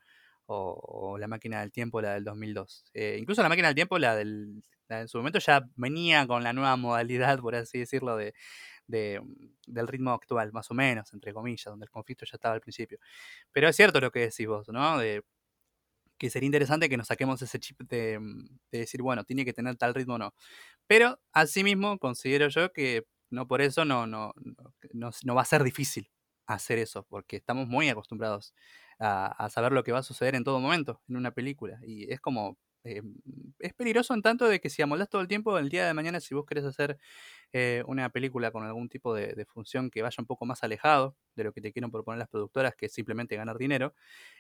o, 0.46 1.16
La 1.18 1.28
Máquina 1.28 1.60
del 1.60 1.72
Tiempo, 1.72 2.00
la 2.00 2.14
del 2.14 2.24
2002. 2.24 2.84
Eh, 2.94 3.18
incluso 3.20 3.42
La 3.42 3.48
Máquina 3.48 3.68
del 3.68 3.74
Tiempo, 3.74 3.98
la 3.98 4.16
del 4.16 4.62
en 4.98 5.08
su 5.08 5.18
momento 5.18 5.38
ya 5.38 5.68
venía 5.76 6.26
con 6.26 6.42
la 6.42 6.52
nueva 6.52 6.76
modalidad, 6.76 7.38
por 7.40 7.54
así 7.54 7.78
decirlo, 7.78 8.16
de, 8.16 8.34
del 8.90 9.88
ritmo 9.88 10.12
actual, 10.12 10.52
más 10.52 10.70
o 10.70 10.74
menos, 10.74 11.12
entre 11.12 11.32
comillas, 11.32 11.64
donde 11.64 11.84
el 11.84 11.90
conflicto 11.90 12.24
ya 12.26 12.36
estaba 12.36 12.54
al 12.54 12.60
principio. 12.60 12.98
Pero 13.52 13.68
es 13.68 13.76
cierto 13.76 14.00
lo 14.00 14.10
que 14.10 14.20
decís 14.20 14.46
vos, 14.46 14.68
¿no? 14.68 14.98
De, 14.98 15.22
que 16.18 16.30
sería 16.30 16.46
interesante 16.46 16.88
que 16.90 16.98
nos 16.98 17.06
saquemos 17.08 17.40
ese 17.42 17.58
chip 17.58 17.80
de, 17.80 18.20
decir, 18.70 19.02
bueno, 19.02 19.24
tiene 19.24 19.44
que 19.44 19.54
tener 19.54 19.76
tal 19.76 19.94
ritmo 19.94 20.14
o 20.16 20.18
no. 20.18 20.34
Pero 20.86 21.18
asimismo 21.32 21.98
considero 21.98 22.48
yo 22.48 22.72
que 22.72 23.06
no 23.30 23.48
por 23.48 23.62
eso 23.62 23.84
no, 23.86 24.06
no, 24.06 24.34
no, 24.92 25.10
no 25.24 25.34
va 25.34 25.42
a 25.42 25.44
ser 25.46 25.64
difícil 25.64 26.10
hacer 26.46 26.78
eso, 26.78 27.04
porque 27.08 27.36
estamos 27.36 27.68
muy 27.68 27.88
acostumbrados 27.88 28.54
a, 28.98 29.48
saber 29.50 29.72
lo 29.72 29.82
que 29.82 29.92
va 29.92 30.00
a 30.00 30.02
suceder 30.02 30.34
en 30.34 30.44
todo 30.44 30.60
momento 30.60 31.00
en 31.08 31.16
una 31.16 31.30
película. 31.32 31.78
Y 31.82 32.12
es 32.12 32.20
como 32.20 32.58
eh, 32.84 33.02
es 33.58 33.74
peligroso 33.74 34.14
en 34.14 34.22
tanto 34.22 34.46
de 34.48 34.60
que 34.60 34.70
si 34.70 34.80
amoldás 34.82 35.08
todo 35.10 35.20
el 35.20 35.28
tiempo, 35.28 35.58
el 35.58 35.68
día 35.68 35.86
de 35.86 35.94
mañana, 35.94 36.20
si 36.20 36.34
vos 36.34 36.46
querés 36.46 36.64
hacer 36.64 36.98
eh, 37.52 37.82
una 37.86 38.08
película 38.10 38.50
con 38.50 38.64
algún 38.64 38.88
tipo 38.88 39.14
de, 39.14 39.44
función 39.46 39.90
que 39.90 40.02
vaya 40.02 40.16
un 40.18 40.26
poco 40.26 40.46
más 40.46 40.62
alejado 40.62 41.16
de 41.34 41.44
lo 41.44 41.52
que 41.52 41.60
te 41.60 41.72
quieren 41.72 41.90
proponer 41.90 42.18
las 42.18 42.28
productoras, 42.28 42.74
que 42.76 42.86
es 42.86 42.92
simplemente 42.92 43.36
ganar 43.36 43.58
dinero, 43.58 43.94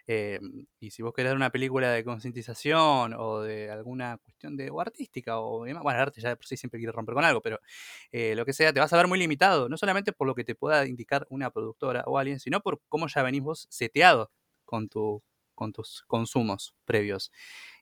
eh, 0.06 0.40
y 0.78 0.90
si 0.90 1.02
vos 1.02 1.12
querés 1.12 1.30
dar 1.30 1.36
una 1.36 1.50
película 1.50 1.90
de 1.90 2.04
concientización 2.04 3.14
o 3.14 3.40
de 3.40 3.70
alguna 3.70 4.18
cuestión 4.18 4.56
de 4.56 4.70
artística 4.78 5.38
o 5.40 5.58
bueno, 5.58 5.82
el 5.82 5.96
arte 5.96 6.20
ya 6.20 6.34
por 6.36 6.46
sí 6.46 6.56
siempre 6.56 6.78
quiere 6.78 6.92
romper 6.92 7.14
con 7.14 7.24
algo, 7.24 7.42
pero 7.42 7.58
lo 8.12 8.44
que 8.46 8.52
sea, 8.52 8.72
te 8.72 8.80
vas 8.80 8.92
a 8.92 8.96
ver 8.96 9.06
muy 9.08 9.18
limitado, 9.18 9.68
no 9.68 9.76
solamente 9.76 10.12
por 10.12 10.26
lo 10.26 10.34
que 10.34 10.44
te 10.44 10.54
pueda 10.54 10.86
indicar 10.86 11.26
una 11.30 11.50
productora 11.50 12.04
o 12.06 12.18
alguien, 12.18 12.40
sino 12.40 12.60
por 12.60 12.80
cómo 12.88 13.06
ya 13.08 13.22
venís 13.22 13.42
vos 13.42 13.66
seteado 13.70 14.30
con, 14.64 14.88
con 15.54 15.72
tus 15.72 16.04
consumos 16.06 16.74
previos. 16.86 17.30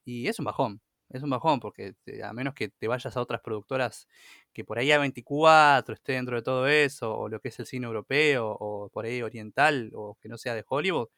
Y 0.09 0.27
es 0.27 0.39
un 0.39 0.47
bajón, 0.47 0.81
es 1.11 1.23
un 1.23 1.29
bajón 1.29 1.61
porque 1.61 1.93
a 2.25 2.33
menos 2.33 2.55
que 2.55 2.71
te 2.71 2.89
vayas 2.89 3.15
a 3.15 3.21
otras 3.21 3.43
productoras 3.43 4.09
que 4.55 4.65
por 4.65 4.79
ahí 4.79 4.91
a 4.91 4.99
24 4.99 5.95
esté 5.95 6.15
dentro 6.15 6.37
de 6.37 6.41
todo 6.41 6.67
eso, 6.67 7.15
o 7.15 7.29
lo 7.29 7.41
que 7.41 7.49
es 7.49 7.59
el 7.59 7.67
cine 7.67 7.87
europeo, 7.87 8.57
o 8.59 8.89
por 8.89 9.05
ahí 9.05 9.21
oriental, 9.21 9.91
o 9.93 10.17
que 10.19 10.31
no 10.31 10.39
sea 10.39 10.55
de 10.55 10.65
Hollywood, 10.67 11.09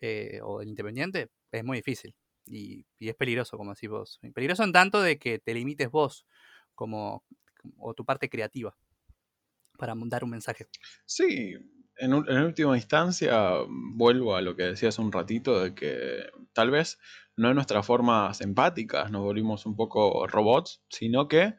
eh, 0.00 0.40
o 0.42 0.58
del 0.58 0.70
independiente, 0.70 1.28
es 1.52 1.62
muy 1.62 1.76
difícil. 1.76 2.16
Y, 2.46 2.84
es 2.98 3.14
peligroso, 3.14 3.56
como 3.56 3.74
decís 3.74 3.90
vos. 3.90 4.18
Peligroso 4.34 4.64
en 4.64 4.72
tanto 4.72 5.00
de 5.00 5.20
que 5.20 5.38
te 5.38 5.54
limites 5.54 5.88
vos, 5.88 6.26
como, 6.74 7.22
o 7.78 7.94
tu 7.94 8.04
parte 8.04 8.28
creativa, 8.28 8.76
para 9.78 9.94
dar 9.96 10.24
un 10.24 10.30
mensaje. 10.30 10.66
Sí, 11.04 11.54
en, 11.98 12.12
en 12.12 12.38
última 12.42 12.76
instancia, 12.76 13.52
vuelvo 13.68 14.34
a 14.34 14.42
lo 14.42 14.56
que 14.56 14.64
decías 14.64 14.98
un 14.98 15.12
ratito, 15.12 15.62
de 15.62 15.76
que 15.76 16.28
tal 16.52 16.72
vez 16.72 16.98
no 17.36 17.48
en 17.48 17.54
nuestras 17.54 17.86
formas 17.86 18.40
empáticas 18.40 19.10
nos 19.10 19.22
volvimos 19.22 19.66
un 19.66 19.76
poco 19.76 20.26
robots, 20.26 20.82
sino 20.88 21.28
que 21.28 21.54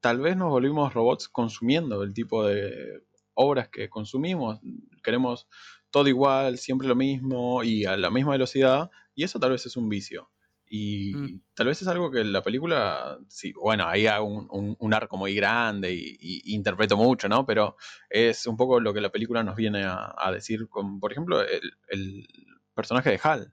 tal 0.00 0.20
vez 0.20 0.36
nos 0.36 0.50
volvimos 0.50 0.92
robots 0.94 1.28
consumiendo 1.28 2.02
el 2.02 2.12
tipo 2.14 2.44
de 2.44 3.02
obras 3.34 3.68
que 3.68 3.88
consumimos. 3.88 4.60
Queremos 5.02 5.48
todo 5.90 6.08
igual, 6.08 6.58
siempre 6.58 6.88
lo 6.88 6.94
mismo 6.96 7.62
y 7.62 7.84
a 7.84 7.96
la 7.96 8.10
misma 8.10 8.32
velocidad, 8.32 8.90
y 9.14 9.24
eso 9.24 9.38
tal 9.38 9.52
vez 9.52 9.64
es 9.66 9.76
un 9.76 9.88
vicio. 9.88 10.30
Y 10.66 11.14
Mm. 11.14 11.40
tal 11.54 11.66
vez 11.68 11.82
es 11.82 11.88
algo 11.88 12.10
que 12.10 12.24
la 12.24 12.42
película, 12.42 13.18
sí, 13.28 13.52
bueno, 13.52 13.86
ahí 13.86 14.06
hago 14.06 14.26
un, 14.26 14.48
un- 14.50 14.76
un 14.78 14.94
arco 14.94 15.16
muy 15.16 15.34
grande 15.34 15.92
y, 15.94 16.16
y 16.20 16.54
interpreto 16.54 16.96
mucho, 16.96 17.28
¿no? 17.28 17.46
Pero 17.46 17.76
es 18.10 18.46
un 18.46 18.56
poco 18.56 18.80
lo 18.80 18.92
que 18.94 19.00
la 19.00 19.10
película 19.12 19.42
nos 19.44 19.56
viene 19.56 19.84
a, 19.84 20.14
a 20.16 20.32
decir 20.32 20.68
con, 20.68 21.00
por 21.00 21.12
ejemplo, 21.12 21.42
el, 21.42 21.72
el 21.88 22.26
personaje 22.74 23.10
de 23.10 23.20
Hal, 23.22 23.52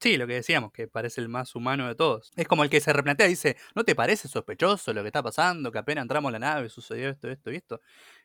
Sí, 0.00 0.16
lo 0.16 0.26
que 0.26 0.32
decíamos, 0.34 0.72
que 0.72 0.88
parece 0.88 1.20
el 1.20 1.28
más 1.28 1.54
humano 1.54 1.86
de 1.86 1.94
todos. 1.94 2.32
Es 2.34 2.48
como 2.48 2.64
el 2.64 2.70
que 2.70 2.80
se 2.80 2.92
replantea, 2.92 3.26
dice, 3.28 3.56
¿no 3.74 3.84
te 3.84 3.94
parece 3.94 4.28
sospechoso 4.28 4.92
lo 4.94 5.02
que 5.02 5.08
está 5.08 5.22
pasando? 5.22 5.70
Que 5.70 5.78
apenas 5.78 6.02
entramos 6.02 6.30
a 6.30 6.32
la 6.32 6.38
nave 6.38 6.70
sucedió 6.70 7.10
esto, 7.10 7.28
esto 7.28 7.52
y 7.52 7.56
esto. 7.56 7.80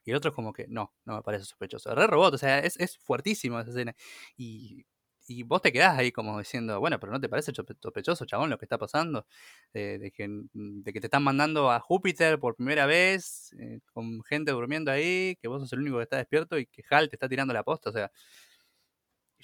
Y 0.05 0.11
el 0.11 0.17
otro 0.17 0.29
es 0.29 0.35
como 0.35 0.53
que, 0.53 0.67
no, 0.69 0.93
no 1.03 1.15
me 1.17 1.21
parece 1.21 1.43
sospechoso. 1.45 1.93
Re 1.93 2.07
robot, 2.07 2.33
o 2.35 2.37
sea, 2.37 2.59
es, 2.59 2.77
es 2.79 2.97
fuertísimo 2.97 3.59
esa 3.59 3.71
escena. 3.71 3.93
Y, 4.37 4.85
y 5.27 5.43
vos 5.43 5.61
te 5.61 5.73
quedás 5.73 5.97
ahí 5.99 6.11
como 6.13 6.39
diciendo, 6.39 6.79
bueno, 6.79 6.97
pero 6.99 7.11
¿no 7.11 7.19
te 7.19 7.27
parece 7.27 7.51
sospe- 7.51 7.75
sospechoso, 7.81 8.25
chabón, 8.25 8.49
lo 8.49 8.57
que 8.57 8.65
está 8.65 8.77
pasando? 8.77 9.27
Eh, 9.73 9.97
de, 9.99 10.11
que, 10.11 10.27
de 10.53 10.93
que 10.93 11.01
te 11.01 11.07
están 11.07 11.23
mandando 11.23 11.69
a 11.71 11.81
Júpiter 11.81 12.39
por 12.39 12.55
primera 12.55 12.85
vez, 12.85 13.53
eh, 13.59 13.81
con 13.91 14.23
gente 14.23 14.51
durmiendo 14.51 14.89
ahí, 14.91 15.35
que 15.41 15.49
vos 15.49 15.61
sos 15.61 15.73
el 15.73 15.79
único 15.81 15.97
que 15.97 16.03
está 16.03 16.17
despierto 16.17 16.57
y 16.57 16.65
que 16.67 16.81
Hal 16.89 17.09
te 17.09 17.17
está 17.17 17.27
tirando 17.27 17.53
la 17.53 17.63
posta, 17.63 17.89
o 17.89 17.93
sea... 17.93 18.09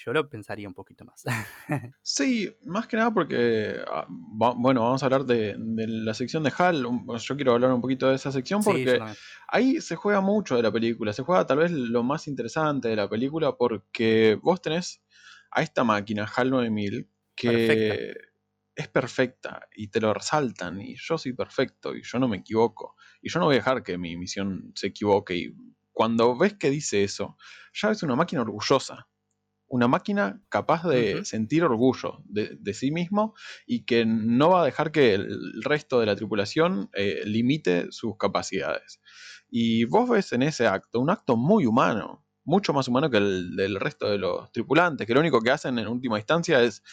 Yo 0.05 0.13
lo 0.13 0.27
pensaría 0.29 0.67
un 0.67 0.73
poquito 0.73 1.05
más. 1.05 1.23
Sí, 2.01 2.53
más 2.65 2.87
que 2.87 2.97
nada 2.97 3.13
porque, 3.13 3.75
ah, 3.87 4.05
bueno, 4.09 4.81
vamos 4.81 5.03
a 5.03 5.05
hablar 5.05 5.25
de, 5.25 5.55
de 5.57 5.87
la 5.87 6.13
sección 6.13 6.43
de 6.43 6.51
Hal. 6.57 6.85
un- 6.85 7.05
Yo 7.17 7.35
quiero 7.35 7.53
hablar 7.53 7.71
un 7.71 7.81
poquito 7.81 8.07
de 8.09 8.15
esa 8.15 8.31
sección 8.31 8.61
porque 8.63 8.99
ahí 9.47 9.79
se 9.81 9.95
juega 9.95 10.21
mucho 10.21 10.55
de 10.55 10.63
la 10.63 10.71
película. 10.71 11.13
Se 11.13 11.23
juega 11.23 11.45
tal 11.45 11.59
vez 11.59 11.71
lo 11.71 12.03
más 12.03 12.27
interesante 12.27 12.87
de 12.89 12.95
la 12.95 13.07
película 13.09 13.55
porque 13.55 14.39
vos 14.41 14.61
tenés 14.61 15.03
a 15.51 15.61
esta 15.61 15.83
máquina, 15.83 16.25
HAL 16.25 16.49
9000, 16.49 17.09
que 17.35 17.51
Perfecta. 17.51 18.05
es 18.75 18.87
perfecta 18.87 19.67
y 19.75 19.87
te 19.89 19.99
lo 20.01 20.13
resaltan 20.13 20.79
y 20.81 20.95
yo 20.95 21.17
soy 21.17 21.33
perfecto 21.33 21.95
y 21.95 22.03
yo 22.03 22.19
no 22.19 22.27
me 22.27 22.37
equivoco 22.37 22.95
y 23.21 23.29
yo 23.29 23.39
no 23.39 23.45
voy 23.45 23.55
a 23.55 23.57
dejar 23.59 23.83
que 23.83 23.97
mi 23.97 24.15
misión 24.17 24.71
se 24.75 24.87
equivoque 24.87 25.35
y 25.35 25.55
cuando 25.91 26.37
ves 26.37 26.53
que 26.55 26.69
dice 26.69 27.03
eso, 27.03 27.37
ya 27.73 27.91
es 27.91 28.01
una 28.03 28.15
máquina 28.15 28.41
orgullosa. 28.41 29.07
Una 29.73 29.87
máquina 29.87 30.41
capaz 30.49 30.83
de 30.83 31.23
sentir 31.23 31.63
orgullo 31.63 32.19
de, 32.25 32.57
de 32.59 32.73
sí 32.73 32.91
mismo 32.91 33.33
y 33.65 33.85
que 33.85 34.05
no 34.05 34.49
va 34.49 34.63
a 34.63 34.65
dejar 34.65 34.91
que 34.91 35.13
el 35.13 35.63
resto 35.63 36.01
de 36.01 36.07
la 36.07 36.15
tripulación 36.17 36.89
eh, 36.93 37.21
limite 37.25 37.87
sus 37.91 38.17
capacidades. 38.17 38.99
Y 39.49 39.85
vos 39.85 40.09
ves 40.09 40.33
en 40.33 40.43
ese 40.43 40.67
acto 40.67 40.99
un 40.99 41.09
acto 41.09 41.37
muy 41.37 41.65
humano, 41.65 42.25
mucho 42.43 42.73
más 42.73 42.89
humano 42.89 43.09
que 43.09 43.17
el 43.17 43.55
del 43.55 43.79
resto 43.79 44.09
de 44.09 44.17
los 44.17 44.51
tripulantes, 44.51 45.07
que 45.07 45.13
lo 45.13 45.21
único 45.21 45.39
que 45.41 45.51
hacen 45.51 45.79
en 45.79 45.87
última 45.87 46.17
instancia 46.17 46.61
es 46.61 46.83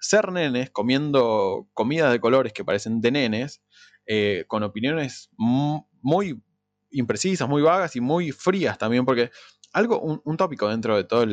ser 0.00 0.32
nenes 0.32 0.70
comiendo 0.70 1.68
comidas 1.72 2.10
de 2.12 2.20
colores 2.20 2.52
que 2.52 2.64
parecen 2.64 3.00
de 3.00 3.10
nenes, 3.12 3.62
eh, 4.06 4.44
con 4.48 4.62
opiniones 4.62 5.30
mu- 5.36 5.86
muy 6.02 6.42
imprecisas, 6.90 7.48
muy 7.48 7.62
vagas 7.62 7.96
y 7.96 8.00
muy 8.00 8.32
frías 8.32 8.76
también, 8.78 9.04
porque 9.04 9.30
algo, 9.72 10.00
un, 10.00 10.20
un 10.24 10.36
tópico 10.36 10.68
dentro 10.68 10.96
de 10.96 11.04
toda 11.04 11.26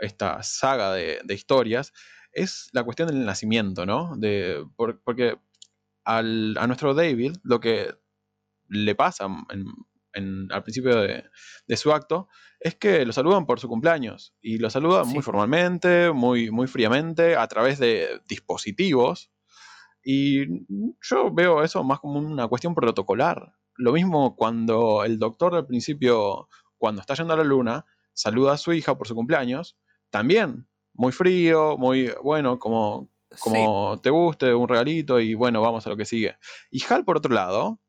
esta 0.00 0.42
saga 0.42 0.92
de, 0.92 1.20
de 1.24 1.34
historias 1.34 1.92
es 2.32 2.68
la 2.72 2.84
cuestión 2.84 3.08
del 3.08 3.24
nacimiento, 3.24 3.86
¿no? 3.86 4.14
De, 4.16 4.64
por- 4.76 5.00
porque 5.02 5.38
al- 6.04 6.56
a 6.58 6.66
nuestro 6.66 6.94
David 6.94 7.36
lo 7.42 7.60
que 7.60 7.94
le 8.68 8.94
pasa 8.94 9.26
en- 9.50 9.66
en- 10.12 10.52
al 10.52 10.62
principio 10.62 10.96
de, 10.96 11.24
de 11.66 11.76
su 11.76 11.92
acto 11.92 12.28
es 12.60 12.74
que 12.74 13.04
lo 13.04 13.12
saludan 13.12 13.46
por 13.46 13.60
su 13.60 13.68
cumpleaños 13.68 14.34
y 14.40 14.58
lo 14.58 14.70
saludan 14.70 15.06
Sí. 15.06 15.14
muy 15.14 15.22
formalmente, 15.22 16.10
muy, 16.12 16.50
muy 16.50 16.66
fríamente, 16.66 17.36
a 17.36 17.46
través 17.48 17.78
de 17.78 18.20
dispositivos. 18.26 19.30
Y 20.02 20.46
yo 21.02 21.32
veo 21.32 21.62
eso 21.62 21.82
más 21.84 22.00
como 22.00 22.18
una 22.18 22.46
cuestión 22.48 22.74
protocolar. 22.74 23.54
Lo 23.76 23.92
mismo 23.92 24.36
cuando 24.36 25.04
el 25.04 25.18
doctor 25.18 25.54
al 25.54 25.66
principio, 25.66 26.48
cuando 26.78 27.00
está 27.00 27.14
yendo 27.14 27.34
a 27.34 27.36
la 27.38 27.44
luna, 27.44 27.84
saluda 28.14 28.52
a 28.52 28.56
su 28.56 28.72
hija 28.72 28.96
por 28.96 29.06
su 29.08 29.14
cumpleaños, 29.14 29.76
también 30.16 30.66
muy 30.94 31.12
frío, 31.12 31.76
muy 31.76 32.10
bueno, 32.22 32.58
como, 32.58 33.10
Sí, 33.30 33.38
como 33.42 34.00
te 34.00 34.08
guste, 34.08 34.54
un 34.54 34.66
regalito 34.66 35.20
y 35.20 35.34
bueno, 35.34 35.60
vamos 35.60 35.86
a 35.86 35.90
lo 35.90 35.96
que 35.96 36.06
sigue. 36.06 36.36
Y 36.70 36.82
Hal, 36.88 37.04
por 37.04 37.18
otro 37.18 37.34
lado, 37.34 37.80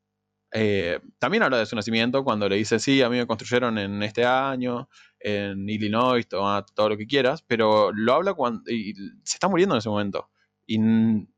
eh, 0.52 1.00
también 1.20 1.44
habla 1.44 1.58
de 1.58 1.66
su 1.66 1.76
nacimiento 1.78 2.26
cuando 2.26 2.50
le 2.50 2.58
dice, 2.58 2.80
sí, 2.80 3.02
a 3.02 3.10
mí 3.10 3.18
me 3.18 3.28
construyeron 3.28 3.78
en 3.78 4.04
este 4.04 4.26
año, 4.26 4.90
en 5.20 5.70
Illinois, 5.70 6.28
toma 6.28 6.66
todo 6.76 6.90
lo 6.90 6.98
que 6.98 7.08
quieras, 7.08 7.44
pero 7.48 7.94
lo 7.94 8.14
habla 8.14 8.34
cuando 8.34 8.70
y 8.70 8.94
se 9.24 9.36
está 9.38 9.48
muriendo 9.48 9.76
en 9.76 9.80
ese 9.80 9.90
momento. 9.90 10.30
Y 10.66 10.80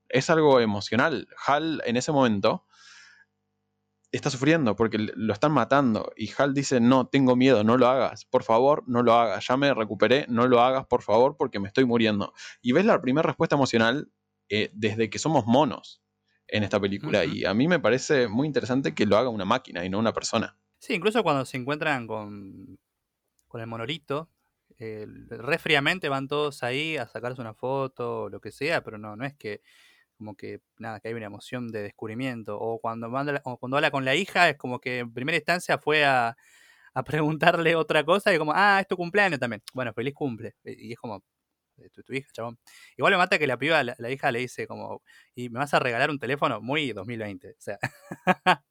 es 0.08 0.30
algo 0.32 0.60
emocional. 0.60 1.28
Hal 1.46 1.84
en 1.86 1.98
ese 1.98 2.12
momento 2.12 2.66
está 4.12 4.30
sufriendo 4.30 4.76
porque 4.76 4.98
lo 4.98 5.34
están 5.34 5.52
matando. 5.52 6.12
Y 6.16 6.32
Hal 6.38 6.54
dice, 6.54 6.80
no, 6.80 7.08
tengo 7.08 7.36
miedo, 7.36 7.64
no 7.64 7.78
lo 7.78 7.88
hagas, 7.88 8.26
por 8.26 8.44
favor, 8.44 8.84
no 8.88 9.04
lo 9.04 9.14
hagas. 9.14 9.48
Ya 9.48 9.58
me 9.58 9.74
recuperé, 9.74 10.26
no 10.30 10.48
lo 10.48 10.62
hagas, 10.62 10.86
por 10.88 11.02
favor, 11.02 11.38
porque 11.38 11.60
me 11.60 11.68
estoy 11.68 11.86
muriendo. 11.86 12.34
Y 12.62 12.72
ves 12.72 12.86
la 12.86 13.02
primera 13.02 13.28
respuesta 13.28 13.56
emocional 13.56 14.12
eh, 14.50 14.72
desde 14.74 15.10
que 15.10 15.20
somos 15.20 15.46
monos 15.46 16.02
en 16.48 16.64
esta 16.64 16.80
película. 16.80 17.26
Y 17.26 17.46
a 17.46 17.54
mí 17.54 17.68
me 17.68 17.80
parece 17.80 18.28
muy 18.28 18.48
interesante 18.48 18.96
que 18.96 19.06
lo 19.06 19.18
haga 19.18 19.30
una 19.30 19.46
máquina 19.46 19.86
y 19.86 19.90
no 19.90 20.00
una 20.00 20.14
persona. 20.14 20.58
Sí, 20.80 20.94
incluso 20.94 21.22
cuando 21.24 21.46
se 21.46 21.58
encuentran 21.58 22.08
con, 22.08 22.80
con 23.48 23.62
el 23.62 23.68
monolito, 23.68 24.30
eh, 24.78 25.06
re 25.30 25.60
fríamente 25.60 26.10
van 26.10 26.28
todos 26.28 26.64
ahí 26.64 26.98
a 26.98 27.08
sacarse 27.08 27.42
una 27.42 27.54
foto 27.54 28.24
o 28.24 28.30
lo 28.30 28.40
que 28.40 28.52
sea, 28.52 28.84
pero 28.84 28.98
no, 28.98 29.16
no 29.16 29.26
es 29.26 29.36
que 29.36 29.62
como 30.20 30.36
que 30.36 30.60
nada, 30.78 31.00
que 31.00 31.08
hay 31.08 31.14
una 31.16 31.26
emoción 31.28 31.70
de 31.70 31.82
descubrimiento. 31.82 32.60
O 32.60 32.80
cuando, 32.80 33.10
manda- 33.10 33.42
o 33.46 33.58
cuando 33.58 33.78
habla 33.78 33.90
con 33.90 34.06
la 34.06 34.16
hija, 34.16 34.50
es 34.50 34.58
como 34.58 34.80
que 34.80 35.00
en 35.00 35.14
primera 35.14 35.38
instancia 35.38 35.78
fue 35.80 36.06
a, 36.06 36.36
a 36.94 37.04
preguntarle 37.64 37.76
otra 37.76 38.04
cosa 38.04 38.34
y 38.34 38.38
como, 38.38 38.52
ah, 38.54 38.80
es 38.82 38.88
tu 38.88 38.98
cumpleaños 38.98 39.40
también. 39.40 39.64
Bueno, 39.74 39.94
feliz 39.94 40.14
cumple. 40.14 40.56
Y 40.66 40.92
es 40.94 41.00
como, 41.00 41.24
"Eh, 41.78 41.90
tu, 41.90 42.04
tu 42.04 42.14
hija, 42.14 42.28
chabón. 42.34 42.60
Igual 42.98 43.14
me 43.14 43.18
mata 43.18 43.40
que 43.40 43.48
la 43.48 43.58
piba, 43.58 43.82
la, 43.84 43.96
la 43.98 44.12
hija 44.12 44.32
le 44.32 44.40
dice 44.40 44.68
como, 44.68 45.02
y 45.36 45.50
me 45.50 45.60
vas 45.60 45.74
a 45.74 45.80
regalar 45.80 46.10
un 46.10 46.20
teléfono 46.20 46.60
muy 46.62 46.92
2020. 46.92 47.52
O 47.52 47.56
sea, 47.58 47.80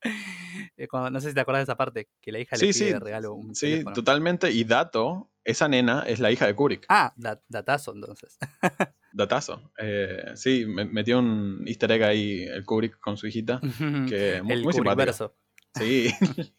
eh, 0.76 0.86
cuando- 0.88 1.10
no 1.10 1.20
sé 1.20 1.30
si 1.30 1.34
te 1.34 1.40
acordás 1.40 1.60
de 1.60 1.64
esa 1.72 1.76
parte, 1.76 2.08
que 2.20 2.32
la 2.32 2.40
hija 2.40 2.56
le 2.56 2.70
Sí, 2.72 2.78
pide 2.78 2.92
sí, 2.92 2.98
regalo 2.98 3.32
un 3.34 3.54
sí, 3.54 3.70
teléfono. 3.70 3.94
totalmente. 3.94 4.50
Y 4.50 4.64
dato, 4.64 5.30
esa 5.44 5.66
nena 5.68 6.04
es 6.06 6.20
la 6.20 6.30
hija 6.30 6.46
de 6.46 6.54
Kubrick. 6.54 6.84
Ah, 6.90 7.12
da- 7.16 7.40
datazo 7.48 7.94
entonces. 7.94 8.36
Datazo. 9.12 9.72
Eh, 9.78 10.32
sí, 10.34 10.66
me- 10.66 10.84
metió 10.84 11.18
un 11.18 11.62
easter 11.66 11.90
egg 11.92 12.02
ahí 12.04 12.42
el 12.44 12.64
Kubrick 12.64 12.98
con 13.00 13.16
su 13.16 13.26
hijita. 13.26 13.60
Que 14.14 14.42
muy, 14.42 14.52
el 14.52 14.62
muy. 14.64 14.72
Kubrickverso. 14.74 15.36
Sí. 15.74 16.08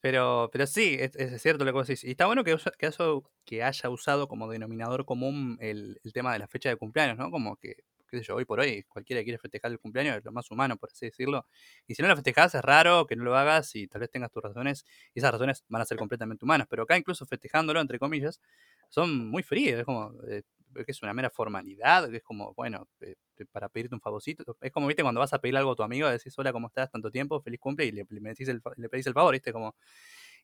Pero, 0.00 0.50
pero 0.52 0.66
sí, 0.66 0.96
es, 1.00 1.16
es 1.16 1.40
cierto 1.40 1.64
lo 1.64 1.70
que 1.70 1.78
vos 1.78 1.86
decís. 1.86 2.04
Y 2.04 2.10
está 2.10 2.26
bueno 2.26 2.44
que, 2.44 2.54
que, 2.78 2.86
eso- 2.86 3.24
que 3.46 3.62
haya 3.62 3.88
usado 3.88 4.28
como 4.28 4.50
denominador 4.50 5.06
común 5.06 5.56
el, 5.60 5.98
el 6.04 6.12
tema 6.12 6.32
de 6.34 6.38
la 6.40 6.46
fecha 6.46 6.68
de 6.68 6.76
cumpleaños, 6.76 7.16
¿no? 7.16 7.30
Como 7.30 7.56
que, 7.56 7.76
qué 8.10 8.18
sé 8.18 8.22
yo, 8.24 8.34
hoy 8.36 8.44
por 8.44 8.60
hoy, 8.60 8.82
cualquiera 8.82 9.20
que 9.20 9.24
quiere 9.24 9.38
festejar 9.38 9.70
el 9.72 9.78
cumpleaños 9.78 10.18
es 10.18 10.24
lo 10.24 10.30
más 10.30 10.50
humano, 10.50 10.76
por 10.76 10.90
así 10.90 11.06
decirlo. 11.06 11.46
Y 11.86 11.94
si 11.94 12.02
no 12.02 12.08
lo 12.08 12.16
festejás, 12.16 12.54
es 12.54 12.60
raro 12.60 13.06
que 13.06 13.16
no 13.16 13.24
lo 13.24 13.34
hagas 13.34 13.74
y 13.76 13.86
tal 13.88 14.02
vez 14.02 14.10
tengas 14.10 14.30
tus 14.30 14.42
razones. 14.42 14.84
Y 15.14 15.20
esas 15.20 15.32
razones 15.32 15.64
van 15.68 15.80
a 15.80 15.86
ser 15.86 15.96
completamente 15.96 16.44
humanas. 16.44 16.66
Pero 16.68 16.82
acá, 16.82 16.98
incluso 16.98 17.24
festejándolo, 17.24 17.80
entre 17.80 17.98
comillas, 17.98 18.42
son 18.90 19.26
muy 19.30 19.42
fríos. 19.42 19.78
Es 19.78 19.84
como 19.86 20.12
eh, 20.28 20.42
que 20.74 20.92
es 20.92 21.02
una 21.02 21.14
mera 21.14 21.30
formalidad, 21.30 22.10
que 22.10 22.18
es 22.18 22.22
como, 22.22 22.54
bueno, 22.54 22.88
eh, 23.00 23.14
para 23.52 23.68
pedirte 23.68 23.94
un 23.94 24.00
favorcito. 24.00 24.44
Es 24.60 24.72
como, 24.72 24.86
viste, 24.86 25.02
cuando 25.02 25.20
vas 25.20 25.32
a 25.32 25.38
pedir 25.40 25.56
algo 25.56 25.72
a 25.72 25.76
tu 25.76 25.82
amigo, 25.82 26.08
decís, 26.08 26.34
hola, 26.38 26.52
¿cómo 26.52 26.68
estás? 26.68 26.90
Tanto 26.90 27.10
tiempo, 27.10 27.40
feliz 27.40 27.60
cumple, 27.60 27.86
y 27.86 27.92
le, 27.92 28.06
le, 28.08 28.34
el, 28.38 28.62
le 28.76 28.88
pedís 28.88 29.06
el 29.06 29.14
favor, 29.14 29.32
¿viste? 29.32 29.52
Como, 29.52 29.74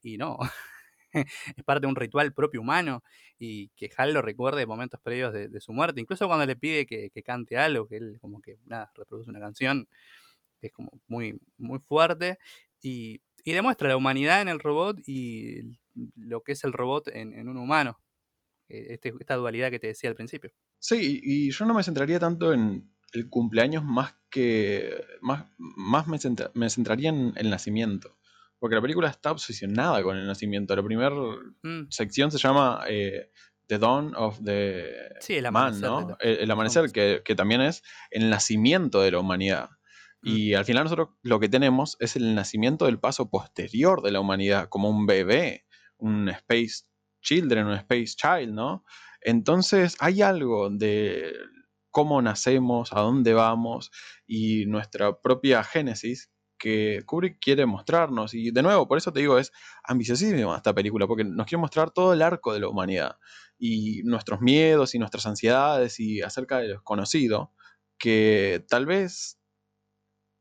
y 0.03 0.17
no, 0.19 0.39
es 1.57 1.65
parte 1.65 1.83
de 1.83 1.87
un 1.89 1.97
ritual 1.97 2.33
propio 2.33 2.61
humano 2.61 3.03
y 3.39 3.69
que 3.71 3.91
Hal 3.97 4.13
lo 4.15 4.23
recuerde 4.23 4.67
momentos 4.67 5.01
previos 5.01 5.33
de, 5.33 5.61
su 5.61 5.73
muerte. 5.73 6.01
Incluso 6.01 6.27
cuando 6.27 6.47
le 6.47 6.57
pide 6.57 6.87
que, 6.87 7.11
que 7.11 7.23
cante 7.23 7.59
algo, 7.59 7.87
que 7.89 7.97
él 7.97 8.19
como 8.21 8.41
que, 8.41 8.59
nada, 8.67 8.91
reproduce 8.95 9.31
una 9.31 9.41
canción, 9.41 9.89
es 10.63 10.73
como 10.73 10.91
muy, 11.09 11.41
muy 11.59 11.79
fuerte 11.81 12.39
y, 12.83 13.23
y 13.45 13.53
demuestra 13.53 13.89
la 13.89 13.97
humanidad 13.97 14.43
en 14.43 14.49
el 14.49 14.61
robot 14.61 14.99
y 15.07 15.79
lo 16.17 16.43
que 16.43 16.53
es 16.53 16.65
el 16.65 16.73
robot 16.73 17.09
en 17.09 17.49
un 17.49 17.57
humano. 17.57 17.99
Eh, 18.71 18.87
Este, 18.95 19.13
esta 19.19 19.35
dualidad 19.37 19.71
que 19.71 19.79
te 19.79 19.89
decía 19.89 20.09
al 20.11 20.17
principio. 20.17 20.51
Sí, 20.79 21.21
y 21.23 21.51
yo 21.51 21.65
no 21.67 21.75
me 21.75 21.83
centraría 21.83 22.19
tanto 22.19 22.53
en 22.53 22.91
el 23.13 23.29
cumpleaños 23.29 23.85
más 23.85 24.15
que. 24.31 24.95
Más, 25.21 25.47
más 25.59 26.07
me, 26.07 26.19
centra- 26.19 26.51
me 26.55 26.71
centraría 26.71 27.11
en 27.11 27.33
el 27.37 27.51
nacimiento. 27.51 28.17
Porque 28.59 28.77
la 28.77 28.83
película 28.83 29.09
está 29.09 29.33
obsesionada 29.33 30.03
con 30.03 30.17
el 30.17 30.27
nacimiento. 30.27 30.77
La 30.77 30.83
primera 30.83 31.11
Mm, 31.63 31.89
sección 31.91 32.31
se 32.31 32.39
llama 32.39 32.85
eh, 32.89 33.31
The 33.67 33.79
Dawn 33.79 34.15
of 34.17 34.41
the 34.45 34.85
Sí, 35.21 35.35
el 35.37 35.51
Man, 35.51 35.81
¿no? 35.81 36.17
el 36.21 36.51
amanecer, 36.51 36.93
que, 36.93 37.23
que 37.25 37.35
también 37.35 37.63
es 37.63 37.83
el 38.11 38.29
nacimiento 38.31 39.01
de 39.01 39.13
la 39.13 39.19
humanidad. 39.21 39.71
Mm. 40.23 40.29
Y 40.29 40.55
al 40.55 40.65
final 40.67 40.85
nosotros 40.85 41.09
lo 41.23 41.41
que 41.41 41.49
tenemos 41.49 41.97
es 42.01 42.17
el 42.17 42.35
nacimiento 42.35 42.85
del 42.85 42.99
paso 43.01 43.31
posterior 43.31 44.03
de 44.03 44.11
la 44.11 44.21
humanidad, 44.21 44.69
como 44.69 44.91
un 44.91 45.07
bebé, 45.07 45.65
un 45.97 46.29
Space 46.29 46.85
Children, 47.21 47.67
un 47.67 47.75
Space 47.75 48.15
Child, 48.17 48.53
¿no? 48.53 48.85
Entonces 49.21 49.97
hay 50.01 50.23
algo 50.23 50.71
de 50.71 51.33
cómo 51.91 52.23
nacemos, 52.23 52.93
a 52.93 53.01
dónde 53.01 53.35
vamos 53.35 53.91
y 54.27 54.67
nuestra 54.67 55.21
propia 55.21 55.63
génesis 55.65 56.31
que 56.59 57.03
Kubrick 57.07 57.39
quiere 57.41 57.67
mostrarnos. 57.67 58.35
Y 58.35 58.51
de 58.53 58.63
nuevo, 58.63 58.87
por 58.87 58.99
eso 58.99 59.13
te 59.13 59.21
digo, 59.21 59.39
es 59.39 59.53
ambiciosísima 59.83 60.57
esta 60.57 60.75
película, 60.75 61.07
porque 61.07 61.25
nos 61.25 61.47
quiere 61.47 61.61
mostrar 61.61 61.91
todo 61.91 62.13
el 62.13 62.23
arco 62.23 62.53
de 62.53 62.61
la 62.61 62.69
humanidad 62.69 63.17
y 63.59 64.03
nuestros 64.05 64.41
miedos 64.41 64.95
y 64.95 64.99
nuestras 64.99 65.27
ansiedades 65.27 65.99
y 66.01 66.23
acerca 66.23 66.59
de 66.59 66.69
lo 66.69 66.75
desconocido, 66.75 67.53
que 67.99 68.65
tal 68.69 68.87
vez 68.87 69.39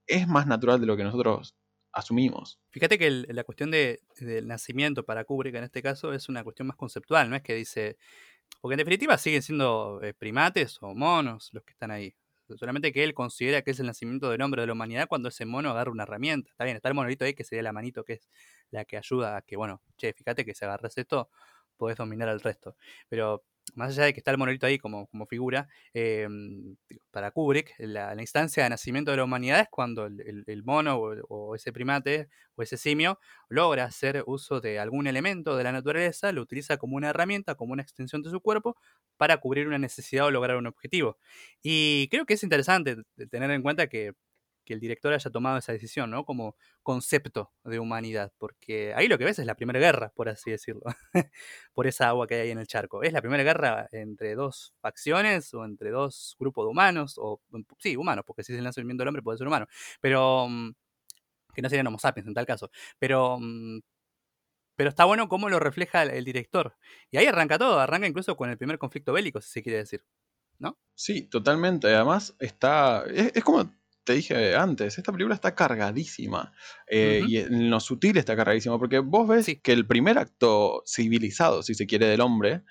es 0.08 0.28
más 0.28 0.48
natural 0.48 0.80
de 0.82 0.88
lo 0.88 0.98
que 0.98 1.04
nosotros 1.04 1.56
asumimos. 1.92 2.60
Fíjate 2.70 2.98
que 2.98 3.10
la 3.10 3.44
cuestión 3.44 3.72
del 3.72 4.00
nacimiento 4.48 5.06
para 5.06 5.24
Kubrick 5.24 5.56
en 5.56 5.64
este 5.64 5.82
caso 5.82 6.14
es 6.14 6.30
una 6.30 6.44
cuestión 6.44 6.68
más 6.68 6.78
conceptual, 6.78 7.30
no 7.30 7.36
es 7.36 7.42
que 7.42 7.56
dice, 7.56 7.98
porque 8.62 8.74
en 8.74 8.80
definitiva 8.80 9.18
siguen 9.18 9.42
siendo 9.42 10.02
eh, 10.04 10.14
primates 10.14 10.78
o 10.82 10.94
monos 10.94 11.50
los 11.54 11.64
que 11.64 11.72
están 11.72 11.92
ahí. 11.92 12.16
Solamente 12.58 12.92
que 12.92 13.04
él 13.04 13.14
considera 13.14 13.62
que 13.62 13.72
es 13.72 13.80
el 13.80 13.86
nacimiento 13.86 14.30
del 14.32 14.42
hombre 14.42 14.62
de 14.62 14.68
la 14.68 14.74
humanidad 14.74 15.08
cuando 15.08 15.30
ese 15.30 15.46
mono 15.46 15.70
agarra 15.70 15.92
una 15.92 16.04
herramienta. 16.04 16.50
Está 16.52 16.64
bien, 16.64 16.76
está 16.78 16.90
el 16.90 16.96
monolito 16.96 17.24
ahí 17.26 17.36
que 17.36 17.44
sería 17.44 17.62
la 17.62 17.74
manito 17.74 18.04
que 18.04 18.14
es 18.14 18.30
la 18.72 18.86
que 18.86 18.98
ayuda 18.98 19.38
a 19.38 19.42
que, 19.44 19.56
bueno, 19.56 19.82
che, 19.98 20.14
fíjate 20.14 20.46
que 20.46 20.56
si 20.56 20.66
agarras 20.66 20.98
esto, 20.98 21.30
podés 21.78 21.98
dominar 21.98 22.28
al 22.30 22.42
resto. 22.42 22.76
Pero 23.08 23.44
más 23.76 23.92
allá 23.92 24.06
de 24.06 24.14
que 24.14 24.20
está 24.20 24.32
el 24.32 24.38
monolito 24.38 24.66
ahí 24.66 24.78
como, 24.78 25.08
como 25.08 25.26
figura, 25.26 25.68
em, 25.94 26.76
para 27.12 27.32
Kubrick, 27.32 27.74
la, 27.80 28.16
instancia 28.20 28.64
de 28.64 28.70
nacimiento 28.70 29.12
de 29.12 29.18
la 29.18 29.24
humanidad 29.24 29.62
es 29.62 29.68
cuando 29.70 30.06
el, 30.06 30.64
mono 30.64 30.98
o, 30.98 31.56
ese 31.56 31.72
primate 31.72 32.30
o 32.56 32.62
ese 32.62 32.78
simio 32.78 33.20
logra 33.50 33.86
hacer 33.86 34.24
uso 34.28 34.62
de 34.62 34.80
algún 34.80 35.08
elemento 35.08 35.58
de 35.58 35.64
la 35.64 35.72
naturaleza, 35.72 36.32
lo 36.32 36.42
utiliza 36.42 36.78
como 36.78 36.96
una 36.96 37.10
herramienta, 37.10 37.56
como 37.56 37.74
una 37.74 37.82
extensión 37.82 38.22
de 38.22 38.30
su 38.30 38.42
cuerpo, 38.42 38.78
para 39.18 39.38
cubrir 39.38 39.68
una 39.68 39.78
necesidad 39.78 40.26
o 40.26 40.32
lograr 40.32 40.58
un 40.58 40.68
objetivo. 40.68 41.18
Y 41.62 42.08
creo 42.10 42.26
que 42.26 42.36
es 42.36 42.44
interesante 42.44 42.98
tener 43.30 43.52
en 43.52 43.62
cuenta 43.62 43.88
que 43.88 44.14
que 44.70 44.76
el 44.76 44.80
director 44.80 45.12
haya 45.12 45.32
tomado 45.32 45.58
esa 45.58 45.72
decisión, 45.72 46.12
¿no? 46.12 46.26
Como 46.26 46.56
concepto 46.84 47.52
de 47.64 47.80
humanidad, 47.80 48.32
porque 48.38 48.94
ahí 48.94 49.08
lo 49.08 49.18
que 49.18 49.26
ves 49.26 49.40
es 49.40 49.48
la 49.48 49.56
primera 49.56 49.80
guerra, 49.80 50.14
por 50.16 50.30
así 50.30 50.52
decirlo, 50.52 50.84
por 51.74 51.88
esa 51.88 52.10
agua 52.10 52.28
que 52.28 52.36
hay 52.36 52.52
en 52.52 52.60
el 52.60 52.68
charco. 52.68 53.02
Es 53.02 53.12
la 53.12 53.22
primera 53.22 53.42
guerra 53.42 53.90
entre 53.92 54.36
dos 54.36 54.76
facciones 54.80 55.52
o 55.56 55.66
entre 55.66 55.90
dos 55.90 56.36
grupos 56.40 56.66
de 56.66 56.70
humanos, 56.70 57.16
o 57.18 57.42
sí, 57.80 57.98
humanos, 57.98 58.26
porque 58.28 58.44
si 58.44 58.54
es 58.54 58.60
el 58.60 58.64
nacimiento 58.64 59.02
del 59.02 59.08
hombre 59.08 59.24
puede 59.24 59.40
ser 59.40 59.48
humano, 59.48 59.66
pero 60.02 60.48
mm, 60.48 60.72
que 61.56 61.62
no 61.64 61.70
serían 61.70 61.88
homo 61.88 61.98
sapiens 61.98 62.28
en 62.28 62.36
tal 62.36 62.46
caso, 62.46 62.70
pero... 63.00 63.40
Mm, 63.40 63.80
pero 64.76 64.90
está 64.90 65.04
bueno 65.04 65.28
cómo 65.28 65.50
lo 65.50 65.60
refleja 65.60 66.04
el, 66.04 66.24
director. 66.24 66.78
Y 67.12 67.18
ahí 67.18 67.26
arranca 67.26 67.58
todo, 67.58 67.80
arranca 67.82 68.08
incluso 68.08 68.38
con 68.38 68.50
el 68.50 68.58
primer 68.58 68.78
conflicto 68.78 69.12
bélico, 69.12 69.42
si 69.42 69.50
se 69.50 69.62
quiere 69.62 69.80
decir. 69.80 70.06
¿No? 70.58 70.78
Sí, 70.96 71.24
totalmente. 71.24 71.94
Además, 71.94 72.34
está. 72.40 73.04
es, 73.08 73.44
como 73.44 73.70
te 74.10 74.16
dije 74.16 74.56
antes, 74.56 74.98
esta 74.98 75.12
película 75.12 75.36
está 75.36 75.54
cargadísima. 75.54 76.52
Eh, 76.88 77.22
y 77.28 77.38
en 77.38 77.70
lo 77.70 77.80
sutil 77.80 78.18
está 78.18 78.36
cargadísima, 78.36 78.80
porque 78.80 78.98
vos 78.98 79.28
ves 79.28 79.60
que 79.62 79.72
el 79.72 79.86
primer 79.86 80.18
acto 80.18 80.82
civilizado, 80.88 81.62
si 81.62 81.76
se 81.76 81.86
quiere, 81.86 82.08
del 82.08 82.22
hombre, 82.22 82.64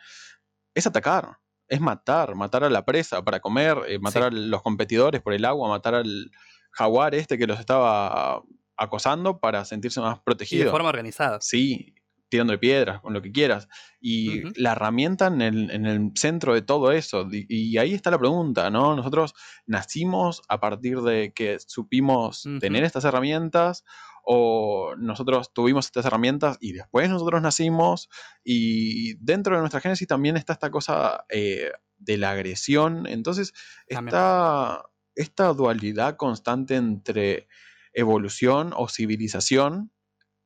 es 0.74 0.88
atacar, 0.88 1.38
es 1.68 1.80
matar, 1.80 2.34
matar 2.34 2.64
a 2.64 2.70
la 2.70 2.84
presa 2.84 3.24
para 3.24 3.38
comer, 3.38 3.78
eh, 3.86 4.00
matar 4.00 4.24
a 4.24 4.30
los 4.32 4.62
competidores 4.62 5.22
por 5.22 5.32
el 5.32 5.44
agua, 5.44 5.68
matar 5.68 5.94
al 5.94 6.32
jaguar 6.72 7.14
este 7.14 7.38
que 7.38 7.46
los 7.46 7.60
estaba 7.60 8.42
acosando 8.76 9.38
para 9.38 9.64
sentirse 9.64 10.00
más 10.00 10.18
protegido. 10.18 10.64
de 10.64 10.70
forma 10.72 10.88
organizada. 10.88 11.38
Sí, 11.40 11.94
tirando 12.28 12.52
de 12.52 12.58
piedras, 12.58 13.00
con 13.00 13.12
lo 13.12 13.22
que 13.22 13.32
quieras. 13.32 13.68
Y 14.00 14.42
la 14.60 14.72
herramienta 14.72 15.26
en 15.26 15.40
el, 15.40 16.12
centro 16.14 16.54
de 16.54 16.62
todo 16.62 16.92
eso. 16.92 17.28
Y, 17.30 17.76
ahí 17.78 17.94
está 17.94 18.10
la 18.10 18.18
pregunta, 18.18 18.70
¿no? 18.70 18.94
Nosotros 18.94 19.34
nacimos 19.66 20.42
a 20.48 20.60
partir 20.60 21.00
de 21.00 21.32
que 21.32 21.58
supimos 21.58 22.44
tener 22.60 22.84
estas 22.84 23.04
herramientas 23.04 23.84
o 24.24 24.94
nosotros 24.98 25.52
tuvimos 25.54 25.86
estas 25.86 26.04
herramientas 26.04 26.58
y 26.60 26.72
después 26.72 27.08
nosotros 27.08 27.40
nacimos 27.40 28.10
y 28.44 29.14
dentro 29.14 29.54
de 29.54 29.60
nuestra 29.60 29.80
génesis 29.80 30.06
también 30.06 30.36
está 30.36 30.52
esta 30.52 30.70
cosa 30.70 31.24
eh, 31.30 31.72
de 31.96 32.18
la 32.18 32.32
agresión. 32.32 33.06
Entonces 33.06 33.54
está 33.86 34.82
esta 35.14 35.52
dualidad 35.54 36.16
constante 36.16 36.76
entre 36.76 37.48
evolución 37.92 38.72
o 38.76 38.88
civilización 38.88 39.90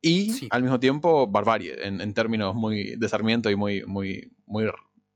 y 0.02 0.48
al 0.50 0.62
mismo 0.62 0.80
tiempo 0.80 1.28
barbarie, 1.28 1.86
en, 1.86 2.12
términos 2.12 2.56
muy 2.56 2.96
de 2.96 3.08
Sarmiento 3.08 3.50
y 3.50 3.56
muy, 3.56 3.84
muy, 3.86 4.32
muy 4.46 4.66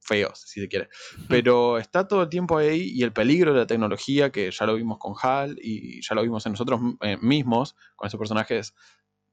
feos, 0.00 0.40
si 0.46 0.60
se 0.60 0.68
quiere. 0.68 0.88
Pero 1.28 1.78
está 1.78 2.06
todo 2.06 2.22
el 2.22 2.28
tiempo 2.28 2.56
ahí 2.56 2.92
y 2.94 3.02
el 3.02 3.12
peligro 3.12 3.52
de 3.52 3.60
la 3.60 3.66
tecnología, 3.66 4.30
que 4.30 4.50
ya 4.52 4.64
lo 4.64 4.76
vimos 4.76 4.98
con 4.98 5.14
Hal 5.20 5.58
y 5.60 6.00
ya 6.02 6.14
lo 6.14 6.22
vimos 6.22 6.46
en 6.46 6.52
nosotros 6.52 6.80
eh, 7.00 7.18
mismos, 7.20 7.74
con 7.96 8.06
esos 8.06 8.18
personajes 8.18 8.74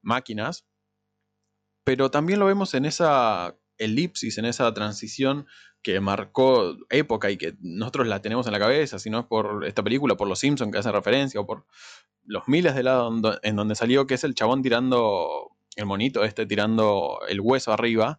máquinas, 0.02 0.66
pero 1.84 2.10
también 2.10 2.40
lo 2.40 2.46
vemos 2.46 2.74
en 2.74 2.86
esa 2.86 3.56
elipsis, 3.78 4.38
en 4.38 4.44
esa 4.44 4.72
transición 4.74 5.46
que 5.82 6.00
marcó 6.00 6.76
época 6.88 7.30
y 7.30 7.36
que 7.36 7.56
nosotros 7.60 8.06
la 8.06 8.22
tenemos 8.22 8.46
en 8.46 8.52
la 8.52 8.58
cabeza, 8.58 8.98
si 8.98 9.10
no 9.10 9.20
es 9.20 9.26
por 9.26 9.64
esta 9.66 9.82
película, 9.82 10.16
por 10.16 10.28
Los 10.28 10.38
Simpsons 10.38 10.72
que 10.72 10.78
hacen 10.78 10.92
referencia, 10.92 11.40
o 11.40 11.46
por 11.46 11.66
los 12.24 12.48
miles 12.48 12.74
de 12.74 12.82
lados 12.82 13.38
en 13.42 13.56
donde 13.56 13.74
salió, 13.74 14.06
que 14.06 14.14
es 14.14 14.24
el 14.24 14.34
chabón 14.34 14.62
tirando, 14.62 15.50
el 15.76 15.86
monito 15.86 16.24
este 16.24 16.46
tirando 16.46 17.18
el 17.28 17.40
hueso 17.40 17.72
arriba, 17.72 18.18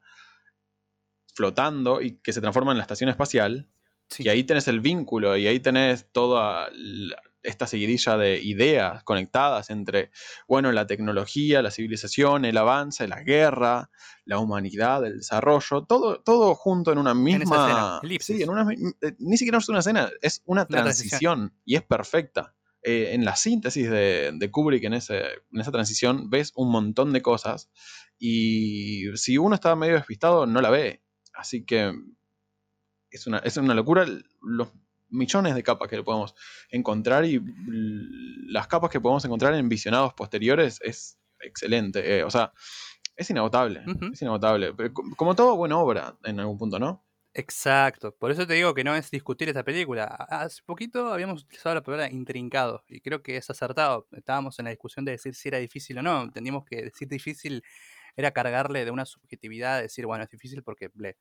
flotando 1.34 2.02
y 2.02 2.20
que 2.20 2.34
se 2.34 2.42
transforma 2.42 2.72
en 2.72 2.78
la 2.78 2.84
estación 2.84 3.10
espacial. 3.10 3.68
Y 4.20 4.30
ahí 4.30 4.44
tenés 4.44 4.68
el 4.68 4.80
vínculo 4.80 5.36
y 5.36 5.48
ahí 5.48 5.60
tenés 5.60 6.12
toda 6.12 6.70
esta 7.46 7.68
seguidilla 7.68 8.18
de 8.18 8.42
ideas 8.42 9.04
conectadas 9.04 9.70
entre, 9.70 10.12
bueno, 10.48 10.72
la 10.72 10.88
tecnología, 10.88 11.62
la 11.62 11.72
civilización, 11.72 12.46
el 12.46 12.58
avance, 12.58 13.08
la 13.08 13.22
guerra, 13.22 13.90
la 14.26 14.40
humanidad, 14.40 15.06
el 15.06 15.18
desarrollo, 15.18 15.84
todo, 15.84 16.22
todo 16.22 16.56
junto 16.56 16.92
en 16.92 16.98
una 16.98 17.14
misma... 17.14 18.02
sí, 18.20 18.42
en 18.42 18.50
una, 18.50 18.72
eh, 18.74 19.16
ni 19.20 19.38
siquiera 19.38 19.60
es 19.60 19.70
una 19.70 19.80
escena, 19.80 20.10
es 20.22 20.42
una, 20.46 20.66
transición 20.66 21.54
y 21.64 21.76
es 21.76 21.84
perfecta. 21.84 22.56
Eh, 22.88 23.16
en 23.16 23.26
la 23.26 23.36
síntesis 23.36 23.90
de, 23.90 24.50
Kubrick 24.52 24.84
en, 24.84 24.94
ese, 24.94 25.24
en 25.52 25.60
esa 25.60 25.72
transición 25.72 26.30
ves 26.30 26.52
un 26.56 26.70
montón 26.70 27.14
de 27.14 27.24
cosas 27.24 27.72
y 28.20 29.06
si 29.16 29.40
uno 29.40 29.56
está 29.56 29.76
medio 29.76 29.96
despistado 29.96 30.46
no 30.46 30.62
la 30.62 30.70
ve. 30.70 31.02
Así 31.34 31.66
que 31.66 31.94
es 33.10 33.28
una, 33.28 33.40
es 33.40 33.58
una 33.58 33.74
locura 33.74 34.06
los 34.42 34.70
millones 35.16 35.56
de 35.56 35.64
capas 35.64 35.88
que 35.90 35.98
le 35.98 36.04
podemos 36.04 36.36
encontrar 36.70 37.26
y 37.26 37.42
las 38.48 38.68
capas 38.68 38.90
que 38.90 39.00
podemos 39.00 39.26
encontrar 39.26 39.54
en 39.54 39.70
visionados 39.70 40.14
posteriores 40.14 40.80
es 40.82 41.18
excelente. 41.40 42.20
Eh, 42.20 42.24
o 42.24 42.30
sea, 42.30 42.54
es 43.16 43.30
inagotable. 43.30 43.84
Es 44.14 44.22
inagotable. 44.22 44.74
Como 45.16 45.36
toda 45.36 45.54
buena 45.54 45.78
obra 45.78 46.18
en 46.24 46.40
algún 46.40 46.58
punto, 46.58 46.80
¿no? 46.80 47.06
Exacto, 47.38 48.16
por 48.16 48.32
eso 48.32 48.48
te 48.48 48.54
digo 48.54 48.74
que 48.74 48.86
no 48.86 48.96
es 48.96 49.12
discutir 49.12 49.50
esta 49.50 49.64
película. 49.66 50.06
Hace 50.06 50.62
poquito 50.66 51.12
habíamos 51.12 51.44
utilizado 51.44 51.76
la 51.76 51.84
palabra 51.84 52.10
intrincado 52.10 52.86
y 52.88 53.02
creo 53.02 53.22
que 53.22 53.36
es 53.36 53.50
acertado. 53.50 54.08
Estábamos 54.14 54.58
en 54.60 54.66
la 54.66 54.72
discusión 54.72 55.04
de 55.04 55.12
decir 55.12 55.36
si 55.36 55.50
era 55.50 55.58
difícil 55.58 55.98
o 55.98 56.02
no. 56.02 56.24
Entendimos 56.24 56.64
que 56.64 56.84
decir 56.84 57.10
difícil 57.10 57.62
era 58.16 58.32
cargarle 58.32 58.86
de 58.86 58.92
una 58.92 59.06
subjetividad, 59.06 59.82
decir, 59.82 60.06
bueno, 60.06 60.24
es 60.24 60.30
difícil 60.30 60.64
porque 60.64 60.90
ble. 60.94 61.18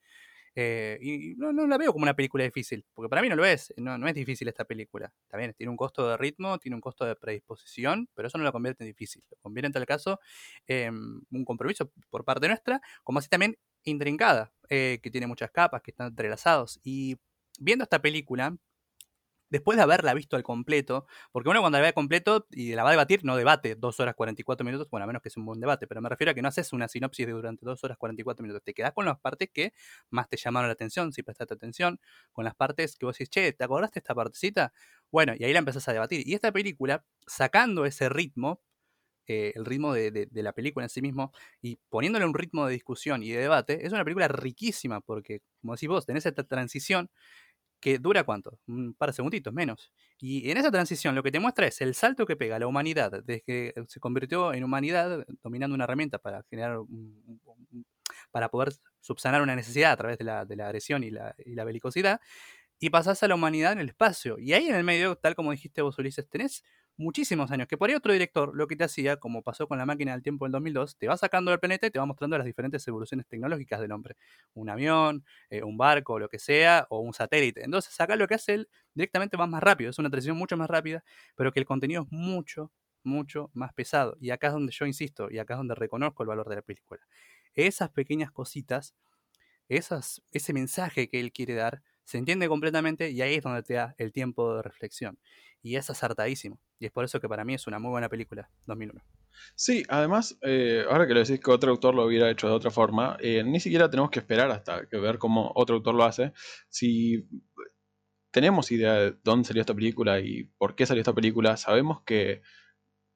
Eh, 0.55 0.99
y 1.01 1.35
no, 1.37 1.53
no, 1.53 1.67
la 1.67 1.77
veo 1.79 1.93
como 1.93 2.05
una 2.05 2.15
película 2.15 2.45
difícil, 2.45 2.85
porque 2.95 3.09
para 3.09 3.23
mí 3.23 3.29
no 3.29 3.37
lo 3.37 3.45
es, 3.45 3.75
no, 3.77 3.99
no 3.99 4.07
es 4.07 4.15
difícil 4.15 4.49
esta 4.49 4.65
película. 4.65 5.13
También 5.29 5.53
tiene 5.55 5.71
un 5.71 5.77
costo 5.77 6.09
de 6.09 6.17
ritmo, 6.17 6.59
tiene 6.59 6.77
un 6.77 6.81
costo 6.81 7.05
de 7.05 7.17
predisposición, 7.17 8.09
pero 8.15 8.29
eso 8.29 8.39
no 8.39 8.45
lo 8.45 8.53
convierte 8.53 8.85
en 8.85 8.91
difícil. 8.91 9.25
Lo 9.31 9.37
convierte 9.39 9.67
en 9.67 9.73
tal 9.73 9.87
caso 9.87 10.21
en 10.67 11.23
un 11.31 11.45
compromiso 11.45 11.91
por 12.11 12.25
parte 12.25 12.49
nuestra, 12.49 12.81
como 13.03 13.19
así 13.19 13.29
también 13.29 13.57
intrincada, 13.85 14.53
eh, 14.69 15.01
que 15.03 15.11
tiene 15.11 15.27
muchas 15.27 15.51
capas, 15.51 15.83
que 15.83 15.91
están 15.91 16.09
entrelazados. 16.09 16.81
Y 16.83 17.17
viendo 17.59 17.85
esta 17.85 18.01
película, 18.01 18.57
después 19.55 19.77
de 19.77 19.85
haberla 19.85 20.15
visto 20.15 20.35
al 20.35 20.43
completo, 20.43 21.07
porque 21.31 21.49
uno 21.49 21.61
cuando 21.61 21.79
la 21.79 21.83
ve 21.83 21.89
al 21.89 21.95
completo 21.95 22.49
y 22.51 22.73
la 22.75 22.83
va 22.83 22.89
a 22.89 22.93
debatir, 22.93 23.25
no 23.25 23.37
debate 23.37 23.77
dos 23.77 24.01
horas 24.01 24.17
44 24.17 24.65
minutos, 24.65 24.89
bueno, 24.91 25.05
a 25.05 25.07
menos 25.07 25.23
que 25.23 25.31
sea 25.31 25.41
un 25.41 25.47
buen 25.47 25.61
debate, 25.61 25.87
pero 25.87 26.01
me 26.01 26.09
refiero 26.09 26.33
a 26.33 26.35
que 26.35 26.43
no 26.43 26.49
haces 26.49 26.73
una 26.73 26.89
sinopsis 26.89 27.25
de 27.25 27.33
durante 27.33 27.65
dos 27.65 27.85
horas 27.85 27.97
44 27.97 28.43
minutos, 28.43 28.65
te 28.65 28.75
quedas 28.75 28.93
con 28.93 29.05
las 29.05 29.21
partes 29.21 29.51
que 29.53 29.73
más 30.11 30.29
te 30.29 30.37
llamaron 30.37 30.69
la 30.69 30.73
atención, 30.73 31.13
si 31.13 31.23
prestaste 31.23 31.55
atención, 31.55 32.01
con 32.33 32.45
las 32.45 32.57
partes 32.57 32.97
que 32.97 33.07
vos 33.07 33.17
decís, 33.17 33.31
che, 33.31 33.53
¿te 33.53 33.63
acordaste 33.63 34.01
esta 34.01 34.13
partecita? 34.13 34.73
Bueno, 35.13 35.35
y 35.39 35.45
ahí 35.45 35.53
la 35.53 35.61
empezás 35.61 35.87
a 35.89 35.93
debatir. 35.93 36.27
Y 36.27 36.35
esta 36.35 36.51
película, 36.51 37.05
sacando 37.25 37.85
ese 37.85 38.09
ritmo, 38.09 38.61
eh, 39.29 39.53
el 39.55 39.65
ritmo 39.65 39.95
de, 39.95 40.29
la 40.33 40.53
película 40.53 40.85
en 40.85 40.91
sí 40.91 41.01
mismo 41.01 41.33
y 41.63 41.79
poniéndole 41.89 42.27
un 42.27 42.35
ritmo 42.35 42.67
de 42.67 42.73
discusión 42.73 43.23
y 43.23 43.31
de 43.31 43.39
debate, 43.43 43.87
es 43.87 43.93
una 43.93 44.03
película 44.05 44.27
riquísima 44.29 45.01
porque, 45.01 45.43
como 45.61 45.75
decís 45.75 45.89
vos, 45.89 46.07
tenés 46.07 46.27
esta 46.27 46.43
transición 46.45 47.09
que 47.85 47.99
dura 47.99 48.25
cuánto? 48.25 48.59
Un 48.67 48.95
par 48.95 49.11
de 49.11 49.13
segunditos, 49.13 49.53
menos. 49.53 49.93
Y 50.19 50.51
en 50.51 50.57
esa 50.57 50.71
transición 50.71 51.15
lo 51.15 51.23
que 51.23 51.31
te 51.31 51.39
muestra 51.39 51.67
es 51.67 51.83
el 51.83 51.95
salto 51.95 52.25
que 52.25 52.35
pega 52.35 52.59
la 52.59 52.67
humanidad 52.67 53.23
desde 53.23 53.43
que 53.43 53.75
se 53.89 54.01
convirtió 54.01 54.55
en 54.55 54.65
humanidad 54.65 55.27
dominando 55.43 55.75
una 55.75 55.85
herramienta 55.85 56.17
para 56.17 56.43
generar 56.45 56.79
para 58.31 58.49
poder 58.49 58.73
subsanar 59.03 59.43
una 59.43 59.55
necesidad 59.55 59.93
a 59.93 59.97
través 59.99 60.17
de 60.17 60.25
la, 60.25 60.41
agresión 60.41 61.05
y 61.05 61.11
la, 61.11 61.35
y 61.45 61.55
la 61.55 61.65
belicosidad 61.65 62.23
y 62.81 62.89
pasás 62.89 63.23
a 63.23 63.29
la 63.29 63.35
humanidad 63.35 63.73
en 63.73 63.81
el 63.81 63.91
espacio. 63.91 64.39
Y 64.39 64.55
ahí 64.55 64.67
en 64.67 64.77
el 64.77 64.85
medio, 64.85 65.17
tal 65.17 65.35
como 65.35 65.51
dijiste 65.51 65.83
vos, 65.83 65.99
Ulises, 65.99 66.27
tenés 66.27 66.65
muchísimos 66.97 67.51
años. 67.51 67.69
Que 67.69 67.77
por 67.77 67.91
ahí 67.91 67.97
otro 67.97 68.13
director 68.13 68.55
lo 68.55 68.67
que 68.67 68.77
te 68.77 68.85
hacía, 68.85 69.17
como 69.17 69.43
pasó 69.43 69.67
con 69.69 69.79
la 69.79 69.87
máquina 69.87 70.13
del 70.13 70.23
tiempo 70.23 70.45
del 70.45 70.53
2002, 70.53 70.97
te 70.97 71.09
va 71.09 71.17
sacando 71.17 71.51
del 71.51 71.61
planeta 71.61 71.87
y 71.87 71.91
te 71.91 71.99
va 71.99 72.07
mostrando 72.07 72.39
las 72.39 72.47
diferentes 72.47 72.87
evoluciones 72.89 73.27
tecnológicas 73.27 73.81
del 73.81 73.93
hombre. 73.93 74.17
Un 74.55 74.69
avión, 74.71 75.25
eh, 75.51 75.63
un 75.63 75.77
barco, 75.77 76.19
lo 76.19 76.29
que 76.29 76.39
sea, 76.39 76.87
o 76.91 77.01
un 77.01 77.15
satélite. 77.15 77.65
Entonces 77.65 77.99
acá 78.01 78.17
lo 78.17 78.27
que 78.27 78.35
hace 78.35 78.55
él 78.55 78.69
directamente 78.95 79.37
va 79.37 79.47
más 79.47 79.63
rápido, 79.63 79.91
es 79.91 79.99
una 79.99 80.11
transición 80.11 80.37
mucho 80.37 80.57
más 80.57 80.69
rápida, 80.69 81.05
pero 81.37 81.53
que 81.53 81.61
el 81.61 81.67
contenido 81.67 82.03
es 82.03 82.09
mucho, 82.11 82.73
mucho 83.03 83.51
más 83.55 83.73
pesado. 83.73 84.17
Y 84.21 84.31
acá 84.31 84.49
es 84.49 84.53
donde 84.53 84.73
yo 84.73 84.87
insisto, 84.87 85.31
y 85.31 85.39
acá 85.39 85.55
es 85.55 85.59
donde 85.59 85.75
reconozco 85.75 86.23
el 86.23 86.29
valor 86.29 86.49
de 86.49 86.57
la 86.57 86.63
película. 86.63 87.01
Esas 87.55 87.91
pequeñas 87.91 88.31
cositas, 88.31 88.95
esas, 89.69 90.23
ese 90.33 90.53
mensaje 90.53 91.09
que 91.09 91.21
él 91.21 91.33
quiere 91.33 91.55
dar, 91.55 91.83
se 92.05 92.19
entiende 92.19 92.49
completamente 92.49 93.11
y 93.11 93.23
ahí 93.23 93.35
es 93.35 93.43
donde 93.43 93.63
te 93.63 93.75
da 93.75 93.95
el 93.99 94.13
tiempo 94.13 94.57
de 94.57 94.63
reflexión. 94.63 95.19
Y 95.63 95.77
es 95.77 95.89
acertadísimo. 95.89 96.61
Y 96.79 96.87
es 96.87 96.93
por 96.93 97.05
eso 97.05 97.21
que 97.21 97.29
para 97.29 97.45
mí 97.45 97.55
es 97.55 97.67
una 97.67 97.79
muy 97.79 97.91
buena 97.91 98.09
película, 98.09 98.51
2001. 98.67 99.01
Sí, 99.55 99.83
además, 99.89 100.37
eh, 100.43 100.85
ahora 100.89 101.07
que 101.07 101.15
lo 101.15 101.21
decís 101.21 101.41
que 101.41 101.51
otro 101.51 101.71
autor 101.71 101.95
lo 101.95 102.05
hubiera 102.05 102.31
hecho 102.31 102.49
de 102.49 102.55
otra 102.55 102.71
forma, 102.71 103.17
eh, 103.21 103.43
ni 103.43 103.61
siquiera 103.61 103.91
tenemos 103.91 104.11
que 104.11 104.21
esperar 104.21 104.51
hasta 104.51 104.87
que 104.87 104.99
ver 104.99 105.19
cómo 105.19 105.53
otro 105.55 105.77
autor 105.77 105.95
lo 105.95 106.05
hace. 106.05 106.33
Si 106.69 107.27
tenemos 108.31 108.71
idea 108.73 108.95
de 108.95 109.17
dónde 109.23 109.47
salió 109.47 109.61
esta 109.61 109.75
película 109.75 110.21
y 110.21 110.45
por 110.59 110.75
qué 110.75 110.87
salió 110.87 111.01
esta 111.01 111.15
película, 111.15 111.57
sabemos 111.57 112.03
que 112.03 112.43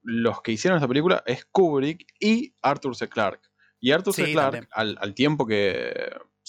los 0.01 0.41
que 0.41 0.51
hicieron 0.51 0.77
esta 0.77 0.87
película 0.87 1.23
es 1.25 1.45
Kubrick 1.45 2.05
y 2.19 2.55
Arthur 2.61 2.95
C. 2.95 3.09
Clarke. 3.09 3.49
Y 3.81 3.91
Arthur 3.91 4.13
C. 4.13 4.31
Clarke, 4.31 4.67
al, 4.71 5.13
tiempo 5.13 5.45
que 5.45 5.93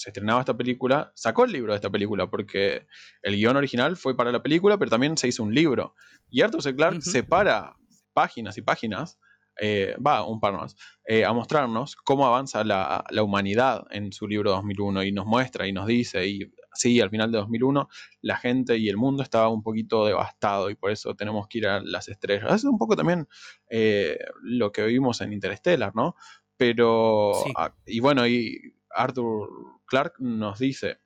se 0.01 0.09
estrenaba 0.09 0.39
esta 0.39 0.57
película, 0.57 1.11
sacó 1.13 1.45
el 1.45 1.51
libro 1.51 1.73
de 1.73 1.75
esta 1.75 1.91
película, 1.91 2.27
porque 2.27 2.87
el 3.21 3.35
guion 3.35 3.55
original 3.55 3.95
fue 3.95 4.17
para 4.17 4.31
la 4.31 4.41
película, 4.41 4.79
pero 4.79 4.89
también 4.89 5.15
se 5.15 5.27
hizo 5.27 5.43
un 5.43 5.53
libro. 5.53 5.93
Y 6.29 6.41
Arthur 6.41 6.63
C. 6.63 6.75
Clarke 6.75 7.01
separa 7.01 7.77
páginas 8.13 8.57
y 8.57 8.63
páginas, 8.63 9.19
eh, 9.59 9.95
va, 10.05 10.25
un 10.25 10.39
par 10.39 10.53
más, 10.53 10.75
eh, 11.05 11.23
a 11.23 11.33
mostrarnos 11.33 11.95
cómo 11.95 12.25
avanza 12.25 12.63
la, 12.63 13.03
la, 13.11 13.21
humanidad 13.21 13.85
en 13.91 14.11
su 14.11 14.27
libro 14.27 14.49
2001 14.51 15.03
y 15.03 15.11
nos 15.11 15.27
muestra 15.27 15.67
y 15.67 15.71
nos 15.71 15.85
dice, 15.85 16.25
y 16.25 16.51
sí, 16.73 16.99
al 16.99 17.11
final 17.11 17.31
de 17.31 17.37
2001 17.37 17.87
la 18.21 18.37
gente 18.37 18.77
y 18.77 18.89
el 18.89 18.97
mundo 18.97 19.21
estaba 19.21 19.49
un 19.49 19.61
poquito 19.61 20.05
devastado 20.05 20.71
y 20.71 20.75
por 20.75 20.89
eso 20.89 21.15
tenemos 21.15 21.47
que 21.47 21.59
ir 21.59 21.67
a 21.67 21.79
las 21.81 22.07
estrellas. 22.07 22.51
Es 22.51 22.63
un 22.63 22.79
poco 22.79 22.95
también 22.95 23.27
eh, 23.69 24.17
lo 24.41 24.71
que 24.71 24.83
vimos 24.85 25.21
en 25.21 25.33
Interstellar, 25.33 25.93
¿no? 25.95 26.15
Pero, 26.57 27.33
ah, 27.55 27.75
y 27.85 27.99
bueno, 27.99 28.25
y 28.27 28.75
Arthur 28.95 29.49
Clarke 29.85 30.15
nos 30.19 30.59
dice 30.59 30.99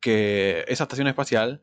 que 0.00 0.64
esa 0.68 0.84
estación 0.84 1.06
espacial 1.06 1.60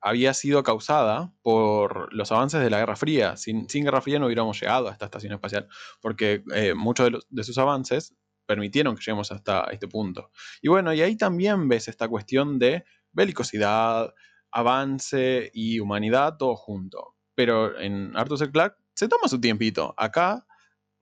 había 0.00 0.34
sido 0.34 0.64
causada 0.64 1.32
por 1.42 2.12
los 2.12 2.32
avances 2.32 2.60
de 2.60 2.70
la 2.70 2.80
Guerra 2.80 2.96
Fría. 2.96 3.36
Sin, 3.36 3.66
Guerra 3.68 4.00
Fría 4.00 4.18
no 4.18 4.26
hubiéramos 4.26 4.60
llegado 4.60 4.88
a 4.88 4.92
esta 4.92 5.04
estación 5.04 5.32
espacial, 5.32 5.68
porque 6.00 6.42
eh, 6.54 6.74
muchos 6.74 7.10
de, 7.10 7.20
de, 7.28 7.44
sus 7.44 7.56
avances 7.58 8.16
permitieron 8.44 8.96
que 8.96 9.02
lleguemos 9.02 9.30
hasta 9.30 9.64
este 9.70 9.86
punto. 9.86 10.30
Y 10.60 10.68
bueno, 10.68 10.92
y 10.92 11.02
ahí 11.02 11.16
también 11.16 11.68
ves 11.68 11.86
esta 11.86 12.08
cuestión 12.08 12.58
de 12.58 12.84
belicosidad, 13.12 14.12
avance 14.50 15.50
y 15.54 15.78
humanidad 15.78 16.36
todo 16.36 16.56
junto. 16.56 17.16
Pero 17.34 17.78
en 17.78 18.16
Arthur 18.16 18.38
C. 18.38 18.50
Clarke 18.50 18.76
se 18.94 19.08
toma 19.08 19.28
su 19.28 19.40
tiempito. 19.40 19.94
Acá 19.96 20.46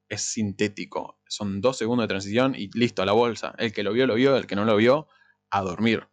es 0.08 0.22
sintético. 0.22 1.19
Son 1.30 1.60
dos 1.60 1.78
segundos 1.78 2.04
de 2.04 2.08
transición 2.08 2.56
y 2.56 2.68
listo, 2.76 3.02
a 3.02 3.06
la 3.06 3.12
bolsa. 3.12 3.54
El 3.56 3.72
que 3.72 3.84
lo 3.84 3.92
vio, 3.92 4.08
lo 4.08 4.16
vio. 4.16 4.36
El 4.36 4.48
que 4.48 4.56
no 4.56 4.64
lo 4.64 4.74
vio, 4.74 5.06
a 5.48 5.62
dormir. 5.62 6.08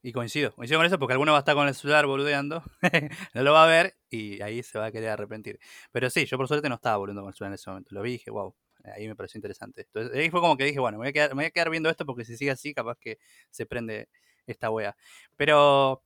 Y 0.00 0.12
coincido, 0.12 0.54
coincido 0.54 0.78
con 0.78 0.86
eso 0.86 0.98
porque 0.98 1.12
alguno 1.12 1.32
va 1.32 1.38
a 1.38 1.40
estar 1.40 1.54
con 1.54 1.68
el 1.68 1.74
celular 1.74 2.06
boludeando, 2.06 2.62
no 3.34 3.42
lo 3.42 3.52
va 3.52 3.64
a 3.64 3.66
ver 3.66 3.96
y 4.08 4.40
ahí 4.40 4.62
se 4.62 4.78
va 4.78 4.86
a 4.86 4.90
querer 4.90 5.10
arrepentir. 5.10 5.58
Pero 5.92 6.08
sí, 6.08 6.24
yo 6.24 6.38
por 6.38 6.48
suerte 6.48 6.68
no 6.70 6.76
estaba 6.76 6.96
boludeando 6.96 7.22
con 7.22 7.28
el 7.28 7.34
celular 7.34 7.50
en 7.50 7.54
ese 7.56 7.68
momento. 7.68 7.94
Lo 7.94 8.00
vi 8.00 8.10
y 8.10 8.12
dije, 8.12 8.30
wow, 8.30 8.54
ahí 8.84 9.06
me 9.06 9.16
pareció 9.16 9.36
interesante. 9.36 9.82
Entonces, 9.82 10.16
ahí 10.16 10.30
fue 10.30 10.40
como 10.40 10.56
que 10.56 10.64
dije, 10.64 10.80
bueno, 10.80 10.96
me 10.96 11.02
voy, 11.02 11.44
a 11.44 11.50
quedar, 11.50 11.68
viendo 11.68 11.90
esto 11.90 12.06
porque 12.06 12.24
si 12.24 12.38
sigue 12.38 12.52
así, 12.52 12.72
capaz 12.72 12.96
que 12.98 13.18
se 13.50 13.66
prende 13.66 14.08
esta 14.46 14.70
wea. 14.70 14.96
Pero, 15.36 16.02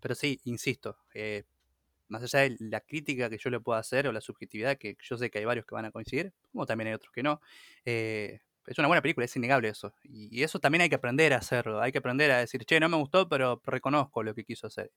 pero 0.00 0.14
sí, 0.14 0.38
insisto, 0.44 0.98
eh, 1.14 1.44
más 2.10 2.22
allá 2.22 2.40
de 2.40 2.56
la 2.60 2.80
crítica 2.80 3.30
que 3.30 3.38
yo 3.38 3.50
le 3.50 3.60
pueda 3.60 3.78
hacer 3.78 4.06
o 4.06 4.12
la 4.12 4.20
subjetividad, 4.20 4.76
que 4.76 4.96
yo 5.00 5.16
sé 5.16 5.30
que 5.30 5.38
hay 5.38 5.44
varios 5.44 5.66
que 5.66 5.74
van 5.74 5.86
a 5.86 5.90
coincidir, 5.90 6.32
como 6.52 6.66
también 6.66 6.88
hay 6.88 6.94
otros 6.94 7.12
que 7.12 7.22
no, 7.22 7.40
eh, 7.84 8.40
es 8.66 8.78
una 8.78 8.88
buena 8.88 9.02
película, 9.02 9.24
es 9.24 9.34
innegable 9.34 9.68
eso. 9.68 9.94
Y, 10.04 10.42
eso 10.42 10.60
también 10.60 10.82
hay 10.82 10.88
que 10.88 10.94
aprender 10.94 11.32
a 11.32 11.38
hacerlo. 11.38 11.80
Hay 11.80 11.92
que 11.92 11.98
aprender 11.98 12.30
a 12.30 12.38
decir, 12.38 12.64
che, 12.64 12.78
no 12.78 12.88
me 12.88 12.96
gustó, 12.96 13.28
pero 13.28 13.60
reconozco 13.64 14.22
lo 14.22 14.34
que 14.34 14.44
quiso 14.44 14.68
hacer. 14.68 14.92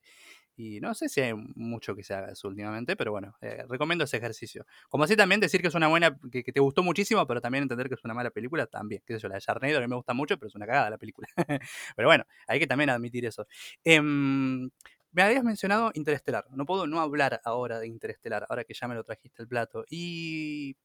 Y 0.56 0.80
no 0.80 0.94
sé 0.94 1.08
si 1.08 1.20
hay 1.22 1.34
mucho 1.34 1.96
que 1.96 2.04
se 2.04 2.14
haga 2.14 2.32
eso 2.32 2.48
últimamente, 2.48 2.94
pero 2.94 3.10
bueno, 3.10 3.36
eh, 3.40 3.64
recomiendo 3.68 4.04
ese 4.04 4.18
ejercicio. 4.18 4.64
Como 4.88 5.04
así 5.04 5.16
también 5.16 5.40
decir 5.40 5.60
que 5.60 5.68
es 5.68 5.74
una 5.74 5.88
buena, 5.88 6.16
que, 6.30 6.44
te 6.44 6.60
gustó 6.60 6.82
muchísimo, 6.82 7.26
pero 7.26 7.40
también 7.40 7.62
entender 7.62 7.88
que 7.88 7.94
es 7.94 8.04
una 8.04 8.14
mala 8.14 8.30
película, 8.30 8.66
también. 8.66 9.02
Qué 9.04 9.14
sé 9.14 9.20
yo, 9.20 9.28
la 9.28 9.34
de 9.36 9.40
Sharknado 9.40 9.78
a 9.78 9.80
mí 9.80 9.88
me 9.88 9.96
gusta 9.96 10.14
mucho, 10.14 10.36
pero 10.38 10.48
es 10.48 10.54
una 10.54 10.66
cagada 10.66 10.90
la 10.90 10.98
película. 10.98 11.26
pero 11.96 12.08
bueno, 12.08 12.24
hay 12.46 12.60
que 12.60 12.66
también 12.66 12.90
admitir 12.90 13.26
eso. 13.26 13.46
Em, 13.82 14.70
me 15.14 15.22
habías 15.22 15.44
mencionado 15.44 15.92
Interestelar. 15.94 16.44
No 16.50 16.66
puedo 16.66 16.86
no 16.88 17.00
hablar 17.00 17.40
ahora 17.44 17.78
de 17.78 17.86
Interestelar, 17.86 18.46
ahora 18.48 18.64
que 18.64 18.74
ya 18.74 18.88
me 18.88 18.96
lo 18.96 19.04
trajiste 19.04 19.42
el 19.42 19.48
plato. 19.48 19.84
Y 19.88 20.76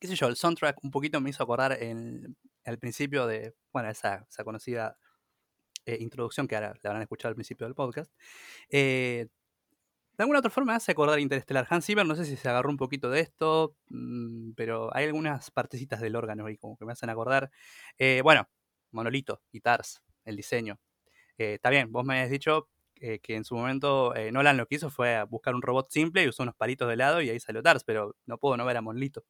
qué 0.00 0.08
sé 0.08 0.16
yo, 0.16 0.26
el 0.28 0.36
soundtrack 0.36 0.82
un 0.82 0.90
poquito 0.90 1.20
me 1.20 1.30
hizo 1.30 1.42
acordar 1.42 1.76
en, 1.82 2.36
al 2.64 2.78
principio 2.78 3.26
de, 3.26 3.54
bueno, 3.72 3.90
esa, 3.90 4.26
conocida 4.42 4.98
eh, 5.84 5.98
introducción 6.00 6.48
que 6.48 6.56
ahora 6.56 6.74
la 6.82 6.90
habrán 6.90 7.02
escuchado 7.02 7.30
al 7.30 7.34
principio 7.34 7.66
del 7.66 7.74
podcast. 7.74 8.10
Eh, 8.70 9.28
de 10.16 10.22
alguna 10.22 10.38
otra 10.38 10.50
forma 10.50 10.72
me 10.72 10.76
hace 10.76 10.92
acordar 10.92 11.20
Interestelar. 11.20 11.66
Hans 11.68 11.84
Zimmer, 11.84 12.06
no 12.06 12.14
sé 12.14 12.24
si 12.24 12.36
se 12.36 12.48
agarró 12.48 12.70
un 12.70 12.78
poquito 12.78 13.10
de 13.10 13.20
esto, 13.20 13.76
mm, 13.90 14.52
pero 14.52 14.94
hay 14.96 15.04
algunas 15.04 15.50
partecitas 15.50 16.00
del 16.00 16.16
órgano 16.16 16.46
ahí 16.46 16.56
como 16.56 16.78
que 16.78 16.86
me 16.86 16.92
hacen 16.92 17.10
acordar. 17.10 17.50
Eh, 17.98 18.22
bueno, 18.22 18.48
Monolito 18.92 19.42
y 19.52 19.60
Tars, 19.60 20.02
el 20.24 20.36
diseño. 20.36 20.80
está 21.38 21.68
bien, 21.70 21.92
vos 21.92 22.04
me 22.04 22.14
habías 22.14 22.30
dicho 22.30 22.70
eh, 23.00 23.18
que 23.20 23.34
en 23.34 23.44
su 23.44 23.54
momento 23.54 24.14
eh, 24.14 24.32
Nolan 24.32 24.56
lo 24.56 24.66
que 24.66 24.76
hizo 24.76 24.90
fue 24.90 25.22
buscar 25.24 25.54
un 25.54 25.62
robot 25.62 25.90
simple 25.90 26.24
y 26.24 26.28
usó 26.28 26.42
unos 26.42 26.54
palitos 26.54 26.88
de 26.88 26.96
lado 26.96 27.20
y 27.20 27.28
ahí 27.28 27.38
salió 27.38 27.62
Tars, 27.62 27.84
pero 27.84 28.16
no 28.24 28.38
puedo 28.38 28.56
no 28.56 28.64
ver 28.64 28.76
a 28.76 28.82
Monlito 28.82 29.24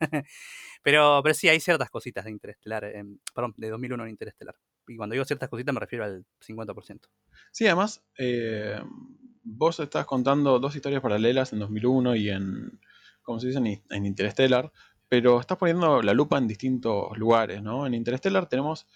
pero, 0.82 1.22
sí, 1.34 1.48
hay 1.48 1.60
ciertas 1.60 1.90
cositas 1.90 2.24
de 2.24 2.30
Interestelar, 2.30 2.90
perdón, 3.34 3.54
de 3.56 3.68
2001 3.68 4.04
en 4.04 4.10
Interestelar. 4.10 4.56
Y 4.88 4.96
cuando 4.96 5.12
digo 5.12 5.24
ciertas 5.24 5.48
cositas 5.48 5.74
me 5.74 5.80
refiero 5.80 6.04
al 6.04 6.24
50%. 6.40 7.00
Sí, 7.50 7.66
además, 7.66 8.02
eh, 8.18 8.80
vos 9.42 9.78
estás 9.80 10.06
contando 10.06 10.58
dos 10.58 10.74
historias 10.74 11.02
paralelas 11.02 11.52
en 11.52 11.58
2001 11.58 12.16
y 12.16 12.30
en, 12.30 12.80
como 13.22 13.40
se 13.40 13.48
dice, 13.48 13.58
en, 13.58 13.82
en 13.90 14.06
Interstellar, 14.06 14.72
pero 15.08 15.38
estás 15.40 15.58
poniendo 15.58 16.00
la 16.00 16.14
lupa 16.14 16.38
en 16.38 16.48
distintos 16.48 17.16
lugares, 17.18 17.62
¿no? 17.62 17.86
En 17.86 17.92
Interstellar 17.92 18.48
tenemos 18.48 18.86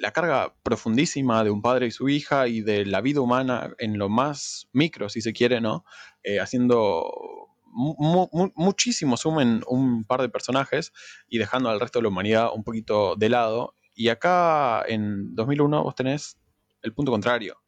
la 0.00 0.12
carga 0.12 0.54
profundísima 0.62 1.44
de 1.44 1.50
un 1.50 1.60
padre 1.60 1.86
y 1.86 1.90
su 1.90 2.08
hija 2.08 2.48
y 2.48 2.62
de 2.62 2.86
la 2.86 3.02
vida 3.02 3.20
humana 3.20 3.74
en 3.78 3.98
lo 3.98 4.08
más 4.08 4.68
micro, 4.72 5.08
si 5.10 5.20
se 5.20 5.32
quiere, 5.32 5.60
¿no? 5.60 5.84
Eh, 6.22 6.40
haciendo 6.40 7.48
muchísimo 7.72 9.16
zoom 9.16 9.40
en 9.40 9.62
un 9.68 10.04
par 10.04 10.22
de 10.22 10.28
personajes 10.28 10.92
y 11.28 11.38
dejando 11.38 11.68
al 11.68 11.78
resto 11.78 11.98
de 11.98 12.04
la 12.04 12.08
humanidad 12.08 12.48
un 12.54 12.64
poquito 12.64 13.14
de 13.14 13.28
lado. 13.28 13.76
Y 13.94 14.08
acá 14.08 14.82
en 14.88 15.34
2001 15.34 15.84
vos 15.84 15.94
tenés 15.94 16.38
el 16.82 16.94
punto 16.94 17.12
contrario. 17.12 17.58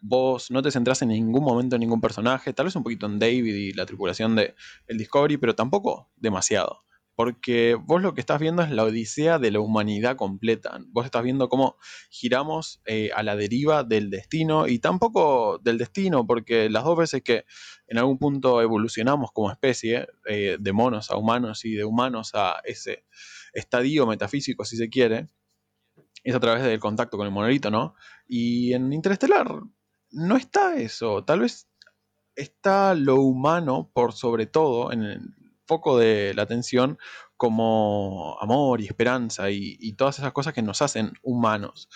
Vos 0.00 0.50
no 0.50 0.62
te 0.62 0.70
centrás 0.70 1.02
en 1.02 1.08
ningún 1.08 1.44
momento 1.44 1.76
en 1.76 1.80
ningún 1.80 2.00
personaje, 2.00 2.52
tal 2.52 2.66
vez 2.66 2.76
un 2.76 2.82
poquito 2.82 3.06
en 3.06 3.18
David 3.18 3.54
y 3.54 3.72
la 3.72 3.86
tripulación 3.86 4.36
de 4.36 4.54
el 4.86 4.98
Discovery, 4.98 5.36
pero 5.36 5.54
tampoco 5.54 6.10
demasiado 6.16 6.84
porque 7.14 7.74
vos 7.74 8.00
lo 8.02 8.14
que 8.14 8.20
estás 8.20 8.40
viendo 8.40 8.62
es 8.62 8.70
la 8.70 8.84
odisea 8.84 9.38
de 9.38 9.50
la 9.50 9.60
humanidad 9.60 10.16
completa. 10.16 10.78
Vos 10.88 11.04
estás 11.04 11.22
viendo 11.22 11.48
cómo 11.48 11.76
giramos 12.10 12.80
eh, 12.86 13.10
a 13.14 13.22
la 13.22 13.36
deriva 13.36 13.84
del 13.84 14.10
destino 14.10 14.66
y 14.66 14.78
tampoco 14.78 15.58
del 15.58 15.78
destino, 15.78 16.26
porque 16.26 16.70
las 16.70 16.84
dos 16.84 16.96
veces 16.96 17.22
que 17.22 17.44
en 17.86 17.98
algún 17.98 18.18
punto 18.18 18.62
evolucionamos 18.62 19.30
como 19.32 19.50
especie, 19.50 20.08
eh, 20.26 20.56
de 20.58 20.72
monos 20.72 21.10
a 21.10 21.16
humanos 21.16 21.64
y 21.64 21.74
de 21.74 21.84
humanos 21.84 22.32
a 22.34 22.60
ese 22.64 23.04
estadio 23.52 24.06
metafísico, 24.06 24.64
si 24.64 24.76
se 24.76 24.88
quiere, 24.88 25.26
es 26.24 26.34
a 26.34 26.40
través 26.40 26.62
del 26.62 26.80
contacto 26.80 27.18
con 27.18 27.26
el 27.26 27.32
monolito, 27.32 27.70
¿no? 27.70 27.94
Y 28.26 28.72
en 28.72 28.92
Interestelar 28.92 29.48
no 30.10 30.36
está 30.36 30.76
eso, 30.76 31.24
tal 31.24 31.40
vez 31.40 31.68
está 32.34 32.94
lo 32.94 33.16
humano 33.16 33.90
por 33.92 34.12
sobre 34.14 34.46
todo 34.46 34.92
en 34.92 35.02
el, 35.02 35.41
foco 35.66 35.98
de 35.98 36.34
la 36.34 36.42
atención 36.42 36.98
como 37.36 38.36
amor 38.40 38.80
y 38.80 38.86
esperanza 38.86 39.50
y, 39.50 39.92
todas 39.94 40.18
esas 40.18 40.32
cosas 40.32 40.54
que 40.54 40.62
nos 40.62 40.82
hacen 40.82 41.12
humanos. 41.22 41.88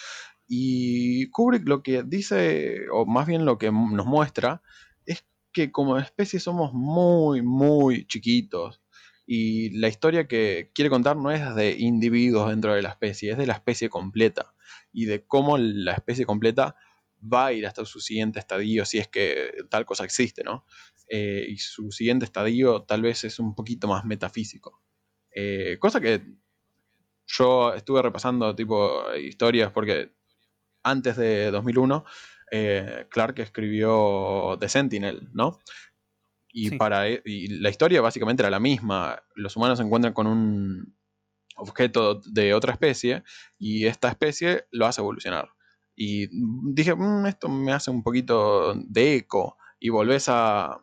Y 0.49 1.31
Kubrick 1.31 1.69
lo 1.69 1.83
que 1.83 2.03
dice, 2.03 2.89
o 2.93 3.07
más 3.07 3.27
bien 3.27 3.45
lo 3.45 3.59
que 3.59 3.71
nos 3.71 4.07
muestra, 4.07 4.63
es 5.05 5.25
que 5.53 5.73
como 5.73 5.99
especie 5.99 6.41
somos 6.41 6.73
muy, 6.73 7.43
muy 7.43 8.07
chiquitos. 8.07 8.81
Y 9.27 9.71
la 9.79 9.89
historia 9.89 10.29
que 10.29 10.71
quiere 10.75 10.91
contar 10.91 11.17
no 11.17 11.31
es 11.31 11.55
de 11.55 11.73
individuos 11.79 12.51
dentro 12.51 12.75
de 12.75 12.83
la 12.83 12.91
especie, 12.91 13.33
es 13.33 13.39
de 13.39 13.47
la 13.47 13.55
especie 13.55 13.89
completa 13.89 14.55
y 14.93 15.05
de 15.07 15.25
cómo 15.27 15.59
la 15.59 15.93
especie 15.93 16.25
completa 16.25 16.77
va 17.23 17.47
a 17.47 17.53
ir 17.53 17.67
hasta 17.67 17.85
su 17.85 18.01
siguiente 18.01 18.39
estadio, 18.39 18.85
si 18.85 18.99
es 18.99 19.09
que 19.09 19.53
tal 19.69 19.85
cosa 19.85 20.05
existe, 20.05 20.45
¿no? 20.45 20.65
Eh, 21.09 21.47
y 21.49 21.59
su 21.59 21.91
siguiente 21.93 22.25
estadio 22.25 22.83
tal 22.83 23.03
vez 23.03 23.25
es 23.25 23.39
un 23.39 23.55
poquito 23.55 23.89
más 23.89 24.05
metafísico. 24.05 24.83
Eh, 25.35 25.77
cosa 25.79 26.01
que 26.01 26.23
yo 27.27 27.75
estuve 27.75 28.03
repasando 28.03 28.55
tipo 28.55 29.15
historias 29.15 29.71
porque 29.73 30.13
antes 30.83 31.17
de 31.17 31.51
2001 31.51 32.05
eh, 32.51 33.07
Clark 33.11 33.39
escribió 33.41 34.57
The 34.61 34.69
Sentinel, 34.69 35.29
¿no? 35.33 35.59
Y, 36.49 36.77
para, 36.79 37.09
e, 37.09 37.23
y 37.25 37.49
la 37.59 37.71
historia 37.71 38.01
básicamente 38.01 38.43
era 38.43 38.51
la 38.51 38.61
misma. 38.61 39.23
Los 39.35 39.57
humanos 39.57 39.79
se 39.79 39.85
encuentran 39.85 40.15
con 40.15 40.27
un 40.27 40.97
objeto 41.57 42.21
de 42.21 42.55
otra 42.55 42.73
especie 42.73 43.25
y 43.59 43.87
esta 43.87 44.09
especie 44.09 44.67
lo 44.71 44.87
hace 44.87 45.01
evolucionar. 45.01 45.51
Y 45.95 46.29
dije, 46.73 46.95
mm, 46.95 47.27
esto 47.27 47.49
me 47.49 47.73
hace 47.73 47.91
un 47.91 48.03
poquito 48.03 48.75
de 48.75 49.17
eco. 49.17 49.59
Y 49.79 49.91
volvés 49.91 50.29
a, 50.29 50.81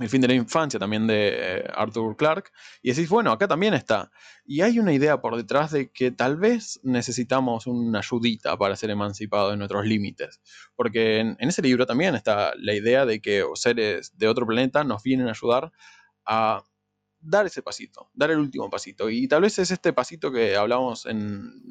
el 0.00 0.08
fin 0.08 0.20
de 0.20 0.28
la 0.28 0.34
infancia 0.34 0.80
también 0.80 1.06
de 1.06 1.28
eh, 1.34 1.64
Arthur 1.72 2.16
Clarke, 2.16 2.50
y 2.82 2.90
decís, 2.90 3.08
bueno, 3.08 3.30
acá 3.30 3.46
también 3.46 3.74
está. 3.74 4.10
Y 4.44 4.62
hay 4.62 4.78
una 4.80 4.92
idea 4.92 5.20
por 5.20 5.36
detrás 5.36 5.70
de 5.70 5.90
que 5.92 6.10
tal 6.10 6.36
vez 6.36 6.80
necesitamos 6.82 7.66
una 7.66 8.00
ayudita 8.00 8.56
para 8.56 8.74
ser 8.74 8.90
emancipados 8.90 9.52
de 9.52 9.56
nuestros 9.56 9.86
límites. 9.86 10.40
Porque 10.74 11.20
en, 11.20 11.36
ese 11.38 11.62
libro 11.62 11.86
también 11.86 12.16
está 12.16 12.54
la 12.56 12.74
idea 12.74 13.06
de 13.06 13.20
que 13.20 13.44
seres 13.54 14.16
de 14.18 14.26
otro 14.26 14.46
planeta 14.46 14.82
nos 14.82 15.02
vienen 15.02 15.28
a 15.28 15.30
ayudar 15.30 15.70
a 16.26 16.64
dar 17.20 17.46
ese 17.46 17.62
pasito, 17.62 18.10
dar 18.14 18.32
el 18.32 18.38
último 18.38 18.68
pasito. 18.68 19.08
Y 19.10 19.28
tal 19.28 19.42
vez 19.42 19.58
es 19.60 19.70
este 19.70 19.92
pasito 19.92 20.32
que 20.32 20.56
hablamos 20.56 21.06
en, 21.06 21.62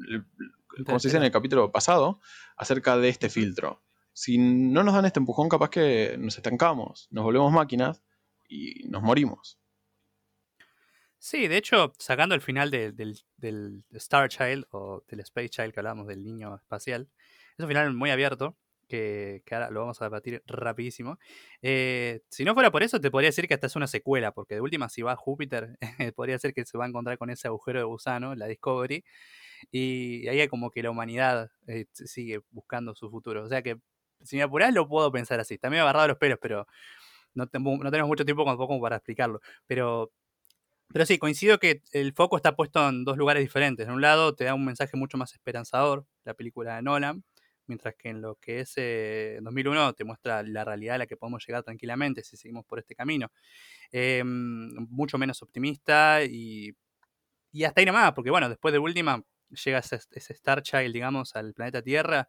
como 0.86 0.98
se 0.98 1.08
dice 1.08 1.18
en 1.18 1.24
el 1.24 1.30
capítulo 1.30 1.70
pasado, 1.70 2.20
acerca 2.56 2.96
de 2.96 3.10
este 3.10 3.28
filtro. 3.28 3.82
Si 4.14 4.38
no 4.38 4.82
nos 4.82 4.94
dan 4.94 5.04
este 5.04 5.20
empujón, 5.20 5.48
capaz 5.48 5.70
que 5.70 6.16
nos 6.18 6.36
estancamos, 6.36 7.08
nos 7.10 7.24
volvemos 7.24 7.52
máquinas 7.52 8.02
y 8.48 8.84
nos 8.88 9.02
morimos. 9.02 9.58
Sí, 11.18 11.48
de 11.48 11.56
hecho, 11.56 11.94
sacando 11.98 12.34
el 12.34 12.42
final 12.42 12.70
del, 12.70 13.24
Star 13.92 14.28
Child 14.28 14.66
o 14.72 15.02
del 15.08 15.20
Space 15.20 15.48
Child 15.48 15.72
que 15.72 15.80
hablamos 15.80 16.06
del 16.06 16.22
niño 16.22 16.54
espacial, 16.54 17.08
es 17.56 17.62
un 17.62 17.68
final 17.68 17.94
muy 17.94 18.10
abierto, 18.10 18.58
que, 18.88 19.42
ahora 19.50 19.70
lo 19.70 19.80
vamos 19.80 20.02
a 20.02 20.04
debatir 20.04 20.42
rapidísimo. 20.46 21.18
Eh, 21.62 22.20
si 22.28 22.44
no 22.44 22.52
fuera 22.52 22.70
por 22.70 22.82
eso, 22.82 23.00
te 23.00 23.10
podría 23.10 23.28
decir 23.28 23.48
que 23.48 23.54
esta 23.54 23.68
es 23.68 23.76
una 23.76 23.86
secuela, 23.86 24.32
porque 24.32 24.56
de 24.56 24.60
última, 24.60 24.90
si 24.90 25.00
va 25.00 25.12
a 25.12 25.16
Júpiter, 25.16 25.78
podría 26.14 26.38
ser 26.38 26.52
que 26.52 26.66
se 26.66 26.76
va 26.76 26.84
a 26.84 26.88
encontrar 26.88 27.16
con 27.16 27.30
ese 27.30 27.48
agujero 27.48 27.78
de 27.78 27.84
gusano, 27.86 28.34
la 28.34 28.46
Discovery, 28.46 29.02
y 29.70 30.28
ahí 30.28 30.40
es 30.40 30.48
como 30.50 30.70
que 30.70 30.82
la 30.82 30.90
humanidad 30.90 31.50
eh, 31.66 31.86
sigue 31.92 32.40
buscando 32.50 32.94
su 32.94 33.10
futuro. 33.10 33.44
O 33.44 33.48
sea 33.48 33.62
que, 33.62 33.78
si 34.22 34.36
me 34.36 34.42
apurás, 34.42 34.74
lo 34.74 34.88
puedo 34.88 35.10
pensar 35.10 35.40
así. 35.40 35.58
También 35.58 35.82
agarrado 35.82 36.08
los 36.08 36.18
pelos, 36.18 36.38
pero 36.40 36.66
no, 37.34 37.46
tenemos 37.48 38.08
mucho 38.08 38.24
tiempo 38.24 38.44
como 38.44 38.80
para 38.80 38.96
explicarlo. 38.96 39.40
Pero, 39.66 40.12
pero 40.92 41.06
sí, 41.06 41.18
coincido 41.18 41.58
que 41.58 41.82
el 41.92 42.12
foco 42.14 42.36
está 42.36 42.56
puesto 42.56 42.88
en 42.88 43.04
dos 43.04 43.16
lugares 43.16 43.42
diferentes. 43.42 43.86
En 43.86 43.94
un 43.94 44.00
lado 44.00 44.34
te 44.34 44.44
da 44.44 44.54
un 44.54 44.64
mensaje 44.64 44.96
mucho 44.96 45.18
más 45.18 45.34
esperanzador, 45.34 46.06
la 46.24 46.34
película 46.34 46.76
de 46.76 46.82
Nolan, 46.82 47.24
mientras 47.66 47.94
que 47.96 48.10
en 48.10 48.20
lo 48.22 48.36
que 48.36 48.60
es 48.60 48.74
2001 48.76 49.90
eh, 49.90 49.92
te 49.94 50.04
muestra 50.04 50.42
la 50.42 50.64
realidad 50.64 50.96
a 50.96 50.98
la 50.98 51.06
que 51.06 51.16
podemos 51.16 51.44
llegar 51.46 51.62
tranquilamente 51.62 52.22
si 52.22 52.36
seguimos 52.36 52.64
por 52.66 52.78
este 52.78 52.94
camino. 52.94 53.30
Em, 53.90 54.74
mucho 54.90 55.18
menos 55.18 55.42
optimista 55.42 56.22
y, 56.24 56.72
y 57.52 57.64
hasta 57.64 57.80
ahí 57.80 57.86
nomás, 57.86 58.12
porque 58.12 58.30
bueno, 58.30 58.48
después 58.48 58.72
de 58.72 58.78
última 58.78 59.22
llega 59.50 59.78
ese, 59.78 59.98
Star 60.32 60.62
Child, 60.62 60.92
digamos, 60.92 61.36
al 61.36 61.54
planeta 61.54 61.82
Tierra, 61.82 62.28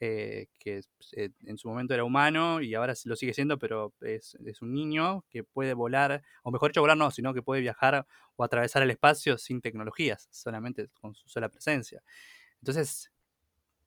eh, 0.00 0.48
que 0.58 0.82
eh, 1.16 1.30
en 1.44 1.58
su 1.58 1.68
momento 1.68 1.94
era 1.94 2.04
humano 2.04 2.60
y 2.60 2.74
ahora 2.74 2.94
lo 3.04 3.16
sigue 3.16 3.34
siendo, 3.34 3.58
pero 3.58 3.92
es, 4.00 4.36
un 4.60 4.72
niño 4.72 5.24
que 5.30 5.44
puede 5.44 5.74
volar, 5.74 6.22
o 6.42 6.50
mejor 6.50 6.70
dicho, 6.70 6.80
volar 6.80 6.96
no, 6.96 7.10
sino 7.10 7.34
que 7.34 7.42
puede 7.42 7.60
viajar 7.60 8.06
o 8.36 8.44
atravesar 8.44 8.82
el 8.82 8.90
espacio 8.90 9.38
sin 9.38 9.60
tecnologías, 9.60 10.28
solamente 10.30 10.88
con 11.00 11.14
su 11.14 11.28
sola 11.28 11.48
presencia. 11.48 12.02
Entonces, 12.60 13.10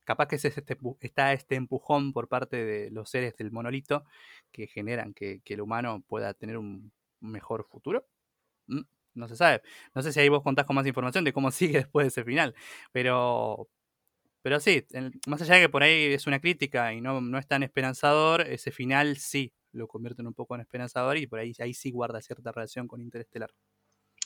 capaz 0.04 0.28
que 0.28 0.36
este, 0.38 0.64
está 1.02 1.34
este 1.34 1.56
empujón 1.56 2.14
por 2.14 2.28
parte 2.28 2.66
de 2.66 2.90
los 2.92 3.10
seres 3.10 3.36
del 3.38 3.52
monolito 3.52 4.06
que 4.52 4.68
generan 4.68 5.14
que, 5.14 5.42
el 5.46 5.62
humano 5.62 6.04
pueda 6.08 6.34
tener 6.34 6.58
un 6.58 6.92
mejor 7.20 7.68
futuro. 7.70 8.08
Mm, 8.68 8.82
no 9.20 9.28
se 9.28 9.36
sabe. 9.36 9.62
No 9.94 10.02
sé 10.02 10.14
si 10.14 10.20
ahí 10.20 10.30
vos 10.30 10.44
contás 10.44 10.66
con 10.66 10.76
más 10.76 10.88
información 10.88 11.24
de 11.24 11.34
cómo 11.34 11.52
sigue 11.52 11.80
después 11.80 12.06
de 12.06 12.08
ese 12.10 12.24
final. 12.24 12.56
Pero, 12.92 13.70
pero 14.42 14.60
sí, 14.60 14.86
más 15.28 15.42
allá 15.42 15.56
de 15.56 15.62
que 15.62 15.70
por 15.70 15.84
ahí 15.84 16.14
es 16.14 16.28
una 16.28 16.40
crítica 16.40 16.94
y 16.94 17.02
no, 17.02 17.22
no 17.22 17.38
es 17.38 17.48
tan 17.48 17.64
esperanzador, 17.64 18.42
ese 18.42 18.72
final 18.72 19.18
sí 19.18 19.54
lo 19.72 19.88
convierte 19.88 20.22
en 20.22 20.28
un 20.28 20.34
poco 20.34 20.56
en 20.56 20.62
esperanzador 20.62 21.18
y 21.18 21.28
por 21.28 21.40
ahí, 21.40 21.54
ahí 21.60 21.74
sí 21.74 21.92
guarda 21.92 22.22
cierta 22.22 22.52
relación 22.52 22.88
con 22.88 23.02
Interestelar. 23.02 23.52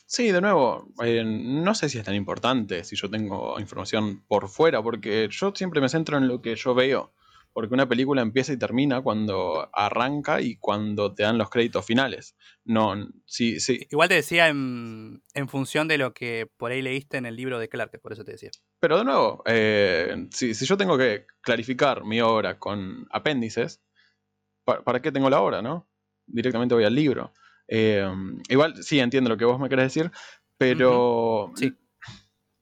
Sí, 0.06 0.32
de 0.32 0.42
nuevo, 0.42 0.90
eh, 1.04 1.24
no 1.26 1.74
sé 1.74 1.90
si 1.90 1.98
es 1.98 2.04
tan 2.04 2.14
importante 2.16 2.84
si 2.84 2.96
yo 2.96 3.10
tengo 3.10 3.60
información 3.60 4.24
por 4.28 4.48
fuera, 4.48 4.84
porque 4.84 5.28
yo 5.32 5.54
siempre 5.56 5.82
me 5.82 5.90
centro 5.90 6.18
en 6.18 6.28
lo 6.28 6.42
que 6.42 6.56
yo 6.56 6.76
veo. 6.76 7.14
Porque 7.54 7.74
una 7.74 7.88
película 7.88 8.22
empieza 8.22 8.52
y 8.52 8.58
termina 8.58 9.02
cuando 9.02 9.70
arranca 9.74 10.42
y 10.42 10.58
cuando 10.58 11.14
te 11.14 11.24
dan 11.24 11.38
los 11.38 11.52
créditos 11.52 11.86
finales. 11.86 12.36
No, 12.66 12.96
sí, 13.26 13.60
sí. 13.60 13.88
Igual 13.92 14.10
te 14.10 14.16
decía 14.16 14.48
en, 14.48 15.22
función 15.48 15.88
de 15.88 16.00
lo 16.00 16.14
que 16.14 16.50
por 16.58 16.72
ahí 16.72 16.82
leíste 16.82 17.18
en 17.18 17.28
el 17.28 17.36
libro 17.36 17.60
de 17.60 17.70
Clark, 17.70 18.02
por 18.02 18.14
eso 18.14 18.24
te 18.24 18.32
decía. 18.32 18.50
Pero 18.80 18.98
de 18.98 19.04
nuevo, 19.04 19.44
eh, 19.46 20.28
si, 20.32 20.54
yo 20.54 20.78
tengo 20.78 20.98
que 20.98 21.28
clarificar 21.42 22.04
mi 22.04 22.22
obra 22.22 22.58
con 22.58 23.08
apéndices, 23.12 23.82
¿para, 24.66 25.02
qué 25.02 25.12
tengo 25.12 25.30
la 25.30 25.42
obra, 25.42 25.62
no? 25.62 25.88
Directamente 26.26 26.74
voy 26.74 26.86
al 26.86 26.96
libro. 26.96 27.34
Eh, 27.68 28.06
igual 28.50 28.84
sí 28.84 29.00
entiendo 29.00 29.30
lo 29.30 29.38
que 29.38 29.46
vos 29.46 29.60
me 29.60 29.70
querés 29.70 29.94
decir, 29.94 30.12
pero 30.58 31.52
sí. 31.56 31.76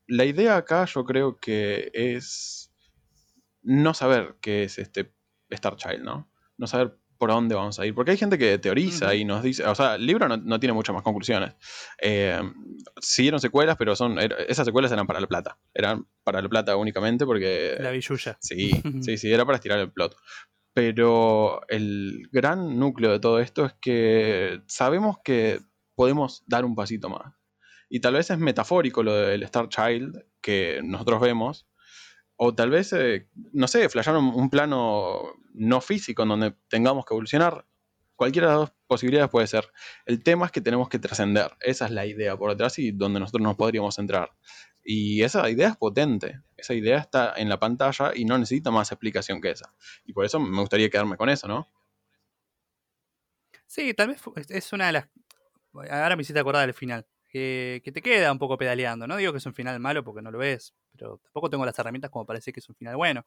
la 0.07 0.25
idea 0.25 0.57
acá 0.57 0.85
yo 0.85 1.05
creo 1.05 1.37
que 1.39 1.91
es 1.93 2.70
no 3.63 3.93
saber 3.93 4.37
qué 4.41 4.63
es 4.63 4.77
este 4.77 5.13
Star 5.49 5.75
Child, 5.75 6.03
¿no? 6.03 6.31
No 6.57 6.67
saber 6.67 6.97
por 7.21 7.29
dónde 7.29 7.53
vamos 7.53 7.79
a 7.79 7.85
ir. 7.85 7.93
Porque 7.93 8.09
hay 8.09 8.17
gente 8.17 8.39
que 8.39 8.57
teoriza 8.57 9.13
y 9.13 9.25
nos 9.25 9.43
dice, 9.43 9.63
o 9.65 9.75
sea, 9.75 9.93
el 9.93 10.07
libro 10.07 10.27
no, 10.27 10.59
tiene 10.59 10.73
muchas 10.73 10.95
más 10.95 11.03
conclusiones. 11.03 11.53
Eh, 12.01 12.41
siguieron 12.99 13.39
secuelas, 13.39 13.77
pero 13.77 13.95
son 13.95 14.17
esas 14.47 14.65
secuelas 14.65 14.91
eran 14.91 15.05
para 15.05 15.19
la 15.19 15.27
plata. 15.27 15.59
Eran 15.71 16.07
para 16.23 16.41
la 16.41 16.49
plata 16.49 16.75
únicamente 16.75 17.23
porque... 17.23 17.77
La 17.79 17.91
billulla. 17.91 18.37
Sí, 18.41 18.71
sí, 19.03 19.17
sí, 19.19 19.31
era 19.31 19.45
para 19.45 19.57
estirar 19.57 19.77
el 19.77 19.91
plot. 19.91 20.15
Pero 20.73 21.61
el 21.67 22.27
gran 22.31 22.79
núcleo 22.79 23.11
de 23.11 23.19
todo 23.19 23.39
esto 23.39 23.67
es 23.67 23.73
que 23.79 24.61
sabemos 24.65 25.17
que 25.23 25.59
podemos 25.93 26.43
dar 26.47 26.65
un 26.65 26.73
pasito 26.73 27.07
más. 27.07 27.35
Y 27.87 27.99
tal 27.99 28.15
vez 28.15 28.31
es 28.31 28.39
metafórico 28.39 29.03
lo 29.03 29.13
del 29.13 29.43
Star 29.43 29.69
Child 29.69 30.25
que 30.41 30.81
nosotros 30.83 31.21
vemos, 31.21 31.67
o 32.43 32.55
tal 32.55 32.71
vez, 32.71 32.91
eh, 32.93 33.27
no 33.53 33.67
sé, 33.67 33.87
flashear 33.87 34.17
un, 34.17 34.49
plano 34.49 35.35
no 35.53 35.79
físico 35.79 36.23
en 36.23 36.29
donde 36.29 36.55
tengamos 36.69 37.05
que 37.05 37.13
evolucionar. 37.13 37.67
Cualquiera 38.15 38.47
de 38.47 38.53
las 38.53 38.59
dos 38.61 38.73
posibilidades 38.87 39.29
puede 39.29 39.45
ser. 39.45 39.71
El 40.07 40.23
tema 40.23 40.47
es 40.47 40.51
que 40.51 40.59
tenemos 40.59 40.89
que 40.89 40.97
trascender. 40.97 41.51
Esa 41.59 41.85
es 41.85 41.91
la 41.91 42.07
idea 42.07 42.35
por 42.35 42.49
detrás 42.49 42.79
y 42.79 42.93
donde 42.93 43.19
nosotros 43.19 43.43
nos 43.43 43.55
podríamos 43.57 43.93
centrar. 43.93 44.31
Y 44.83 45.21
esa 45.21 45.47
idea 45.51 45.69
es 45.69 45.77
potente. 45.77 46.41
Esa 46.57 46.73
idea 46.73 46.97
está 46.97 47.35
en 47.37 47.47
la 47.47 47.59
pantalla 47.59 48.11
y 48.15 48.25
no 48.25 48.39
necesita 48.39 48.71
más 48.71 48.91
explicación 48.91 49.39
que 49.39 49.51
esa. 49.51 49.75
Y 50.03 50.13
por 50.13 50.25
eso 50.25 50.39
me 50.39 50.61
gustaría 50.61 50.89
quedarme 50.89 51.17
con 51.17 51.29
eso, 51.29 51.47
¿no? 51.47 51.67
Sí, 53.67 53.93
tal 53.93 54.07
vez 54.07 54.19
es 54.49 54.73
una 54.73 54.87
de 54.87 54.93
las... 54.93 55.09
Ahora 55.91 56.15
me 56.15 56.23
hiciste 56.23 56.39
acordar 56.39 56.65
del 56.65 56.73
final 56.73 57.05
que, 57.31 57.81
te 57.93 58.01
queda 58.01 58.31
un 58.31 58.39
poco 58.39 58.57
pedaleando. 58.57 59.07
No 59.07 59.17
digo 59.17 59.31
que 59.31 59.39
es 59.39 59.45
un 59.45 59.53
final 59.53 59.79
malo 59.79 60.03
porque 60.03 60.21
no 60.21 60.31
lo 60.31 60.43
es, 60.43 60.73
pero 60.91 61.19
tampoco 61.23 61.49
tengo 61.49 61.65
las 61.65 61.77
herramientas 61.79 62.11
como 62.11 62.25
parece 62.25 62.51
que 62.51 62.59
es 62.59 62.69
un 62.69 62.75
final 62.75 62.95
bueno. 62.95 63.25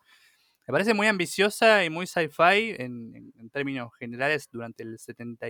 Me 0.67 0.73
parece 0.73 0.95
muy 0.95 1.07
ambiciosa 1.07 1.85
y 1.85 1.91
muy 1.91 2.07
sci-fi 2.07 2.75
en, 2.79 3.33
términos 3.53 3.93
generales 3.99 4.49
durante 4.51 4.83
el 4.83 4.99
70 4.99 5.47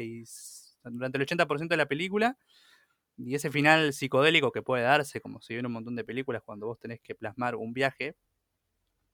durante 0.84 1.18
el 1.18 1.26
80% 1.26 1.68
de 1.68 1.76
la 1.76 1.86
película. 1.86 2.36
Y 3.16 3.34
ese 3.34 3.50
final 3.50 3.92
psicodélico 3.92 4.50
que 4.52 4.62
puede 4.62 4.82
darse, 4.82 5.20
como 5.20 5.40
se 5.40 5.54
ve 5.54 5.60
en 5.60 5.66
un 5.66 5.72
montón 5.72 5.94
de 5.94 6.04
películas 6.04 6.42
cuando 6.44 6.66
vos 6.66 6.78
tenés 6.80 7.00
que 7.00 7.14
plasmar 7.14 7.54
un 7.54 7.72
viaje, 7.72 8.16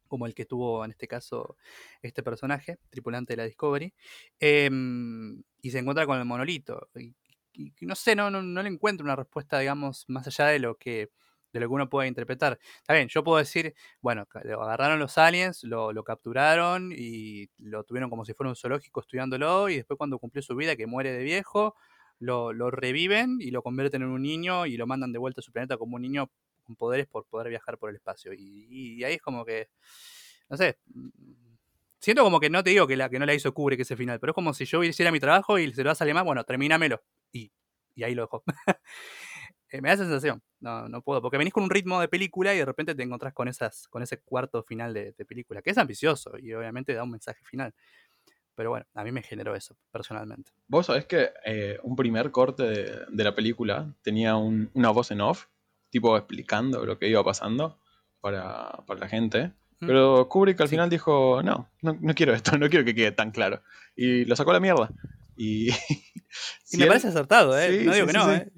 como 0.09 0.27
el 0.27 0.35
que 0.35 0.47
tuvo 0.47 0.85
en 0.85 0.91
este 0.91 1.07
caso 1.07 1.57
este 2.03 2.23
personaje, 2.23 2.79
tripulante 2.91 3.35
de 3.35 3.37
la 3.39 3.45
Discovery, 3.45 3.93
em, 4.41 5.43
y 5.63 5.71
se 5.71 5.79
encuentra 5.79 6.07
con 6.07 6.19
el 6.19 6.25
monolito 6.25 6.89
y, 6.97 7.15
no 7.81 7.95
sé, 7.95 8.15
no, 8.17 8.31
no, 8.31 8.63
le 8.63 8.69
encuentro 8.69 9.05
una 9.05 9.17
respuesta, 9.17 9.59
digamos, 9.59 10.05
más 10.09 10.27
allá 10.27 10.47
de 10.47 10.59
lo 10.59 10.77
que 10.77 11.11
de 11.53 11.59
lo 11.59 11.67
que 11.67 11.75
uno 11.75 11.89
puede 11.91 12.07
interpretar. 12.07 12.61
Está 12.79 12.95
bien, 12.95 13.09
yo 13.09 13.25
puedo 13.25 13.39
decir, 13.39 13.75
bueno, 14.01 14.25
lo 14.45 14.63
agarraron 14.63 15.01
los 15.01 15.19
aliens, 15.19 15.65
lo, 15.65 16.05
capturaron 16.05 16.93
y 16.97 17.51
lo 17.59 17.83
tuvieron 17.83 18.09
como 18.09 18.25
si 18.25 18.35
fuera 18.35 18.51
un 18.51 18.55
zoológico 18.55 19.01
estudiándolo 19.01 19.69
y 19.69 19.77
después 19.77 19.99
cuando 19.99 20.21
cumplió 20.21 20.43
su 20.43 20.55
vida, 20.55 20.77
que 20.77 20.87
muere 20.87 21.13
de 21.13 21.25
viejo, 21.25 21.75
lo, 22.21 22.53
lo 22.53 22.71
reviven 22.71 23.39
y 23.41 23.51
lo 23.51 23.63
convierten 23.63 24.03
en 24.03 24.11
un 24.11 24.23
niño 24.23 24.65
y 24.67 24.77
lo 24.77 24.87
mandan 24.87 25.11
de 25.11 25.19
vuelta 25.19 25.41
a 25.41 25.43
su 25.43 25.51
planeta 25.51 25.77
como 25.77 25.97
un 25.97 26.03
niño 26.03 26.31
con 26.63 26.77
poderes 26.77 27.09
por 27.09 27.27
poder 27.27 27.49
viajar 27.49 27.79
por 27.79 27.91
el 27.91 27.97
espacio. 27.97 28.33
Y, 28.33 28.99
y 28.99 29.03
ahí 29.03 29.15
es 29.15 29.23
como 29.23 29.45
que, 29.45 29.69
no 30.49 30.57
sé, 30.57 30.79
siento 32.01 32.25
como 32.25 32.41
que 32.41 32.51
no 32.51 32.65
te 32.65 32.71
digo 32.71 32.87
que, 32.87 32.97
la, 32.97 33.09
que 33.09 33.19
no 33.19 33.27
la 33.27 33.35
hizo 33.35 33.53
Kubrick 33.55 33.81
ese 33.81 33.97
final, 33.97 34.19
pero 34.19 34.33
es 34.33 34.35
como 34.35 34.55
si 34.55 34.65
yo 34.65 34.83
hiciera 34.83 35.13
mi 35.13 35.21
trabajo 35.21 35.59
y 35.59 35.73
se 35.73 35.85
lo 35.85 35.91
a 35.91 35.95
salir 35.95 36.15
más, 36.15 36.25
bueno, 36.25 36.45
termínamelo. 36.45 37.03
Y, 37.33 37.51
y 37.95 38.03
ahí 38.05 38.15
lo 38.15 38.23
dejo. 38.23 38.43
Eh, 39.73 39.81
me 39.81 39.89
da 39.89 39.95
esa 39.95 40.03
sensación. 40.05 40.43
No, 40.59 40.89
no 40.89 41.01
puedo. 41.01 41.23
Porque 41.23 41.39
venís 41.39 41.53
con 41.53 41.63
un 41.63 41.71
ritmo 41.71 42.01
de 42.01 42.09
película 42.09 42.53
y 42.53 42.59
de 42.59 42.65
repente 42.65 42.93
te 42.97 43.05
encontrás 43.05 43.33
con, 43.33 43.47
esas, 43.47 43.87
con 43.87 44.03
ese 44.03 44.19
cuarto 44.21 44.65
final 44.65 44.93
de, 44.93 45.13
de 45.13 45.25
película, 45.25 45.63
que 45.63 45.71
es 45.71 45.79
ambicioso 45.79 46.37
y 46.39 46.53
obviamente 46.55 46.93
da 46.93 47.05
un 47.05 47.13
mensaje 47.13 47.45
final. 47.45 47.73
Pero 48.57 48.71
bueno, 48.71 48.85
a 48.95 49.05
mí 49.05 49.13
me 49.13 49.23
generó 49.23 49.55
eso, 49.55 49.77
personalmente. 49.93 50.51
Vos 50.67 50.87
sabés 50.87 51.07
que 51.07 51.31
eh, 51.45 51.79
un 51.85 51.95
primer 51.95 52.33
corte 52.33 52.65
de, 52.65 52.99
de 53.11 53.23
la 53.25 53.33
película 53.33 53.95
tenía 54.03 54.35
un- 54.35 54.71
una 54.75 54.91
voz 54.91 55.13
en 55.13 55.21
off, 55.21 55.47
tipo 55.89 56.17
explicando 56.17 56.85
lo 56.85 56.99
que 56.99 57.07
iba 57.09 57.23
pasando 57.23 57.79
para, 58.21 58.73
para 58.89 58.99
la 58.99 59.09
gente. 59.09 59.53
Mm. 59.79 59.87
Pero 59.87 60.29
Kubrick 60.29 60.61
al 60.63 60.67
Sí. 60.67 60.73
final 60.75 60.91
dijo, 60.91 61.45
no, 61.45 61.71
no, 61.81 61.97
no 62.01 62.15
quiero 62.15 62.35
esto, 62.35 62.51
no 62.59 62.69
quiero 62.69 62.85
que 62.85 62.95
quede 62.97 63.13
tan 63.13 63.31
claro. 63.31 63.63
Y 63.95 64.25
lo 64.25 64.35
sacó 64.35 64.51
a 64.51 64.55
la 64.55 64.61
mierda. 64.61 64.91
Y, 65.43 65.71
Y 65.71 65.75
si 66.65 66.77
me 66.77 66.85
él- 66.85 66.89
parece 66.89 67.09
acertado, 67.09 67.59
¿eh? 67.59 67.79
Sí, 67.81 67.87
no 67.87 67.95
digo 67.95 68.07
sí, 68.07 68.13
que 68.13 68.19
no, 68.19 68.25
sí. 68.27 68.31
¿eh? 68.33 68.51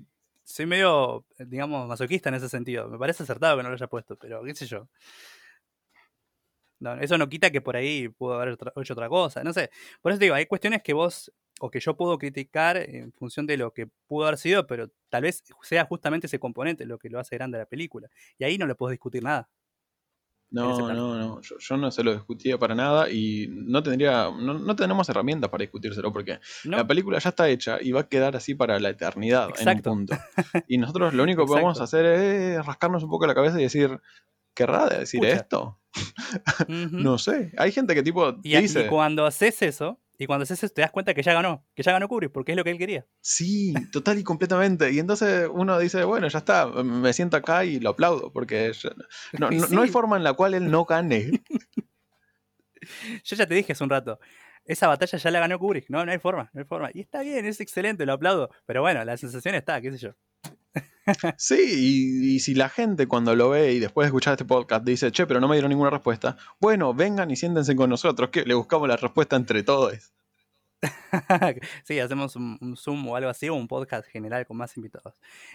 Soy 0.45 0.67
medio, 0.67 1.25
digamos, 1.39 1.87
masoquista 1.89 2.29
en 2.29 2.35
ese 2.35 2.49
sentido. 2.49 2.89
Me 2.89 2.99
parece 2.99 3.23
acertado 3.23 3.57
que 3.57 3.63
no 3.63 3.69
lo 3.71 3.75
haya 3.77 3.87
puesto, 3.87 4.17
pero 4.17 4.43
qué 4.43 4.55
sé 4.55 4.67
yo. 4.67 4.89
No, 6.81 6.95
eso 6.95 7.17
no 7.17 7.29
quita 7.29 7.51
que 7.51 7.61
por 7.61 7.77
ahí 7.77 8.09
pudo 8.09 8.35
haber 8.35 8.49
otra- 8.55 8.73
hecho 8.77 8.93
otra 8.95 9.09
cosa. 9.09 9.45
No 9.45 9.53
sé. 9.53 9.71
Por 10.01 10.11
eso 10.13 10.19
te 10.19 10.25
digo, 10.25 10.35
hay 10.35 10.47
cuestiones 10.47 10.83
que 10.83 10.93
vos 10.93 11.33
o 11.61 11.71
que 11.71 11.79
yo 11.79 11.97
puedo 11.97 12.19
criticar 12.19 12.77
en 12.77 13.13
función 13.13 13.47
de 13.47 13.57
lo 13.57 13.73
que 13.73 13.87
pudo 14.09 14.27
haber 14.27 14.39
sido, 14.39 14.67
pero 14.67 14.89
tal 15.09 15.23
vez 15.23 15.45
sea 15.63 15.85
justamente 15.85 16.27
ese 16.27 16.41
componente 16.41 16.85
lo 16.85 16.99
que 16.99 17.09
lo 17.09 17.21
hace 17.21 17.37
grande 17.37 17.57
a 17.59 17.61
la 17.61 17.67
película. 17.67 18.09
Y 18.37 18.45
ahí 18.45 18.59
no 18.59 18.67
le 18.67 18.75
puedo 18.75 18.91
discutir 18.91 19.23
nada. 19.23 19.49
No, 20.53 20.93
no, 20.93 21.15
no, 21.19 21.41
yo, 21.41 21.57
yo 21.59 21.77
no 21.79 21.91
se 21.91 22.05
lo 22.05 22.13
discutía 22.13 22.59
para 22.59 22.75
nada 22.75 23.11
y 23.11 23.49
no 23.51 23.83
tendría, 23.83 24.25
no, 24.31 24.55
no 24.55 24.77
tenemos 24.77 25.09
herramientas 25.09 25.49
para 25.51 25.63
discutírselo 25.63 26.13
porque 26.13 26.39
¿No? 26.65 26.77
la 26.77 26.87
película 26.87 27.19
ya 27.19 27.31
está 27.31 27.49
hecha 27.49 27.79
y 27.81 27.93
va 27.93 28.03
a 28.03 28.09
quedar 28.09 28.37
así 28.37 28.55
para 28.55 28.79
la 28.79 28.91
eternidad 28.91 29.49
Exacto. 29.49 29.91
en 29.91 29.99
un 29.99 30.07
punto. 30.07 30.17
Y 30.69 30.79
nosotros 30.79 31.15
lo 31.15 31.23
único 31.23 31.45
que 31.45 31.49
podemos 31.53 31.81
hacer 31.81 32.05
es 32.05 32.67
rascarnos 32.67 33.03
un 33.03 33.11
poco 33.11 33.27
la 33.27 33.35
cabeza 33.35 33.59
y 33.59 33.63
decir, 33.65 33.99
¿querrá 34.55 34.89
decir 34.89 35.25
esto? 35.25 35.79
No 36.69 37.19
sé. 37.19 37.53
Hay 37.59 37.73
gente 37.73 37.95
que 37.95 38.03
tipo 38.03 38.37
y, 38.43 38.55
a- 38.55 38.59
y 38.59 38.63
dice, 38.63 38.87
cuando 38.87 39.27
haces 39.27 39.61
eso, 39.63 39.99
y 40.23 40.27
cuando 40.27 40.45
haces 40.45 40.63
eso 40.63 40.73
te 40.73 40.81
das 40.83 40.91
cuenta 40.91 41.13
que 41.15 41.23
ya 41.23 41.33
ganó, 41.35 41.67
que 41.75 41.83
ya 41.83 41.93
ganó 41.93 42.09
Kubrick, 42.09 42.33
porque 42.33 42.53
es 42.53 42.57
lo 42.57 42.65
que 42.65 42.71
él 42.71 42.79
quería. 42.79 43.07
sí, 43.21 43.75
total 43.93 44.19
y 44.19 44.25
completamente. 44.25 44.91
Y 44.93 44.99
entonces 44.99 45.49
uno 45.53 45.79
dice, 45.79 46.05
bueno, 46.05 46.29
ya 46.29 46.39
está, 46.39 46.67
me 46.67 47.13
siento 47.13 47.37
acá 47.37 47.65
y 47.65 47.79
lo 47.81 47.91
aplaudo 47.91 48.33
porque 48.33 48.73
ya- 48.73 48.91
no, 49.39 49.51
no- 49.51 49.67
no 49.69 49.83
hay 49.83 49.89
forma 49.91 50.17
en 50.17 50.25
la 50.25 50.33
cual 50.35 50.55
él 50.55 50.71
no 50.71 50.85
gane. 50.85 51.31
Yo 53.25 53.37
ya 53.37 53.47
te 53.47 53.55
dije 53.55 53.73
hace 53.73 53.85
un 53.85 53.91
rato, 53.91 54.19
esa 54.65 54.89
batalla 54.89 55.19
ya 55.19 55.31
la 55.31 55.41
ganó 55.41 55.59
Kubrick, 55.59 55.89
no, 55.89 56.05
no 56.05 56.13
hay 56.13 56.19
forma, 56.19 56.51
no 56.53 56.61
hay 56.61 56.67
forma. 56.67 56.91
Y 56.93 57.01
está 57.01 57.23
bien, 57.23 57.45
es 57.47 57.61
excelente, 57.61 58.05
lo 58.07 58.13
aplaudo. 58.13 58.51
Pero 58.67 58.81
bueno, 58.83 59.05
la 59.05 59.17
sensación 59.17 59.55
está, 59.55 59.81
qué 59.81 59.93
sé 59.93 59.99
yo. 59.99 60.15
Sí, 61.37 62.35
y, 62.35 62.41
si 62.41 62.55
la 62.55 62.69
gente 62.69 63.07
cuando 63.09 63.35
lo 63.35 63.51
ve 63.51 63.73
y 63.73 63.81
después 63.81 64.05
de 64.05 64.09
escuchar 64.09 64.35
este 64.35 64.45
podcast 64.45 64.85
dice, 64.85 65.11
che, 65.11 65.27
pero 65.27 65.41
no 65.41 65.49
me 65.49 65.57
dieron 65.57 65.71
ninguna 65.71 65.91
respuesta, 65.91 66.37
bueno, 66.61 66.95
vengan 66.95 67.31
y 67.31 67.37
siéntense 67.37 67.75
con 67.75 67.91
nosotros, 67.91 68.31
que 68.31 68.45
le 68.45 68.55
buscamos 68.55 68.89
la 68.89 68.97
respuesta 68.97 69.37
entre 69.37 69.63
todos. 69.63 70.13
sí, 71.85 71.99
hacemos 72.01 72.35
un, 72.37 72.77
Zoom 72.77 73.09
o 73.09 73.17
algo 73.17 73.31
así, 73.31 73.49
o 73.49 73.55
un 73.55 73.69
podcast 73.69 74.07
general 74.09 74.47
con 74.47 74.57
más 74.57 74.77
invitados. 74.77 75.15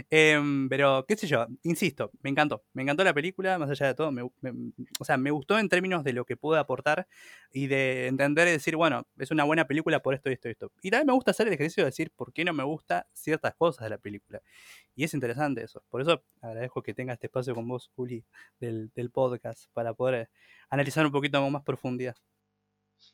Em, 0.10 0.70
pero, 0.70 1.06
qué 1.08 1.18
sé 1.18 1.28
yo, 1.28 1.46
insisto, 1.64 2.12
me 2.22 2.30
encantó. 2.30 2.64
Me 2.74 2.84
encantó 2.84 3.04
la 3.04 3.14
película, 3.14 3.58
más 3.60 3.70
allá 3.70 3.88
de 3.88 3.94
todo. 3.96 4.12
me- 4.12 4.30
me- 4.42 4.72
o 5.00 5.06
sea, 5.06 5.18
me 5.18 5.32
gustó 5.32 5.60
en 5.60 5.70
términos 5.70 6.04
de 6.04 6.14
lo 6.14 6.26
que 6.26 6.38
pude 6.38 6.60
aportar 6.60 7.08
y 7.52 7.68
de 7.68 8.08
entender 8.08 8.48
y 8.48 8.52
decir, 8.52 8.76
bueno, 8.76 9.06
es 9.18 9.32
una 9.32 9.44
buena 9.44 9.66
película 9.66 10.02
por 10.02 10.14
esto 10.14 10.30
y 10.30 10.34
esto 10.34 10.48
y 10.50 10.52
esto. 10.52 10.72
Y 10.82 10.92
también 10.92 11.08
me 11.08 11.14
gusta 11.14 11.32
hacer 11.32 11.48
el 11.48 11.54
ejercicio 11.54 11.84
de 11.84 11.90
decir 11.90 12.12
por 12.16 12.34
qué 12.34 12.46
no 12.46 12.54
me 12.54 12.64
gusta 12.64 13.08
ciertas 13.14 13.56
cosas 13.56 13.84
de 13.84 13.90
la 13.90 13.98
película. 13.98 14.42
Y 14.96 15.04
es 15.04 15.14
interesante 15.14 15.64
eso. 15.64 15.84
Por 15.90 16.02
eso 16.02 16.24
agradezco 16.42 16.82
que 16.82 16.94
tenga 16.94 17.14
este 17.14 17.28
espacio 17.28 17.54
con 17.56 17.68
vos, 17.68 17.92
Juli, 17.96 18.24
del, 18.60 18.92
podcast, 19.12 19.66
para 19.74 19.94
poder 19.94 20.30
analizar 20.70 21.06
un 21.06 21.12
poquito 21.12 21.48
más 21.50 21.64
profundidad. 21.64 22.16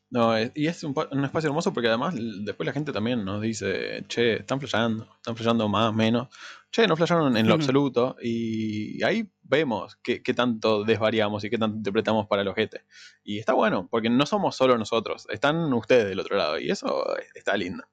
No, 0.10 0.36
es- 0.38 0.52
y 0.54 0.68
es 0.68 0.84
un, 0.84 0.94
un 1.12 1.26
espacio 1.26 1.48
hermoso 1.50 1.74
porque 1.74 1.88
además 1.88 2.14
después 2.16 2.66
la 2.68 2.74
gente 2.74 2.92
también 2.94 3.26
nos 3.26 3.42
dice, 3.42 4.06
che, 4.08 4.34
están 4.36 4.60
flasheando, 4.60 5.08
están 5.16 5.36
flasheando 5.36 5.68
más, 5.68 5.94
menos. 5.94 6.28
Che, 6.72 6.88
no 6.88 6.96
flashearon 6.96 7.36
en 7.38 7.48
lo 7.48 7.54
absoluto. 7.56 8.16
Y 8.22 9.04
ahí 9.04 9.30
vemos 9.42 9.98
qué, 10.04 10.22
qué 10.24 10.34
tanto 10.34 10.84
desvariamos 10.84 11.44
y 11.44 11.50
qué 11.50 11.58
tanto 11.58 11.78
interpretamos 11.78 12.28
para 12.28 12.42
el 12.44 12.48
ojete. 12.48 12.84
Y 13.24 13.40
está 13.40 13.54
bueno, 13.54 13.88
porque 13.90 14.10
no 14.10 14.26
somos 14.26 14.56
solo 14.56 14.78
nosotros, 14.78 15.26
están 15.30 15.72
ustedes 15.74 16.06
del 16.10 16.20
otro 16.20 16.38
lado. 16.38 16.60
Y 16.60 16.70
eso 16.72 17.06
está 17.36 17.58
lindo. 17.58 17.84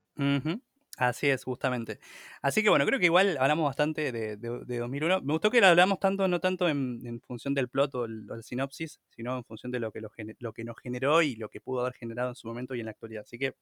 Así 1.01 1.31
es, 1.31 1.45
justamente. 1.45 1.99
Así 2.43 2.63
que 2.63 2.69
bueno, 2.69 2.85
creo 2.85 2.99
que 2.99 3.07
igual 3.07 3.39
hablamos 3.41 3.65
bastante 3.65 4.13
de, 4.13 4.37
de- 4.37 4.65
de 4.67 4.79
2001. 4.79 5.23
Me 5.23 5.33
gustó 5.33 5.51
que 5.51 5.65
hablamos 5.65 5.99
tanto, 5.99 6.29
no 6.29 6.41
tanto 6.41 6.69
en, 6.69 7.23
función 7.27 7.55
del 7.55 7.71
plot 7.71 7.95
o 7.95 8.05
el, 8.05 8.29
sinopsis, 8.43 9.01
sino 9.09 9.35
en 9.39 9.45
función 9.45 9.73
de 9.73 9.81
lo 9.81 9.93
que, 9.93 10.03
lo, 10.39 10.53
que 10.53 10.63
nos 10.63 10.77
generó 10.79 11.23
y 11.23 11.37
lo 11.37 11.49
que 11.49 11.59
pudo 11.63 11.81
haber 11.81 11.95
generado 11.95 12.29
en 12.29 12.35
su 12.35 12.49
momento 12.49 12.75
y 12.75 12.81
en 12.81 12.85
la 12.85 12.91
actualidad. 12.91 13.23
Así 13.23 13.39
que 13.39 13.57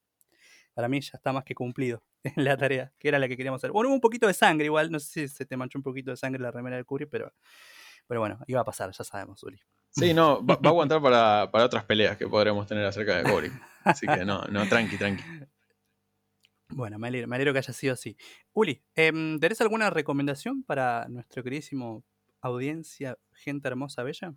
para 0.74 0.88
mí 0.88 1.00
ya 1.00 1.12
está 1.14 1.32
más 1.32 1.44
que 1.44 1.54
cumplido 1.54 2.02
la 2.34 2.56
tarea, 2.56 2.92
que 2.98 3.06
era 3.06 3.20
la 3.20 3.28
que 3.28 3.36
queríamos 3.36 3.60
hacer. 3.60 3.70
Bueno, 3.70 3.90
hubo 3.90 3.94
un 3.94 4.00
poquito 4.00 4.26
de 4.26 4.34
sangre 4.34 4.64
igual, 4.64 4.90
no 4.90 4.98
sé 4.98 5.28
si 5.28 5.28
se 5.28 5.46
te 5.46 5.56
manchó 5.56 5.78
un 5.78 5.84
poquito 5.84 6.10
de 6.10 6.16
sangre 6.16 6.42
la 6.42 6.50
remera 6.50 6.74
del 6.74 6.86
Kubrick, 6.86 7.08
pero, 7.08 7.32
pero 8.08 8.18
bueno, 8.18 8.40
iba 8.48 8.62
a 8.62 8.64
pasar, 8.64 8.90
ya 8.90 9.04
sabemos, 9.04 9.40
Uli. 9.44 9.60
Sí, 9.90 10.12
no, 10.12 10.44
va, 10.44 10.54
a 10.54 10.68
aguantar 10.68 11.00
para, 11.00 11.52
para 11.52 11.66
otras 11.66 11.84
peleas 11.84 12.16
que 12.16 12.26
podremos 12.26 12.66
tener 12.66 12.84
acerca 12.84 13.22
de 13.22 13.30
Kubrick. 13.30 13.52
Así 13.84 14.08
que 14.08 14.24
no, 14.24 14.42
no, 14.50 14.68
tranqui, 14.68 14.98
tranqui. 14.98 15.22
Bueno, 16.70 16.98
me 16.98 17.08
alegro, 17.08 17.52
que 17.52 17.58
haya 17.58 17.72
sido 17.72 17.94
así. 17.94 18.16
Uli, 18.52 18.82
em, 18.94 19.38
¿tenés 19.40 19.60
alguna 19.60 19.90
recomendación 19.90 20.62
para 20.62 21.08
nuestro 21.08 21.42
queridísimo 21.42 22.04
audiencia, 22.42 23.18
gente 23.32 23.68
hermosa, 23.68 24.02
bella? 24.02 24.34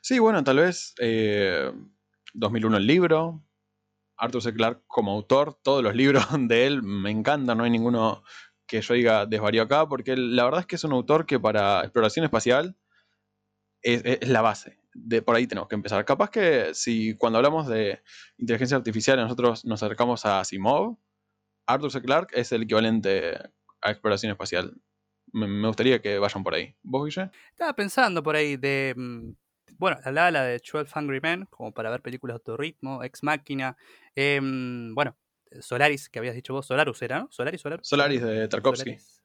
Sí, 0.00 0.18
bueno, 0.18 0.42
tal 0.42 0.56
vez 0.58 0.94
eh, 1.00 1.70
2001 2.32 2.78
el 2.78 2.86
libro, 2.86 3.44
Arthur 4.16 4.42
C. 4.42 4.54
Clarke 4.54 4.84
como 4.86 5.12
autor, 5.12 5.60
todos 5.62 5.82
los 5.82 5.94
libros 5.94 6.24
de 6.38 6.66
él 6.66 6.82
me 6.82 7.10
encantan, 7.10 7.58
no 7.58 7.64
hay 7.64 7.70
ninguno 7.70 8.22
que 8.66 8.80
yo 8.80 8.94
diga 8.94 9.26
desvarío 9.26 9.62
acá, 9.62 9.86
porque 9.86 10.16
la 10.16 10.44
verdad 10.44 10.60
es 10.60 10.66
que 10.66 10.76
es 10.76 10.84
un 10.84 10.92
autor 10.92 11.26
que 11.26 11.38
para 11.38 11.82
exploración 11.82 12.24
espacial 12.24 12.76
es, 13.82 14.02
es 14.04 14.28
la 14.28 14.40
base. 14.40 14.78
De, 14.94 15.20
por 15.20 15.36
ahí 15.36 15.46
tenemos 15.46 15.68
que 15.68 15.74
empezar. 15.74 16.04
Capaz 16.06 16.30
que 16.30 16.74
si 16.74 17.14
cuando 17.16 17.36
hablamos 17.36 17.68
de 17.68 18.02
inteligencia 18.38 18.78
artificial 18.78 19.18
nosotros 19.18 19.64
nos 19.66 19.82
acercamos 19.82 20.24
a 20.24 20.40
Asimov, 20.40 20.96
Arthur 21.66 21.90
C. 21.90 22.00
Clarke 22.02 22.32
es 22.38 22.52
el 22.52 22.62
equivalente 22.62 23.36
a 23.82 23.90
exploración 23.90 24.32
espacial. 24.32 24.74
Me, 25.32 25.46
me 25.46 25.66
gustaría 25.68 26.00
que 26.00 26.18
vayan 26.18 26.42
por 26.44 26.54
ahí. 26.54 26.74
¿Vos, 26.82 27.04
Guille? 27.06 27.30
Estaba 27.50 27.74
pensando 27.74 28.22
por 28.22 28.36
ahí 28.36 28.56
de. 28.56 28.94
mm, 28.96 29.30
Bueno, 29.78 29.98
hablaba 30.04 30.30
la 30.30 30.44
de 30.44 30.58
12 30.60 30.98
Hungry 30.98 31.20
Men, 31.20 31.46
como 31.50 31.72
para 31.72 31.90
ver 31.90 32.00
películas 32.02 32.34
de 32.36 32.38
autorritmo, 32.38 33.02
Ex 33.02 33.22
Máquina. 33.22 33.76
em, 34.14 34.94
bueno, 34.94 35.16
Solaris, 35.60 36.08
que 36.08 36.18
habías 36.18 36.34
dicho 36.34 36.52
vos, 36.54 36.66
Solarus 36.66 37.02
era, 37.02 37.20
¿no? 37.20 37.28
Solaris, 37.30 37.60
Solarus. 37.60 37.88
Solaris 37.88 38.22
de 38.22 38.48
Tarkovsky. 38.48 38.90
Solaris. 38.90 39.22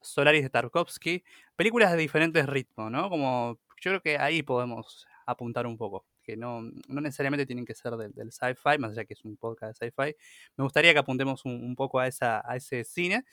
Solaris 0.00 0.42
de 0.42 0.50
Tarkovsky. 0.50 1.24
Películas 1.56 1.90
de 1.92 1.98
diferentes 1.98 2.46
ritmos, 2.46 2.90
¿no? 2.90 3.08
Como 3.10 3.58
yo 3.80 3.90
creo 3.90 4.00
que 4.02 4.18
ahí 4.18 4.42
podemos 4.42 5.06
apuntar 5.26 5.66
un 5.66 5.76
poco. 5.78 6.06
Que 6.24 6.36
no, 6.36 6.62
no 6.62 7.00
necesariamente 7.00 7.46
tienen 7.46 7.64
que 7.64 7.74
ser 7.74 7.92
del, 7.96 8.12
del 8.12 8.32
sci-fi, 8.32 8.78
más 8.78 8.92
allá 8.92 9.04
que 9.04 9.14
es 9.14 9.24
un 9.24 9.36
podcast 9.36 9.80
de 9.80 9.90
sci-fi. 9.90 10.16
Me 10.56 10.64
gustaría 10.64 10.92
que 10.92 10.98
apuntemos 10.98 11.44
un, 11.44 11.76
poco 11.76 12.00
a, 12.00 12.08
esa, 12.08 12.42
a 12.44 12.56
ese 12.56 12.84
cine. 12.84 13.24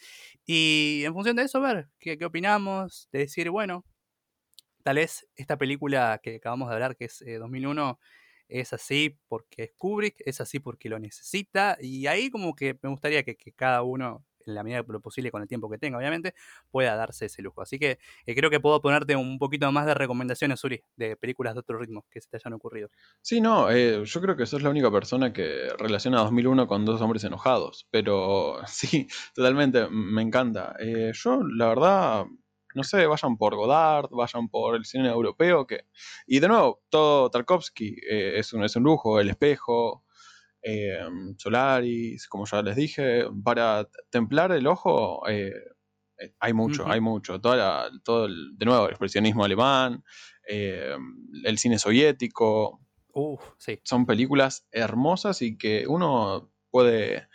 Y 0.45 1.03
en 1.05 1.13
función 1.13 1.35
de 1.35 1.43
eso, 1.43 1.61
ver 1.61 1.89
qué, 1.99 2.17
qué 2.17 2.25
opinamos. 2.25 3.09
De 3.11 3.19
decir, 3.19 3.49
bueno, 3.49 3.85
tal 4.83 4.97
vez 4.97 5.27
esta 5.35 5.57
película 5.57 6.19
que 6.21 6.35
acabamos 6.35 6.69
de 6.69 6.75
hablar, 6.75 6.95
que 6.95 7.05
es 7.05 7.21
eh, 7.23 7.37
2001, 7.37 7.99
es 8.47 8.73
así 8.73 9.17
porque 9.27 9.63
es 9.63 9.71
Kubrick, 9.77 10.15
es 10.25 10.41
así 10.41 10.59
porque 10.59 10.89
lo 10.89 10.99
necesita. 10.99 11.77
Y 11.79 12.07
ahí 12.07 12.29
como 12.29 12.55
que 12.55 12.77
me 12.81 12.89
gustaría 12.89 13.23
que, 13.23 13.35
que 13.37 13.53
cada 13.53 13.81
uno, 13.83 14.25
en 14.45 14.55
la 14.55 14.63
medida 14.63 14.81
de 14.81 14.93
lo 14.93 14.99
posible, 14.99 15.31
con 15.31 15.41
el 15.41 15.47
tiempo 15.47 15.69
que 15.69 15.77
tenga, 15.77 15.97
obviamente, 15.97 16.33
pueda 16.69 16.95
darse 16.95 17.25
ese 17.25 17.41
lujo. 17.41 17.61
Así 17.61 17.79
que 17.79 17.99
eh, 18.25 18.35
creo 18.35 18.49
que 18.49 18.59
puedo 18.59 18.81
ponerte 18.81 19.15
un 19.15 19.37
poquito 19.37 19.71
más 19.71 19.85
de 19.85 19.93
recomendaciones, 19.93 20.63
Uri, 20.63 20.83
de 20.95 21.15
películas 21.15 21.53
de 21.53 21.59
otro 21.61 21.79
ritmo 21.79 22.05
que 22.09 22.21
se 22.21 22.29
te 22.29 22.37
hayan 22.37 22.53
ocurrido. 22.53 22.89
Sí, 23.21 23.41
no, 23.41 23.69
eh, 23.69 24.03
yo 24.03 24.21
creo 24.21 24.35
que 24.35 24.45
sos 24.45 24.61
la 24.61 24.69
única 24.69 24.91
persona 24.91 25.33
que 25.33 25.69
relaciona 25.77 26.19
2001 26.19 26.67
con 26.67 26.85
dos 26.85 27.01
hombres 27.01 27.23
enojados, 27.23 27.87
pero 27.91 28.57
sí, 28.67 29.07
totalmente, 29.33 29.87
me 29.89 30.21
encanta. 30.21 30.75
Eh, 30.79 31.11
yo, 31.13 31.41
la 31.43 31.67
verdad, 31.67 32.25
no 32.75 32.83
sé, 32.83 33.05
vayan 33.05 33.37
por 33.37 33.55
Godard, 33.55 34.09
vayan 34.11 34.49
por 34.49 34.75
el 34.75 34.85
cine 34.85 35.09
europeo, 35.09 35.67
que... 35.67 35.85
Y 36.27 36.39
de 36.39 36.47
nuevo, 36.47 36.81
todo 36.89 37.29
Tarkovsky 37.29 37.97
eh, 38.09 38.39
es, 38.39 38.53
un, 38.53 38.63
es 38.63 38.75
un 38.75 38.83
lujo, 38.83 39.19
El 39.19 39.29
Espejo, 39.29 40.05
Solaris, 41.37 42.27
como 42.27 42.45
ya 42.45 42.61
les 42.61 42.75
dije, 42.75 43.25
para 43.43 43.87
templar 44.09 44.51
el 44.51 44.67
ojo. 44.67 45.23
hay 46.39 46.53
mucho, 46.53 46.87
hay 46.87 47.01
mucho. 47.01 47.39
Toda 47.41 47.89
todo 48.03 48.25
el, 48.25 48.57
de 48.57 48.65
nuevo, 48.65 48.85
el 48.85 48.91
expresionismo 48.91 49.43
alemán, 49.43 50.03
el 50.47 51.57
cine 51.57 51.79
soviético, 51.79 52.81
son 53.83 54.05
películas 54.05 54.67
hermosas 54.71 55.41
y 55.41 55.57
que 55.57 55.85
uno 55.87 56.51
puede 56.69 57.27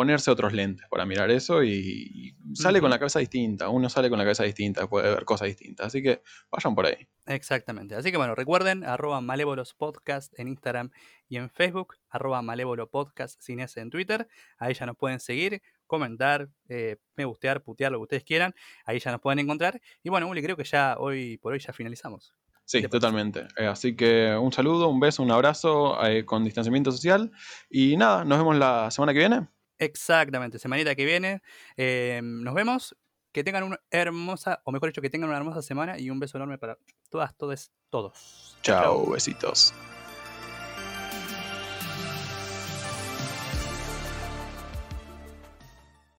ponerse 0.00 0.30
otros 0.30 0.54
lentes 0.54 0.86
para 0.88 1.04
mirar 1.04 1.30
eso 1.30 1.62
y, 1.62 2.34
sale 2.54 2.80
con 2.80 2.88
la 2.88 2.98
cabeza 2.98 3.18
distinta. 3.18 3.68
Uno 3.68 3.90
sale 3.90 4.08
con 4.08 4.18
la 4.18 4.24
cabeza 4.24 4.44
distinta, 4.44 4.86
puede 4.86 5.10
ver 5.14 5.26
cosas 5.26 5.48
distintas. 5.48 5.88
Así 5.88 6.02
que 6.02 6.22
vayan 6.50 6.74
por 6.74 6.86
ahí. 6.86 7.06
Exactamente. 7.26 7.94
Así 7.94 8.10
que 8.10 8.16
bueno, 8.16 8.34
recuerden, 8.34 8.82
arroba 8.82 9.20
malévolos 9.20 9.74
podcast 9.74 10.32
en 10.38 10.48
Instagram 10.48 10.90
y 11.28 11.36
en 11.36 11.50
Facebook, 11.50 11.96
arroba 12.08 12.40
malévolo 12.40 12.88
podcast 12.88 13.38
sin 13.42 13.60
ese 13.60 13.82
en 13.82 13.90
Twitter. 13.90 14.26
Ahí 14.56 14.72
ya 14.72 14.86
nos 14.86 14.96
pueden 14.96 15.20
seguir, 15.20 15.60
comentar, 15.86 16.48
eh, 16.70 16.96
me 17.14 17.26
gustear, 17.26 17.62
putear, 17.62 17.92
lo 17.92 17.98
que 17.98 18.04
ustedes 18.04 18.24
quieran. 18.24 18.54
Ahí 18.86 19.00
ya 19.00 19.12
nos 19.12 19.20
pueden 19.20 19.38
encontrar. 19.40 19.82
Y 20.02 20.08
bueno, 20.08 20.28
Uli, 20.28 20.42
creo 20.42 20.56
que 20.56 20.64
ya 20.64 20.96
hoy 20.98 21.36
por 21.36 21.52
hoy 21.52 21.58
ya 21.58 21.74
finalizamos. 21.74 22.32
Sí, 22.64 22.80
totalmente. 22.88 23.48
Eh, 23.58 23.66
así 23.66 23.94
que 23.94 24.34
un 24.34 24.50
saludo, 24.50 24.88
un 24.88 24.98
beso, 24.98 25.22
un 25.22 25.30
abrazo 25.30 26.02
eh, 26.06 26.24
con 26.24 26.42
distanciamiento 26.42 26.90
social. 26.90 27.30
Y 27.68 27.98
nada, 27.98 28.24
nos 28.24 28.38
vemos 28.38 28.56
la 28.56 28.90
semana 28.90 29.12
que 29.12 29.18
viene. 29.18 29.46
Exactamente, 29.80 30.58
semanita 30.58 30.94
que 30.94 31.04
viene. 31.04 31.42
Eh, 31.76 32.20
nos 32.22 32.54
vemos. 32.54 32.96
Que 33.32 33.44
tengan 33.44 33.62
una 33.62 33.78
hermosa, 33.92 34.60
o 34.64 34.72
mejor 34.72 34.88
dicho, 34.88 35.00
que 35.00 35.08
tengan 35.08 35.28
una 35.28 35.38
hermosa 35.38 35.62
semana 35.62 36.00
y 36.00 36.10
un 36.10 36.18
beso 36.18 36.36
enorme 36.36 36.58
para 36.58 36.78
todas, 37.10 37.36
todos, 37.36 37.70
todos. 37.88 38.58
Chao, 38.62 39.08
besitos. 39.08 39.72